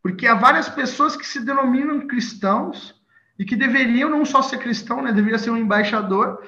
Porque 0.00 0.24
há 0.24 0.36
várias 0.36 0.68
pessoas 0.68 1.16
que 1.16 1.26
se 1.26 1.44
denominam 1.44 2.06
cristãos 2.06 2.94
e 3.36 3.44
que 3.44 3.56
deveriam 3.56 4.08
não 4.08 4.24
só 4.24 4.40
ser 4.40 4.58
cristão, 4.58 5.02
né, 5.02 5.10
deveria 5.10 5.36
ser 5.36 5.50
um 5.50 5.56
embaixador. 5.56 6.40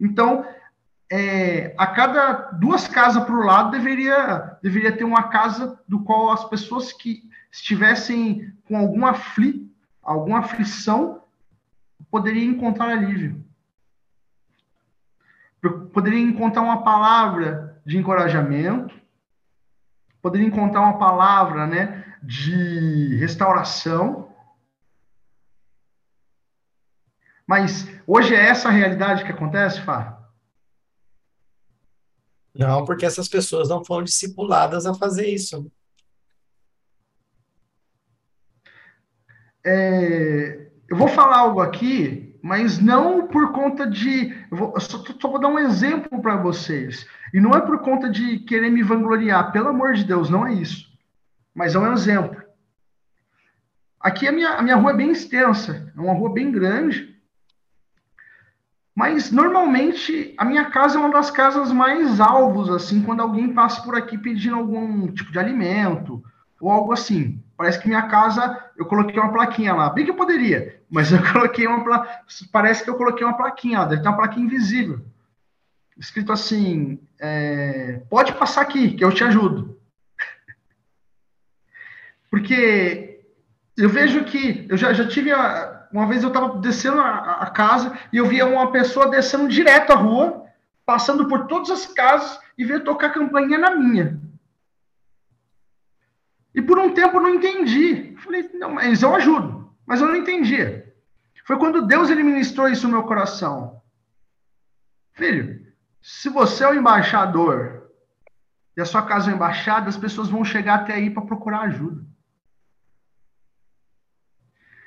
Então, 0.00 0.46
é, 1.12 1.74
a 1.76 1.86
cada 1.88 2.52
duas 2.52 2.88
casas 2.88 3.22
para 3.22 3.34
o 3.34 3.44
lado 3.44 3.70
deveria, 3.70 4.56
deveria 4.62 4.96
ter 4.96 5.04
uma 5.04 5.24
casa 5.24 5.78
do 5.86 6.00
qual 6.00 6.30
as 6.30 6.46
pessoas 6.46 6.90
que 6.90 7.22
estivessem 7.52 8.50
com 8.64 8.78
alguma, 8.78 9.10
afli, 9.10 9.70
alguma 10.02 10.38
aflição 10.38 11.22
poderiam 12.10 12.54
encontrar 12.54 12.92
alívio. 12.92 13.44
Poderiam 15.92 16.30
encontrar 16.30 16.62
uma 16.62 16.82
palavra 16.82 17.78
de 17.84 17.98
encorajamento, 17.98 18.98
poderiam 20.22 20.48
encontrar 20.48 20.80
uma 20.80 20.98
palavra 20.98 21.66
né, 21.66 22.04
de 22.22 23.16
restauração. 23.16 24.34
Mas 27.46 27.88
hoje 28.06 28.34
é 28.34 28.46
essa 28.46 28.68
a 28.68 28.72
realidade 28.72 29.24
que 29.24 29.32
acontece, 29.32 29.80
Fábio? 29.80 30.16
Não, 32.54 32.84
porque 32.84 33.06
essas 33.06 33.28
pessoas 33.28 33.68
não 33.68 33.84
foram 33.84 34.04
discipuladas 34.04 34.84
a 34.84 34.92
fazer 34.92 35.28
isso. 35.28 35.70
É, 39.64 40.70
eu 40.88 40.96
vou 40.96 41.08
falar 41.08 41.38
algo 41.38 41.60
aqui, 41.60 42.27
mas 42.48 42.78
não 42.78 43.26
por 43.26 43.52
conta 43.52 43.86
de. 43.86 44.34
Só, 44.78 45.04
só, 45.20 45.28
vou 45.28 45.38
dar 45.38 45.48
um 45.48 45.58
exemplo 45.58 46.22
para 46.22 46.34
vocês. 46.34 47.06
E 47.34 47.38
não 47.38 47.50
é 47.50 47.60
por 47.60 47.80
conta 47.80 48.08
de 48.08 48.38
querer 48.38 48.70
me 48.70 48.82
vangloriar, 48.82 49.52
pelo 49.52 49.68
amor 49.68 49.92
de 49.92 50.02
Deus, 50.02 50.30
não 50.30 50.46
é 50.46 50.54
isso. 50.54 50.88
Mas 51.54 51.74
é 51.74 51.78
um 51.78 51.92
exemplo. 51.92 52.42
Aqui 54.00 54.26
a 54.26 54.32
minha, 54.32 54.54
a 54.54 54.62
minha 54.62 54.76
rua 54.76 54.92
é 54.92 54.96
bem 54.96 55.10
extensa, 55.10 55.92
é 55.94 56.00
uma 56.00 56.14
rua 56.14 56.32
bem 56.32 56.50
grande. 56.50 57.14
Mas 58.94 59.30
normalmente 59.30 60.34
a 60.38 60.44
minha 60.44 60.70
casa 60.70 60.96
é 60.96 61.00
uma 61.00 61.10
das 61.10 61.30
casas 61.30 61.70
mais 61.70 62.18
alvos, 62.18 62.70
assim, 62.70 63.02
quando 63.02 63.20
alguém 63.20 63.52
passa 63.52 63.82
por 63.82 63.94
aqui 63.94 64.16
pedindo 64.16 64.56
algum 64.56 65.06
tipo 65.12 65.30
de 65.30 65.38
alimento 65.38 66.24
ou 66.58 66.70
algo 66.70 66.94
assim. 66.94 67.44
Parece 67.58 67.78
que 67.78 67.88
minha 67.88 68.08
casa, 68.08 68.67
eu 68.78 68.86
coloquei 68.86 69.20
uma 69.20 69.32
plaquinha 69.32 69.74
lá. 69.74 69.90
Bem 69.90 70.04
que 70.04 70.12
eu 70.12 70.16
poderia, 70.16 70.80
mas 70.88 71.10
eu 71.10 71.18
coloquei 71.32 71.66
uma 71.66 71.82
plaquinha. 71.82 72.20
Parece 72.52 72.84
que 72.84 72.88
eu 72.88 72.94
coloquei 72.94 73.26
uma 73.26 73.36
plaquinha 73.36 73.84
deve 73.84 74.02
ter 74.02 74.08
uma 74.08 74.16
plaquinha 74.16 74.46
invisível. 74.46 75.04
Escrito 75.98 76.32
assim: 76.32 77.00
é, 77.18 78.00
pode 78.08 78.32
passar 78.34 78.62
aqui, 78.62 78.92
que 78.92 79.04
eu 79.04 79.12
te 79.12 79.24
ajudo. 79.24 79.76
Porque 82.30 83.20
eu 83.76 83.88
vejo 83.88 84.24
que 84.24 84.66
eu 84.68 84.76
já, 84.76 84.92
já 84.92 85.08
tive 85.08 85.32
a, 85.32 85.88
uma 85.92 86.06
vez 86.06 86.22
eu 86.22 86.28
estava 86.28 86.56
descendo 86.60 87.00
a, 87.00 87.42
a, 87.42 87.50
casa 87.50 87.98
e 88.12 88.18
eu 88.18 88.26
via 88.26 88.46
uma 88.46 88.70
pessoa 88.70 89.10
descendo 89.10 89.48
direto 89.48 89.92
a 89.92 89.96
rua, 89.96 90.44
passando 90.86 91.26
por 91.26 91.48
todas 91.48 91.70
as 91.70 91.86
casas 91.86 92.38
e 92.56 92.64
veio 92.64 92.84
tocar 92.84 93.10
campainha 93.10 93.58
na 93.58 93.74
minha. 93.74 94.20
E 96.58 96.62
por 96.62 96.76
um 96.76 96.92
tempo 96.92 97.18
eu 97.18 97.20
não 97.20 97.36
entendi. 97.36 98.16
falei, 98.16 98.50
não, 98.54 98.70
mas 98.74 99.00
eu 99.00 99.14
ajudo. 99.14 99.72
Mas 99.86 100.00
eu 100.00 100.08
não 100.08 100.16
entendia. 100.16 100.92
Foi 101.44 101.56
quando 101.56 101.86
Deus 101.86 102.10
ministrou 102.10 102.68
isso 102.68 102.88
no 102.88 102.94
meu 102.94 103.04
coração. 103.04 103.80
Filho, 105.12 105.72
se 106.02 106.28
você 106.28 106.64
é 106.64 106.68
o 106.68 106.74
embaixador 106.74 107.92
e 108.76 108.80
a 108.80 108.84
sua 108.84 109.06
casa 109.06 109.30
é 109.30 109.34
embaixada, 109.34 109.88
as 109.88 109.96
pessoas 109.96 110.28
vão 110.28 110.44
chegar 110.44 110.80
até 110.80 110.94
aí 110.94 111.10
para 111.10 111.22
procurar 111.22 111.60
ajuda. 111.60 112.04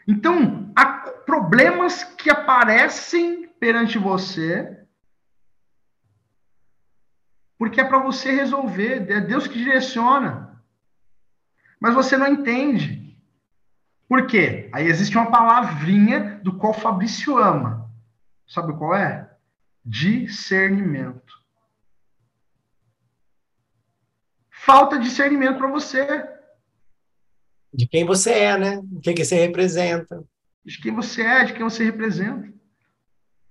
Então, 0.05 0.73
há 0.75 0.85
problemas 1.25 2.03
que 2.03 2.29
aparecem 2.29 3.47
perante 3.61 3.97
você, 3.97 4.85
porque 7.57 7.79
é 7.79 7.85
para 7.85 7.99
você 7.99 8.29
resolver, 8.29 9.09
é 9.09 9.21
Deus 9.21 9.47
que 9.47 9.57
direciona. 9.57 10.50
Mas 11.81 11.95
você 11.95 12.15
não 12.15 12.27
entende. 12.27 13.17
Por 14.07 14.27
quê? 14.27 14.69
Aí 14.71 14.85
existe 14.85 15.17
uma 15.17 15.31
palavrinha 15.31 16.39
do 16.43 16.57
qual 16.57 16.73
Fabrício 16.73 17.37
ama. 17.37 17.89
Sabe 18.47 18.77
qual 18.77 18.95
é? 18.95 19.27
Discernimento. 19.83 21.41
Falta 24.51 24.99
discernimento 24.99 25.57
para 25.57 25.71
você. 25.71 26.29
De 27.73 27.87
quem 27.87 28.05
você 28.05 28.31
é, 28.31 28.57
né? 28.57 28.77
O 28.91 28.99
que, 28.99 29.13
que 29.13 29.25
você 29.25 29.35
representa. 29.35 30.23
De 30.63 30.79
quem 30.79 30.93
você 30.93 31.23
é, 31.23 31.45
de 31.45 31.53
quem 31.53 31.63
você 31.63 31.83
representa. 31.83 32.51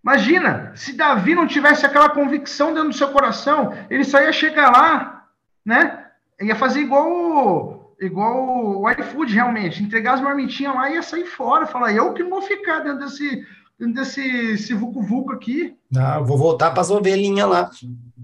Imagina, 0.05 0.74
se 0.76 0.93
Davi 0.93 1.35
não 1.35 1.49
tivesse 1.49 1.85
aquela 1.85 2.11
convicção 2.11 2.72
dentro 2.72 2.91
do 2.91 2.95
seu 2.95 3.11
coração, 3.11 3.72
ele 3.91 4.05
só 4.05 4.20
ia 4.20 4.33
chegar 4.33 4.70
lá, 4.70 5.28
né? 5.64 6.07
Ia 6.41 6.55
fazer 6.55 6.81
igual, 6.81 7.80
igual 8.01 8.80
o 8.80 8.90
iFood, 8.90 9.32
realmente. 9.32 9.82
Entregar 9.82 10.14
as 10.14 10.20
marmitinhas 10.20 10.74
lá 10.74 10.90
e 10.90 10.94
ia 10.94 11.03
sair 11.03 11.26
fora. 11.26 11.66
Falar, 11.66 11.92
eu 11.92 12.14
que 12.14 12.22
não 12.22 12.30
vou 12.30 12.42
ficar 12.42 12.80
dentro 12.80 13.01
desse, 13.01 13.46
dentro 13.78 13.94
desse 13.94 14.74
vucu-vucu 14.74 15.32
aqui. 15.32 15.76
Ah, 15.96 16.18
vou 16.18 16.38
voltar 16.38 16.70
para 16.70 16.80
as 16.80 16.90
ovelhinhas 16.90 17.48
lá. 17.48 17.70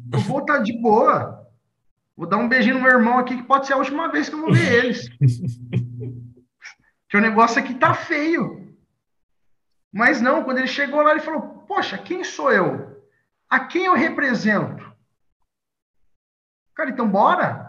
Vou 0.09 0.21
voltar 0.23 0.59
de 0.59 0.73
boa. 0.81 1.47
Vou 2.17 2.27
dar 2.27 2.39
um 2.39 2.49
beijinho 2.49 2.77
no 2.77 2.83
meu 2.83 2.93
irmão 2.93 3.19
aqui, 3.19 3.37
que 3.37 3.43
pode 3.43 3.67
ser 3.67 3.75
a 3.75 3.79
última 3.79 4.09
vez 4.09 4.29
que 4.29 4.35
eu 4.35 4.41
vou 4.41 4.53
ver 4.53 4.73
eles. 4.73 5.09
que 7.09 7.17
o 7.17 7.21
negócio 7.21 7.61
aqui 7.61 7.75
tá 7.75 7.93
feio. 7.93 8.75
Mas 9.93 10.21
não, 10.21 10.43
quando 10.43 10.59
ele 10.59 10.67
chegou 10.67 11.03
lá, 11.03 11.11
ele 11.11 11.21
falou: 11.21 11.43
Poxa, 11.69 11.99
quem 11.99 12.25
sou 12.25 12.51
eu? 12.51 13.05
A 13.49 13.61
quem 13.61 13.85
eu 13.85 13.95
represento? 13.95 14.85
Cara, 16.75 16.91
então 16.91 17.09
bora. 17.09 17.66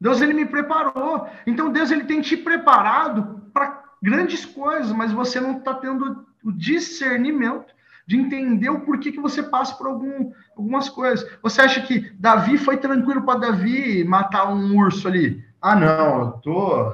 Deus 0.00 0.20
ele 0.20 0.32
me 0.32 0.46
preparou. 0.46 1.28
Então 1.46 1.70
Deus 1.70 1.90
ele 1.90 2.04
tem 2.04 2.20
te 2.20 2.36
preparado 2.36 3.50
para 3.52 3.84
grandes 4.02 4.44
coisas, 4.46 4.92
mas 4.92 5.12
você 5.12 5.40
não 5.40 5.58
está 5.58 5.74
tendo 5.74 6.24
o 6.42 6.50
discernimento 6.50 7.74
de 8.06 8.16
entender 8.16 8.70
o 8.70 8.80
porquê 8.80 9.12
que 9.12 9.20
você 9.20 9.42
passa 9.42 9.74
por 9.74 9.86
algum, 9.86 10.32
algumas 10.56 10.88
coisas. 10.88 11.28
Você 11.42 11.60
acha 11.60 11.82
que 11.82 12.10
Davi 12.18 12.56
foi 12.56 12.78
tranquilo 12.78 13.22
para 13.22 13.38
Davi 13.38 14.02
matar 14.04 14.52
um 14.52 14.76
urso 14.76 15.06
ali? 15.06 15.44
Ah, 15.60 15.76
não, 15.76 16.20
eu 16.20 16.32
tô. 16.32 16.92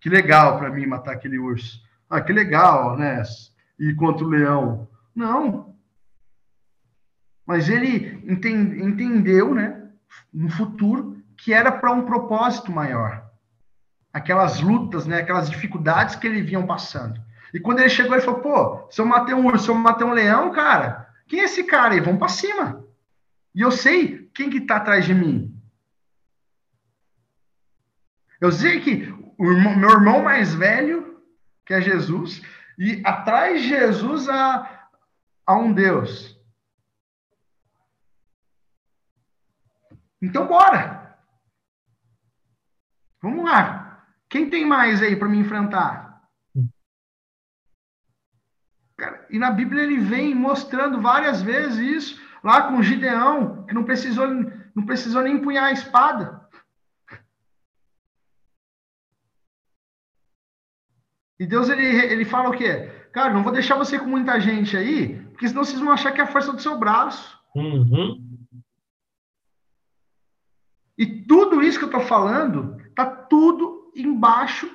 Que 0.00 0.08
legal 0.08 0.58
para 0.58 0.68
mim 0.68 0.84
matar 0.84 1.12
aquele 1.12 1.38
urso. 1.38 1.80
Ah, 2.10 2.20
que 2.20 2.32
legal, 2.32 2.98
né? 2.98 3.22
Ir 3.78 3.94
contra 3.94 4.24
o 4.26 4.28
leão. 4.28 4.88
Não. 5.14 5.74
Mas 7.46 7.68
ele 7.68 8.22
entendeu, 8.26 9.54
né, 9.54 9.88
no 10.32 10.50
futuro, 10.50 11.21
que 11.42 11.52
era 11.52 11.72
para 11.72 11.90
um 11.90 12.06
propósito 12.06 12.70
maior. 12.70 13.28
Aquelas 14.12 14.60
lutas, 14.60 15.06
né, 15.06 15.18
aquelas 15.18 15.50
dificuldades 15.50 16.14
que 16.14 16.26
ele 16.26 16.40
vinham 16.40 16.66
passando. 16.66 17.20
E 17.52 17.58
quando 17.58 17.80
ele 17.80 17.88
chegou, 17.88 18.14
ele 18.14 18.24
falou: 18.24 18.40
pô, 18.40 18.88
se 18.90 19.00
eu 19.00 19.06
matei 19.06 19.34
um 19.34 19.46
urso, 19.46 19.64
se 19.64 19.70
eu 19.70 19.74
matei 19.74 20.06
um 20.06 20.12
leão, 20.12 20.52
cara, 20.52 21.08
quem 21.26 21.40
é 21.40 21.44
esse 21.44 21.64
cara 21.64 21.94
aí? 21.94 22.00
Vamos 22.00 22.20
para 22.20 22.28
cima. 22.28 22.84
E 23.52 23.60
eu 23.60 23.72
sei 23.72 24.30
quem 24.32 24.48
que 24.50 24.60
tá 24.60 24.76
atrás 24.76 25.04
de 25.04 25.12
mim. 25.12 25.52
Eu 28.40 28.52
sei 28.52 28.80
que 28.80 29.12
o 29.36 29.50
irmão, 29.50 29.76
meu 29.76 29.90
irmão 29.90 30.22
mais 30.22 30.54
velho, 30.54 31.20
que 31.66 31.74
é 31.74 31.80
Jesus, 31.80 32.40
e 32.78 33.02
atrás 33.04 33.62
de 33.62 33.68
Jesus 33.68 34.28
há, 34.28 34.88
há 35.44 35.56
um 35.56 35.72
Deus. 35.72 36.40
Então, 40.20 40.46
bora. 40.46 41.01
Vamos 43.22 43.44
lá. 43.44 44.04
Quem 44.28 44.50
tem 44.50 44.66
mais 44.66 45.00
aí 45.00 45.14
para 45.14 45.28
me 45.28 45.38
enfrentar? 45.38 46.20
Cara, 48.96 49.26
e 49.30 49.38
na 49.38 49.50
Bíblia 49.50 49.82
ele 49.82 49.98
vem 49.98 50.34
mostrando 50.34 51.00
várias 51.00 51.40
vezes 51.40 51.78
isso, 51.78 52.22
lá 52.42 52.68
com 52.68 52.82
Gideão, 52.82 53.64
que 53.66 53.74
não 53.74 53.84
precisou, 53.84 54.26
não 54.74 54.84
precisou 54.84 55.22
nem 55.22 55.34
empunhar 55.34 55.64
a 55.64 55.72
espada. 55.72 56.42
E 61.38 61.46
Deus 61.46 61.68
ele, 61.68 61.84
ele 61.84 62.24
fala 62.24 62.50
o 62.50 62.56
quê? 62.56 62.90
Cara, 63.12 63.34
não 63.34 63.42
vou 63.42 63.52
deixar 63.52 63.76
você 63.76 63.98
com 63.98 64.06
muita 64.06 64.40
gente 64.40 64.76
aí, 64.76 65.20
porque 65.30 65.48
senão 65.48 65.64
vocês 65.64 65.80
vão 65.80 65.92
achar 65.92 66.12
que 66.12 66.20
é 66.20 66.24
a 66.24 66.28
força 66.28 66.52
do 66.52 66.62
seu 66.62 66.78
braço. 66.78 67.38
Uhum. 67.54 68.32
E 70.96 71.06
tudo 71.24 71.62
isso 71.62 71.78
que 71.78 71.84
eu 71.84 71.88
estou 71.88 72.02
falando, 72.02 72.80
tá 72.94 73.06
tudo 73.06 73.92
embaixo 73.94 74.70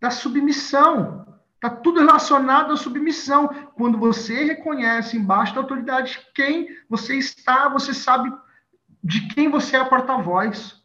da 0.00 0.10
submissão. 0.10 1.26
Está 1.54 1.70
tudo 1.70 2.00
relacionado 2.00 2.72
à 2.72 2.76
submissão. 2.76 3.48
Quando 3.74 3.98
você 3.98 4.44
reconhece 4.44 5.16
embaixo 5.16 5.54
da 5.54 5.60
autoridade 5.60 6.24
quem 6.34 6.68
você 6.88 7.16
está, 7.16 7.68
você 7.68 7.92
sabe 7.92 8.32
de 9.02 9.26
quem 9.28 9.50
você 9.50 9.76
é 9.76 9.84
porta-voz. 9.84 10.78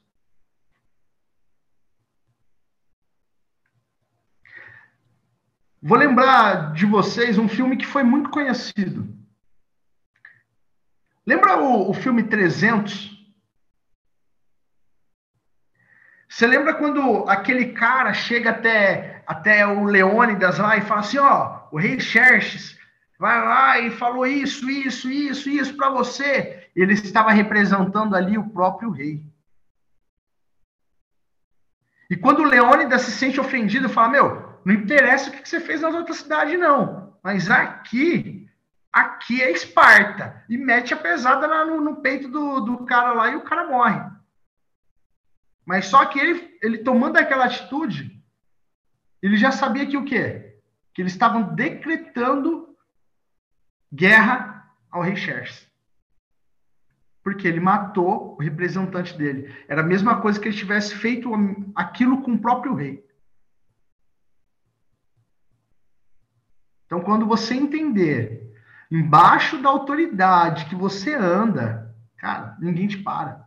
Vou 5.85 5.97
lembrar 5.97 6.71
de 6.73 6.85
vocês 6.85 7.37
um 7.37 7.49
filme 7.49 7.75
que 7.75 7.85
foi 7.85 8.03
muito 8.03 8.29
conhecido. 8.29 9.05
Lembra 11.25 11.57
o, 11.57 11.89
o 11.89 11.93
filme 11.93 12.23
300? 12.23 13.12
Você 16.33 16.47
lembra 16.47 16.73
quando 16.73 17.29
aquele 17.29 17.73
cara 17.73 18.11
chega 18.11 18.49
até 18.49 19.23
até 19.27 19.67
o 19.67 19.83
Leônidas 19.83 20.57
lá 20.57 20.75
e 20.75 20.81
fala 20.81 21.01
assim: 21.01 21.19
ó, 21.19 21.67
o 21.71 21.77
rei 21.77 21.99
Xerxes 21.99 22.75
vai 23.19 23.39
lá 23.39 23.79
e 23.79 23.91
falou 23.91 24.25
isso, 24.25 24.67
isso, 24.67 25.11
isso, 25.11 25.47
isso 25.47 25.77
para 25.77 25.91
você. 25.91 26.71
Ele 26.75 26.93
estava 26.93 27.31
representando 27.31 28.15
ali 28.15 28.35
o 28.35 28.49
próprio 28.49 28.89
rei. 28.89 29.23
E 32.09 32.17
quando 32.17 32.39
o 32.39 32.47
Leônidas 32.47 33.03
se 33.03 33.11
sente 33.11 33.39
ofendido, 33.39 33.87
fala: 33.87 34.09
Meu, 34.09 34.59
não 34.65 34.73
interessa 34.73 35.29
o 35.29 35.33
que 35.33 35.47
você 35.47 35.59
fez 35.59 35.81
nas 35.81 35.93
outras 35.93 36.17
cidades, 36.17 36.59
não. 36.59 37.15
Mas 37.21 37.51
aqui, 37.51 38.49
aqui 38.91 39.39
é 39.39 39.51
Esparta. 39.51 40.43
E 40.49 40.57
mete 40.57 40.95
a 40.95 40.97
pesada 40.97 41.63
no, 41.63 41.79
no 41.79 41.97
peito 41.97 42.27
do, 42.27 42.59
do 42.61 42.85
cara 42.87 43.13
lá 43.13 43.29
e 43.29 43.35
o 43.35 43.41
cara 43.41 43.69
morre. 43.69 44.12
Mas 45.65 45.85
só 45.85 46.05
que 46.05 46.19
ele, 46.19 46.57
ele 46.61 46.77
tomando 46.79 47.17
aquela 47.17 47.45
atitude, 47.45 48.21
ele 49.21 49.37
já 49.37 49.51
sabia 49.51 49.85
que 49.85 49.97
o 49.97 50.03
quê? 50.03 50.59
Que 50.93 51.01
eles 51.01 51.13
estavam 51.13 51.55
decretando 51.55 52.75
guerra 53.91 54.69
ao 54.91 55.01
rei 55.01 55.15
Xerxes. 55.15 55.71
Porque 57.23 57.47
ele 57.47 57.59
matou 57.59 58.35
o 58.35 58.41
representante 58.41 59.17
dele. 59.17 59.55
Era 59.67 59.81
a 59.81 59.85
mesma 59.85 60.19
coisa 60.21 60.39
que 60.39 60.49
ele 60.49 60.57
tivesse 60.57 60.93
feito 60.95 61.31
aquilo 61.73 62.21
com 62.21 62.33
o 62.33 62.39
próprio 62.39 62.75
rei. 62.75 63.03
Então, 66.85 67.01
quando 67.01 67.25
você 67.25 67.55
entender 67.55 68.53
embaixo 68.91 69.59
da 69.61 69.69
autoridade 69.69 70.65
que 70.65 70.75
você 70.75 71.15
anda, 71.15 71.95
cara, 72.17 72.55
ninguém 72.59 72.87
te 72.87 72.97
para. 72.97 73.42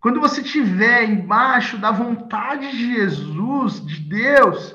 Quando 0.00 0.20
você 0.20 0.40
estiver 0.40 1.04
embaixo 1.04 1.76
da 1.76 1.90
vontade 1.90 2.70
de 2.70 2.94
Jesus, 2.94 3.84
de 3.84 4.00
Deus, 4.00 4.74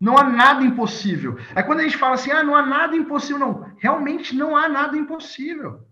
não 0.00 0.18
há 0.18 0.24
nada 0.24 0.64
impossível. 0.64 1.38
Aí 1.54 1.62
quando 1.62 1.80
a 1.80 1.82
gente 1.84 1.96
fala 1.96 2.14
assim, 2.14 2.32
ah, 2.32 2.42
não 2.42 2.56
há 2.56 2.66
nada 2.66 2.96
impossível, 2.96 3.38
não. 3.38 3.72
Realmente 3.78 4.34
não 4.34 4.56
há 4.56 4.68
nada 4.68 4.96
impossível. 4.96 5.86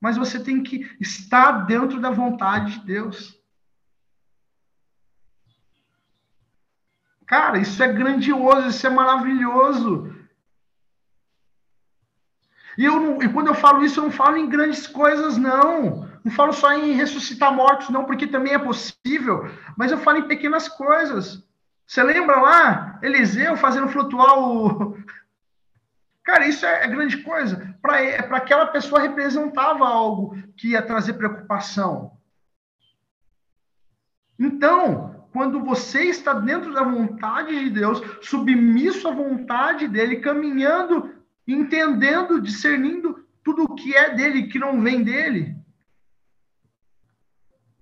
Mas 0.00 0.16
você 0.16 0.42
tem 0.42 0.62
que 0.62 0.90
estar 0.98 1.66
dentro 1.66 2.00
da 2.00 2.10
vontade 2.10 2.80
de 2.80 2.86
Deus. 2.86 3.38
Cara, 7.26 7.58
isso 7.58 7.82
é 7.82 7.92
grandioso, 7.92 8.68
isso 8.68 8.86
é 8.86 8.90
maravilhoso. 8.90 10.12
E, 12.76 12.84
eu 12.84 12.98
não, 12.98 13.22
e 13.22 13.28
quando 13.28 13.48
eu 13.48 13.54
falo 13.54 13.84
isso, 13.84 14.00
eu 14.00 14.04
não 14.04 14.10
falo 14.10 14.38
em 14.38 14.48
grandes 14.48 14.86
coisas, 14.86 15.36
não. 15.36 16.11
Não 16.24 16.30
falo 16.32 16.52
só 16.52 16.72
em 16.72 16.92
ressuscitar 16.92 17.52
mortos, 17.52 17.88
não, 17.88 18.04
porque 18.04 18.26
também 18.26 18.54
é 18.54 18.58
possível, 18.58 19.50
mas 19.76 19.90
eu 19.90 19.98
falo 19.98 20.18
em 20.18 20.28
pequenas 20.28 20.68
coisas. 20.68 21.44
Você 21.86 22.02
lembra 22.02 22.40
lá, 22.40 22.98
Eliseu 23.02 23.56
fazendo 23.56 23.88
flutuar 23.88 24.38
o. 24.38 24.96
Cara, 26.24 26.46
isso 26.46 26.64
é, 26.64 26.86
grande 26.86 27.18
coisa. 27.18 27.76
Para 27.82 28.36
aquela 28.36 28.66
pessoa 28.66 29.00
representava 29.00 29.86
algo 29.86 30.36
que 30.56 30.70
ia 30.70 30.82
trazer 30.82 31.14
preocupação. 31.14 32.16
Então, 34.38 35.26
quando 35.32 35.64
você 35.64 36.04
está 36.04 36.34
dentro 36.34 36.72
da 36.72 36.84
vontade 36.84 37.58
de 37.58 37.70
Deus, 37.70 38.00
submisso 38.20 39.08
à 39.08 39.10
vontade 39.10 39.88
dele, 39.88 40.16
caminhando, 40.16 41.10
entendendo, 41.46 42.40
discernindo 42.40 43.26
tudo 43.42 43.64
o 43.64 43.74
que 43.74 43.94
é 43.96 44.14
dele, 44.14 44.46
que 44.48 44.58
não 44.58 44.80
vem 44.80 45.02
dele, 45.02 45.56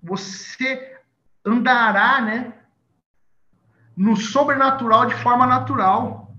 você 0.02 0.98
andará, 1.44 2.20
né, 2.20 2.54
no 3.96 4.16
sobrenatural 4.16 5.06
de 5.06 5.14
forma 5.14 5.46
natural. 5.46 6.34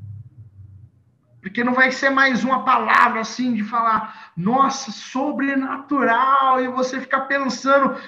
Porque 1.41 1.63
não 1.63 1.73
vai 1.73 1.91
ser 1.91 2.09
mais 2.09 2.43
uma 2.43 2.63
palavra 2.63 3.21
assim 3.21 3.53
de 3.53 3.63
falar, 3.63 4.31
nossa, 4.37 4.91
sobrenatural, 4.91 6.61
e 6.61 6.67
você 6.67 6.99
ficar 6.99 7.21
pensando 7.21 7.99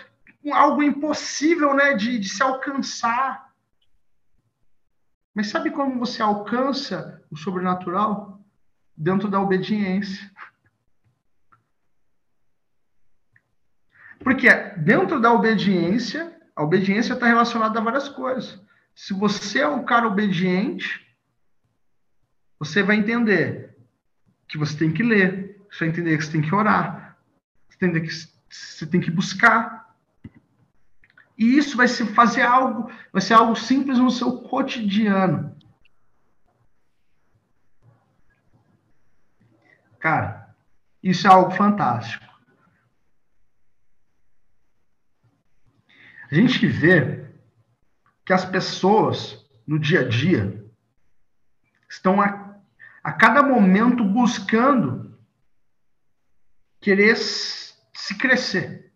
algo 0.52 0.84
impossível 0.84 1.74
né, 1.74 1.94
de, 1.94 2.20
de 2.20 2.30
se 2.30 2.44
alcançar. 2.44 3.52
Mas 5.34 5.48
sabe 5.48 5.72
como 5.72 6.00
você 6.00 6.22
alcança 6.22 7.24
o 7.32 7.36
sobrenatural? 7.36 8.40
Dentro 8.96 9.28
da 9.28 9.40
obediência. 9.40 10.32
Porque 14.24 14.50
dentro 14.78 15.20
da 15.20 15.34
obediência, 15.34 16.34
a 16.56 16.64
obediência 16.64 17.14
está 17.14 17.28
relacionada 17.28 17.80
a 17.80 17.84
várias 17.84 18.08
coisas. 18.08 18.62
Se 18.96 19.14
você 19.14 19.60
é 19.60 19.68
um 19.68 19.84
cara 19.84 20.08
obediente, 20.08 21.06
você 22.58 22.82
vai 22.82 22.96
entender 22.96 23.76
que 24.48 24.58
você 24.58 24.78
tem 24.78 24.92
que 24.92 25.04
ler, 25.04 25.62
você 25.70 25.80
vai 25.80 25.90
entender 25.90 26.18
que 26.18 26.24
você 26.24 26.32
tem 26.32 26.42
que 26.42 26.56
orar, 26.56 27.18
você 27.68 27.78
tem 27.78 27.92
que, 27.92 28.10
você 28.50 28.86
tem 28.86 29.02
que 29.02 29.12
buscar, 29.12 29.84
e 31.38 31.58
isso 31.58 31.76
vai 31.76 31.88
se 31.88 32.06
fazer 32.06 32.44
algo, 32.44 32.92
vai 33.12 33.22
ser 33.22 33.34
algo 33.34 33.56
simples 33.56 33.98
no 33.98 34.12
seu 34.12 34.44
cotidiano. 34.44 35.56
Cara, 40.00 40.56
isso 41.02 41.28
é 41.28 41.30
algo 41.30 41.52
fantástico. 41.52 42.33
A 46.34 46.36
gente 46.36 46.66
vê 46.66 47.28
que 48.26 48.34
as 48.34 48.44
pessoas 48.44 49.46
no 49.68 49.78
dia 49.78 50.00
a 50.00 50.10
dia 50.10 50.66
estão 51.88 52.20
a, 52.20 52.56
a 53.04 53.12
cada 53.12 53.44
momento 53.44 54.04
buscando 54.04 55.16
querer 56.82 57.16
se 57.18 58.18
crescer. 58.18 58.92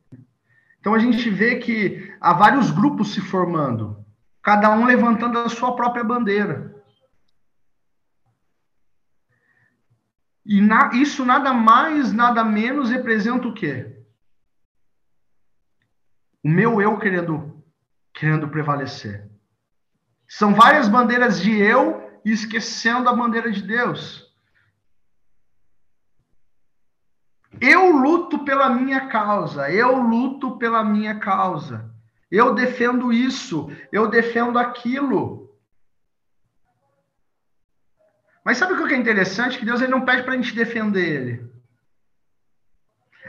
Então 0.80 0.96
a 0.96 0.98
gente 0.98 1.30
vê 1.30 1.58
que 1.58 2.12
há 2.20 2.34
vários 2.34 2.72
grupos 2.72 3.14
se 3.14 3.22
formando, 3.22 4.04
cada 4.42 4.72
um 4.72 4.88
levantando 4.88 5.38
a 5.38 5.48
sua 5.48 5.76
própria 5.76 6.04
bandeira. 6.04 6.76
E 10.44 10.60
na, 10.60 10.90
isso 10.96 11.24
nada 11.24 11.54
mais, 11.54 12.12
nada 12.12 12.44
menos 12.44 12.90
representa 12.90 13.48
o 13.48 13.54
quê? 13.54 13.97
O 16.48 16.50
meu 16.50 16.82
eu 16.82 16.98
querendo, 16.98 17.62
querendo 18.14 18.48
prevalecer. 18.48 19.30
São 20.26 20.56
várias 20.56 20.88
bandeiras 20.88 21.41
de 21.41 21.52
eu 21.52 22.22
e 22.24 22.32
esquecendo 22.32 23.10
a 23.10 23.14
bandeira 23.14 23.52
de 23.52 23.62
Deus. 23.62 24.34
Eu 27.60 27.91
luto 27.91 28.45
pela 28.45 28.70
minha 28.70 29.10
causa, 29.10 29.70
eu 29.70 29.98
luto 29.98 30.58
pela 30.58 30.86
minha 30.86 31.20
causa. 31.20 31.93
Eu 32.32 32.56
defendo 32.56 33.12
isso, 33.12 33.70
eu 33.91 34.08
defendo 34.08 34.58
aquilo. 34.58 35.54
Mas 38.45 38.58
sabe 38.58 38.72
o 38.72 38.88
que 38.88 38.93
é 38.93 38.98
interessante? 38.98 39.60
Que 39.60 39.66
Deus 39.66 39.82
ele 39.82 39.91
não 39.91 40.06
pede 40.06 40.24
para 40.24 40.32
a 40.32 40.38
gente 40.38 40.56
defender 40.56 41.10
ele. 41.10 41.52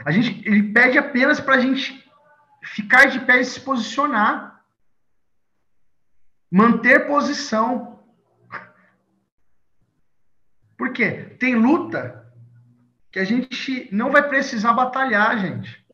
A 0.05 0.09
gente, 0.09 0.41
ele 0.47 0.71
pede 0.71 0.97
apenas 0.97 1.41
para 1.41 1.55
a 1.55 1.59
gente 1.59 2.08
ficar 2.63 3.05
de 3.05 3.19
pé 3.21 3.41
e 3.41 3.45
se 3.45 3.61
posicionar. 3.61 4.63
Manter 6.51 7.07
posição. 7.07 8.03
Por 10.77 10.93
quê? 10.93 11.35
Tem 11.39 11.55
luta 11.55 12.33
que 13.11 13.19
a 13.19 13.25
gente 13.25 13.89
não 13.91 14.11
vai 14.11 14.27
precisar 14.27 14.73
batalhar, 14.73 15.39
gente. 15.39 15.85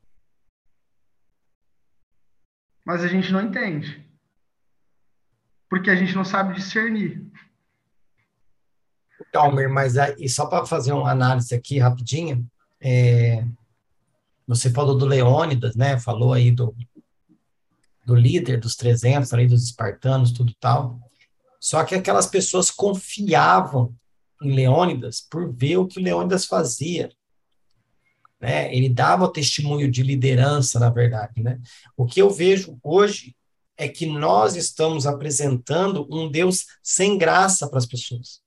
Mas 2.86 3.04
a 3.04 3.08
gente 3.08 3.32
não 3.32 3.42
entende. 3.42 4.06
Porque 5.70 5.90
a 5.90 5.96
gente 5.96 6.16
não 6.16 6.24
sabe 6.24 6.54
discernir. 6.54 7.26
Calmer, 9.32 9.70
mas 9.70 9.98
aí, 9.98 10.30
só 10.30 10.46
para 10.46 10.66
fazer 10.66 10.94
uma 10.94 11.12
análise 11.12 11.54
aqui 11.54 11.80
rapidinha, 11.80 12.42
é, 12.80 13.44
você 14.48 14.70
falou 14.70 14.98
do 14.98 15.06
Leônidas, 15.06 15.76
né? 15.76 16.00
Falou 16.00 16.34
aí 16.34 16.52
do, 16.52 16.76
do 18.06 18.16
líder 18.16 18.60
dos 18.60 18.76
300, 18.76 19.34
ali 19.34 19.48
dos 19.48 19.64
espartanos, 19.64 20.32
tudo 20.32 20.54
tal. 20.60 21.00
Só 21.60 21.84
que 21.84 21.96
aquelas 21.96 22.28
pessoas 22.28 22.70
confiavam 22.70 23.94
em 24.42 24.54
Leônidas 24.54 25.22
por 25.22 25.52
ver 25.52 25.78
o 25.78 25.88
que 25.88 26.00
Leônidas 26.00 26.46
fazia. 26.46 27.10
Né? 28.40 28.74
Ele 28.76 28.90
dava 28.90 29.26
o 29.26 29.32
testemunho 29.32 29.90
de 29.90 30.04
liderança, 30.04 30.80
na 30.80 30.90
verdade. 30.90 31.42
Né? 31.42 31.60
O 31.98 32.06
que 32.06 32.22
eu 32.22 32.30
vejo 32.30 32.78
hoje 32.84 33.36
é 33.78 33.88
que 33.88 34.06
nós 34.06 34.56
estamos 34.56 35.06
apresentando 35.08 36.08
um 36.12 36.30
Deus 36.30 36.66
sem 36.84 37.18
graça 37.18 37.68
para 37.68 37.80
as 37.80 37.86
pessoas. 37.86 38.42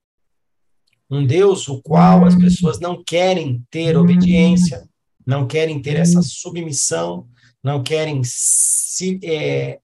Um 1.10 1.26
Deus 1.26 1.68
o 1.68 1.82
qual 1.82 2.24
as 2.24 2.34
pessoas 2.34 2.78
não 2.78 3.02
querem 3.02 3.66
ter 3.70 3.96
obediência, 3.96 4.87
não 5.28 5.46
querem 5.46 5.82
ter 5.82 5.96
essa 5.96 6.22
submissão, 6.22 7.28
não 7.62 7.82
querem 7.82 8.22
se 8.24 9.20
é, 9.22 9.78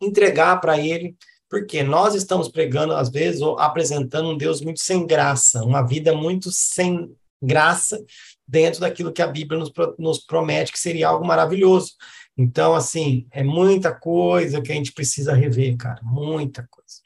entregar 0.00 0.60
para 0.60 0.78
Ele, 0.78 1.16
porque 1.48 1.82
nós 1.82 2.14
estamos 2.14 2.48
pregando, 2.48 2.94
às 2.94 3.10
vezes, 3.10 3.40
ou 3.40 3.58
apresentando 3.58 4.30
um 4.30 4.36
Deus 4.36 4.60
muito 4.60 4.78
sem 4.78 5.04
graça, 5.04 5.64
uma 5.64 5.82
vida 5.82 6.14
muito 6.14 6.52
sem 6.52 7.12
graça 7.42 8.00
dentro 8.46 8.78
daquilo 8.78 9.12
que 9.12 9.20
a 9.20 9.26
Bíblia 9.26 9.58
nos, 9.58 9.72
nos 9.98 10.20
promete 10.20 10.70
que 10.70 10.78
seria 10.78 11.08
algo 11.08 11.26
maravilhoso. 11.26 11.94
Então, 12.38 12.72
assim, 12.72 13.26
é 13.32 13.42
muita 13.42 13.92
coisa 13.92 14.62
que 14.62 14.70
a 14.70 14.74
gente 14.76 14.92
precisa 14.92 15.34
rever, 15.34 15.76
cara, 15.76 16.00
muita 16.00 16.64
coisa, 16.70 17.00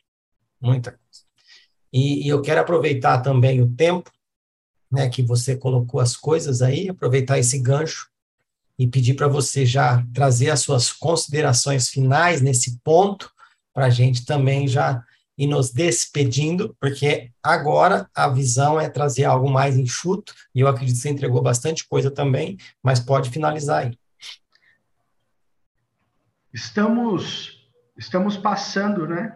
muita 0.61 0.91
coisa. 0.91 1.25
E, 1.91 2.27
e 2.27 2.29
eu 2.29 2.43
quero 2.43 2.61
aproveitar 2.61 3.23
também 3.23 3.63
o 3.63 3.75
tempo, 3.75 4.11
né, 4.95 5.09
que 5.09 5.23
você 5.23 5.57
colocou 5.57 6.01
as 6.01 6.17
coisas 6.17 6.63
aí, 6.63 6.89
aproveitar 6.89 7.39
esse 7.39 7.59
gancho 7.59 8.09
e 8.79 8.87
pedir 8.87 9.15
para 9.15 9.29
você 9.29 9.67
já 9.67 10.05
trazer 10.15 10.51
as 10.51 10.61
suas 10.61 10.93
considerações 10.93 11.89
finais 11.89 12.41
nesse 12.41 12.79
ponto, 12.79 13.31
para 13.73 13.87
a 13.87 13.91
gente 13.91 14.25
também 14.25 14.69
já 14.69 15.03
ir 15.37 15.49
nos 15.49 15.73
despedindo, 15.73 16.77
porque 16.81 17.33
agora 17.43 18.09
a 18.15 18.29
visão 18.29 18.81
é 18.81 18.89
trazer 18.89 19.25
algo 19.25 19.51
mais 19.51 19.77
enxuto, 19.77 20.33
e 20.55 20.61
eu 20.61 20.69
acredito 20.69 20.95
que 20.95 21.03
você 21.03 21.11
entregou 21.11 21.43
bastante 21.43 21.87
coisa 21.89 22.09
também, 22.11 22.57
mas 22.81 23.01
pode 23.01 23.31
finalizar 23.31 23.85
aí. 23.85 23.99
Estamos, 26.53 27.69
estamos 27.99 28.37
passando, 28.37 29.09
né, 29.09 29.35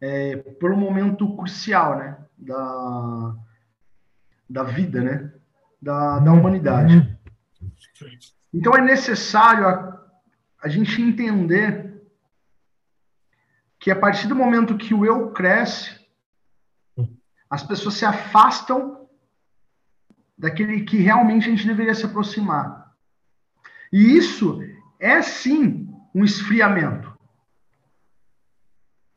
é, 0.00 0.36
por 0.36 0.70
um 0.70 0.76
momento 0.76 1.36
crucial, 1.36 1.98
né, 1.98 2.18
da, 2.38 3.34
da 4.52 4.62
vida, 4.62 5.02
né, 5.02 5.32
da, 5.80 6.18
da 6.18 6.32
humanidade. 6.32 7.18
Então 8.52 8.74
é 8.74 8.82
necessário 8.82 9.66
a, 9.66 10.04
a 10.62 10.68
gente 10.68 11.00
entender 11.00 12.02
que 13.80 13.90
a 13.90 13.96
partir 13.96 14.28
do 14.28 14.36
momento 14.36 14.76
que 14.76 14.92
o 14.94 15.06
eu 15.06 15.32
cresce, 15.32 15.98
as 17.48 17.62
pessoas 17.62 17.94
se 17.94 18.04
afastam 18.04 19.08
daquele 20.36 20.82
que 20.84 20.98
realmente 20.98 21.46
a 21.46 21.50
gente 21.50 21.66
deveria 21.66 21.94
se 21.94 22.04
aproximar. 22.04 22.92
E 23.92 24.16
isso 24.16 24.60
é 25.00 25.20
sim 25.22 25.88
um 26.14 26.24
esfriamento. 26.24 27.10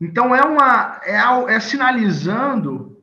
Então 0.00 0.34
é 0.34 0.42
uma 0.42 1.00
é, 1.04 1.54
é 1.54 1.60
sinalizando 1.60 2.95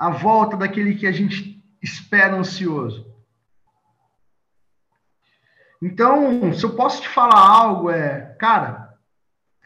a 0.00 0.10
volta 0.10 0.56
daquele 0.56 0.96
que 0.96 1.06
a 1.06 1.12
gente 1.12 1.62
espera 1.80 2.34
ansioso. 2.34 3.06
Então, 5.80 6.52
se 6.52 6.64
eu 6.64 6.74
posso 6.74 7.02
te 7.02 7.08
falar 7.08 7.38
algo 7.38 7.90
é, 7.90 8.34
cara, 8.38 8.90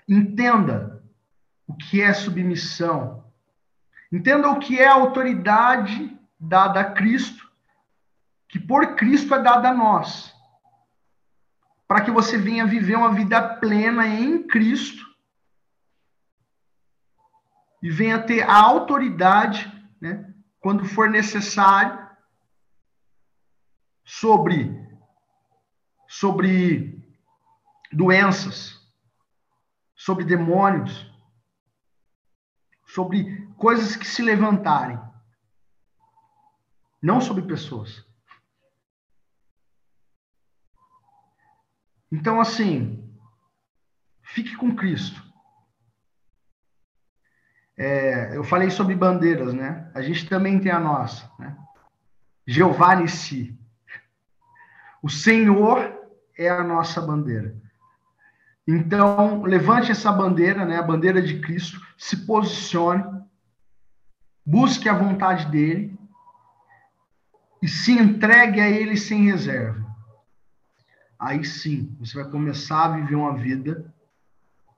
Entenda 0.08 1.02
o 1.66 1.74
que 1.74 2.00
é 2.00 2.12
submissão. 2.12 3.24
Entenda 4.12 4.50
o 4.50 4.58
que 4.58 4.78
é 4.78 4.86
a 4.86 4.94
autoridade 4.94 6.16
dada 6.38 6.80
a 6.80 6.92
Cristo, 6.92 7.50
que 8.48 8.58
por 8.58 8.94
Cristo 8.94 9.34
é 9.34 9.42
dada 9.42 9.70
a 9.70 9.74
nós. 9.74 10.32
Para 11.88 12.02
que 12.02 12.10
você 12.10 12.36
venha 12.36 12.66
viver 12.66 12.96
uma 12.96 13.12
vida 13.12 13.40
plena 13.56 14.06
em 14.06 14.46
Cristo 14.46 15.04
e 17.82 17.90
venha 17.90 18.22
ter 18.22 18.42
a 18.42 18.56
autoridade, 18.56 19.70
né, 20.04 20.34
quando 20.60 20.84
for 20.84 21.08
necessário, 21.08 22.04
sobre 24.04 24.84
sobre 26.06 27.02
doenças, 27.90 28.78
sobre 29.96 30.24
demônios, 30.26 31.10
sobre 32.86 33.46
coisas 33.56 33.96
que 33.96 34.06
se 34.06 34.22
levantarem, 34.22 35.00
não 37.02 37.20
sobre 37.20 37.42
pessoas. 37.42 38.04
Então, 42.12 42.38
assim, 42.38 43.10
fique 44.22 44.54
com 44.54 44.76
Cristo. 44.76 45.23
É, 47.76 48.36
eu 48.36 48.44
falei 48.44 48.70
sobre 48.70 48.94
bandeiras, 48.94 49.52
né? 49.52 49.90
A 49.94 50.00
gente 50.00 50.28
também 50.28 50.60
tem 50.60 50.70
a 50.70 50.78
nossa, 50.78 51.30
né? 51.38 51.56
Jeová 52.46 52.94
Nissi. 52.94 53.58
O 55.02 55.10
Senhor 55.10 55.92
é 56.38 56.48
a 56.48 56.62
nossa 56.62 57.00
bandeira. 57.00 57.54
Então, 58.66 59.42
levante 59.42 59.90
essa 59.90 60.10
bandeira, 60.10 60.64
né? 60.64 60.78
A 60.78 60.82
bandeira 60.82 61.20
de 61.20 61.40
Cristo, 61.40 61.80
se 61.98 62.24
posicione, 62.24 63.04
busque 64.44 64.88
a 64.88 64.94
vontade 64.94 65.46
dele 65.46 65.98
e 67.60 67.68
se 67.68 67.92
entregue 67.92 68.60
a 68.60 68.68
ele 68.68 68.96
sem 68.96 69.24
reserva. 69.24 69.84
Aí 71.18 71.44
sim, 71.44 71.96
você 71.98 72.22
vai 72.22 72.30
começar 72.30 72.84
a 72.84 72.96
viver 72.96 73.14
uma 73.14 73.34
vida, 73.34 73.92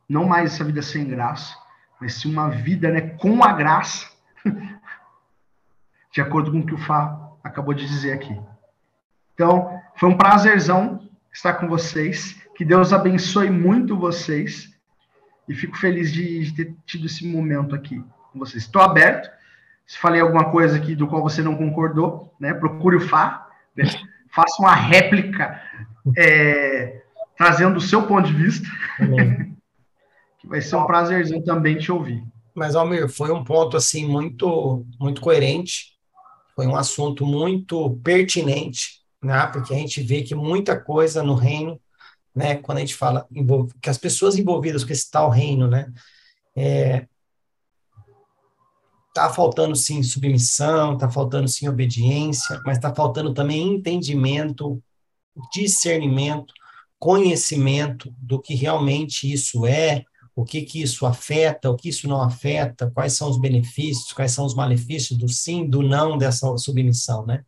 não 0.09 0.25
mais 0.25 0.55
essa 0.55 0.65
vida 0.65 0.83
sem 0.83 1.05
graça, 1.09 1.57
mas 2.01 2.15
sim 2.15 2.31
uma 2.31 2.51
vida 2.51 2.91
né, 2.91 3.01
com 3.01 3.43
a 3.43 3.53
graça, 3.53 4.07
de 6.13 6.21
acordo 6.21 6.51
com 6.51 6.61
o 6.61 6.67
que 6.67 6.75
o 6.75 6.79
Fá 6.79 7.31
acabou 7.43 7.75
de 7.75 7.87
dizer 7.87 8.13
aqui. 8.13 8.39
Então, 9.35 9.81
foi 9.97 10.09
um 10.09 10.17
prazerzão 10.17 11.09
estar 11.33 11.55
com 11.55 11.69
vocês. 11.69 12.43
Que 12.57 12.65
Deus 12.65 12.93
abençoe 12.93 13.51
muito 13.51 13.99
vocês. 13.99 14.75
E 15.49 15.55
fico 15.55 15.77
feliz 15.77 16.13
de, 16.13 16.45
de 16.45 16.55
ter 16.55 16.75
tido 16.87 17.07
esse 17.07 17.27
momento 17.27 17.75
aqui 17.75 18.03
com 18.33 18.39
vocês. 18.39 18.65
Estou 18.65 18.83
aberto. 18.83 19.31
Se 19.87 19.99
falei 19.99 20.21
alguma 20.21 20.51
coisa 20.51 20.77
aqui 20.77 20.95
do 20.95 21.07
qual 21.07 21.23
você 21.23 21.43
não 21.43 21.55
concordou, 21.55 22.35
né, 22.41 22.53
procure 22.53 22.97
o 22.97 23.01
Fá. 23.01 23.47
Né, 23.77 23.85
faça 24.31 24.61
uma 24.61 24.75
réplica 24.75 25.61
é, 26.17 27.03
trazendo 27.37 27.77
o 27.77 27.81
seu 27.81 28.07
ponto 28.07 28.27
de 28.27 28.35
vista. 28.35 28.69
vai 30.47 30.61
ser 30.61 30.77
um 30.77 30.87
prazerzão 30.87 31.43
também 31.43 31.77
te 31.77 31.91
ouvir. 31.91 32.25
Mas, 32.55 32.75
Almir, 32.75 33.09
foi 33.09 33.31
um 33.31 33.45
ponto 33.45 33.77
assim 33.77 34.07
muito, 34.07 34.85
muito 34.99 35.21
coerente. 35.21 35.97
Foi 36.55 36.67
um 36.67 36.77
assunto 36.77 37.27
muito 37.27 37.99
pertinente, 38.03 39.03
né? 39.23 39.47
Porque 39.49 39.75
a 39.75 39.77
gente 39.77 40.03
vê 40.03 40.23
que 40.23 40.35
muita 40.35 40.81
coisa 40.81 41.23
no 41.23 41.35
reino 41.35 41.79
né? 42.37 42.57
Quando 42.57 42.79
a 42.79 42.81
gente 42.83 42.95
fala 42.95 43.27
que 43.81 43.89
as 43.89 43.97
pessoas 43.97 44.37
envolvidas 44.37 44.85
com 44.85 44.93
esse 44.93 45.11
tal 45.11 45.31
reino, 45.31 45.67
né? 45.67 45.91
É, 46.55 47.07
tá 49.15 49.31
faltando 49.31 49.75
sim 49.75 50.03
submissão, 50.03 50.99
tá 50.99 51.09
faltando 51.09 51.49
sim 51.49 51.67
obediência, 51.67 52.61
mas 52.67 52.79
tá 52.79 52.95
faltando 52.95 53.33
também 53.33 53.67
entendimento, 53.67 54.83
discernimento, 55.51 56.53
conhecimento 56.99 58.15
do 58.19 58.39
que 58.39 58.55
realmente 58.55 59.33
isso 59.33 59.65
é, 59.65 60.05
o 60.37 60.45
que 60.45 60.61
que 60.63 60.83
isso 60.83 61.07
afeta, 61.07 61.71
o 61.71 61.77
que 61.77 61.89
isso 61.89 62.07
não 62.07 62.21
afeta, 62.21 62.91
quais 62.95 63.15
são 63.15 63.31
os 63.31 63.41
benefícios, 63.41 64.13
quais 64.13 64.33
são 64.33 64.45
os 64.45 64.55
malefícios 64.55 65.19
do 65.19 65.29
sim, 65.31 65.67
do 65.67 65.83
não 65.83 66.19
dessa 66.19 66.55
submissão, 66.59 67.25
né? 67.25 67.43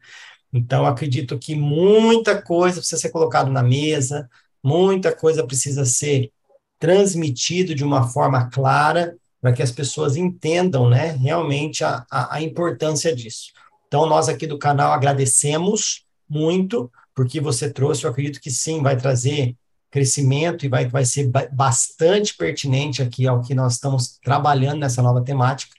Então, 0.50 0.86
acredito 0.86 1.38
que 1.38 1.54
muita 1.54 2.40
coisa 2.40 2.78
precisa 2.78 3.02
ser 3.02 3.10
colocada 3.10 3.50
na 3.50 3.62
mesa, 3.62 4.26
muita 4.64 5.14
coisa 5.14 5.46
precisa 5.46 5.84
ser 5.84 6.32
transmitido 6.78 7.74
de 7.74 7.84
uma 7.84 8.08
forma 8.08 8.48
clara 8.48 9.14
para 9.38 9.52
que 9.52 9.62
as 9.62 9.70
pessoas 9.70 10.16
entendam, 10.16 10.88
né, 10.88 11.10
realmente 11.12 11.84
a, 11.84 12.06
a, 12.10 12.36
a, 12.36 12.42
importância 12.42 13.14
disso. 13.14 13.52
Então, 13.86 14.06
nós 14.06 14.28
aqui 14.28 14.46
do 14.46 14.58
canal 14.58 14.92
agradecemos 14.92 16.06
muito 16.28 16.90
porque 17.14 17.40
você 17.40 17.70
trouxe, 17.70 18.04
eu 18.04 18.10
acredito 18.10 18.40
que 18.40 18.50
sim, 18.50 18.82
vai 18.82 18.96
trazer 18.96 19.54
crescimento 19.90 20.66
e 20.66 20.68
vai, 20.68 20.86
vai 20.86 21.04
ser 21.04 21.30
bastante 21.52 22.36
pertinente 22.36 23.02
aqui 23.02 23.26
ao 23.26 23.40
que 23.40 23.54
nós 23.54 23.74
estamos 23.74 24.18
trabalhando 24.22 24.80
nessa 24.80 25.02
nova 25.02 25.22
temática. 25.22 25.74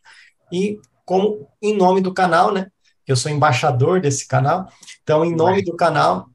E 0.51 0.79
como 1.05 1.47
em 1.61 1.75
nome 1.75 2.01
do 2.01 2.13
canal, 2.13 2.51
né, 2.51 2.67
eu 3.07 3.15
sou 3.15 3.31
embaixador 3.31 3.99
desse 3.99 4.27
canal, 4.27 4.67
então 5.01 5.25
em 5.25 5.35
nome 5.35 5.63
do 5.63 5.75
canal, 5.75 6.29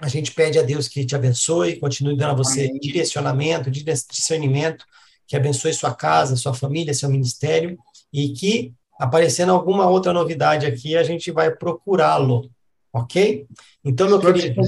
a 0.00 0.08
gente 0.08 0.32
pede 0.32 0.58
a 0.58 0.62
Deus 0.62 0.86
que 0.88 1.04
te 1.04 1.16
abençoe, 1.16 1.78
continue 1.78 2.16
dando 2.16 2.30
a 2.30 2.34
você 2.34 2.66
Amém. 2.66 2.78
direcionamento, 2.80 3.70
discernimento, 3.70 4.84
que 5.26 5.36
abençoe 5.36 5.72
sua 5.72 5.94
casa, 5.94 6.36
sua 6.36 6.54
família, 6.54 6.94
seu 6.94 7.08
ministério, 7.08 7.76
e 8.12 8.30
que, 8.30 8.72
aparecendo 8.98 9.52
alguma 9.52 9.86
outra 9.88 10.12
novidade 10.12 10.66
aqui, 10.66 10.96
a 10.96 11.02
gente 11.02 11.30
vai 11.30 11.50
procurá-lo, 11.50 12.48
ok? 12.92 13.46
Então, 13.84 14.08
meu 14.08 14.16
Estou 14.18 14.32
querido. 14.32 14.60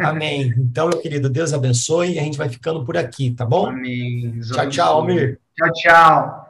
Amém. 0.00 0.54
Então, 0.56 0.88
meu 0.88 0.98
querido, 0.98 1.28
Deus 1.28 1.52
abençoe 1.52 2.14
e 2.14 2.18
a 2.18 2.22
gente 2.22 2.38
vai 2.38 2.48
ficando 2.48 2.84
por 2.84 2.96
aqui, 2.96 3.32
tá 3.32 3.44
bom? 3.44 3.68
Amém. 3.68 4.40
Tchau, 4.40 4.68
tchau, 4.68 4.96
Almir. 4.98 5.40
Tchau, 5.56 5.72
tchau. 5.72 6.47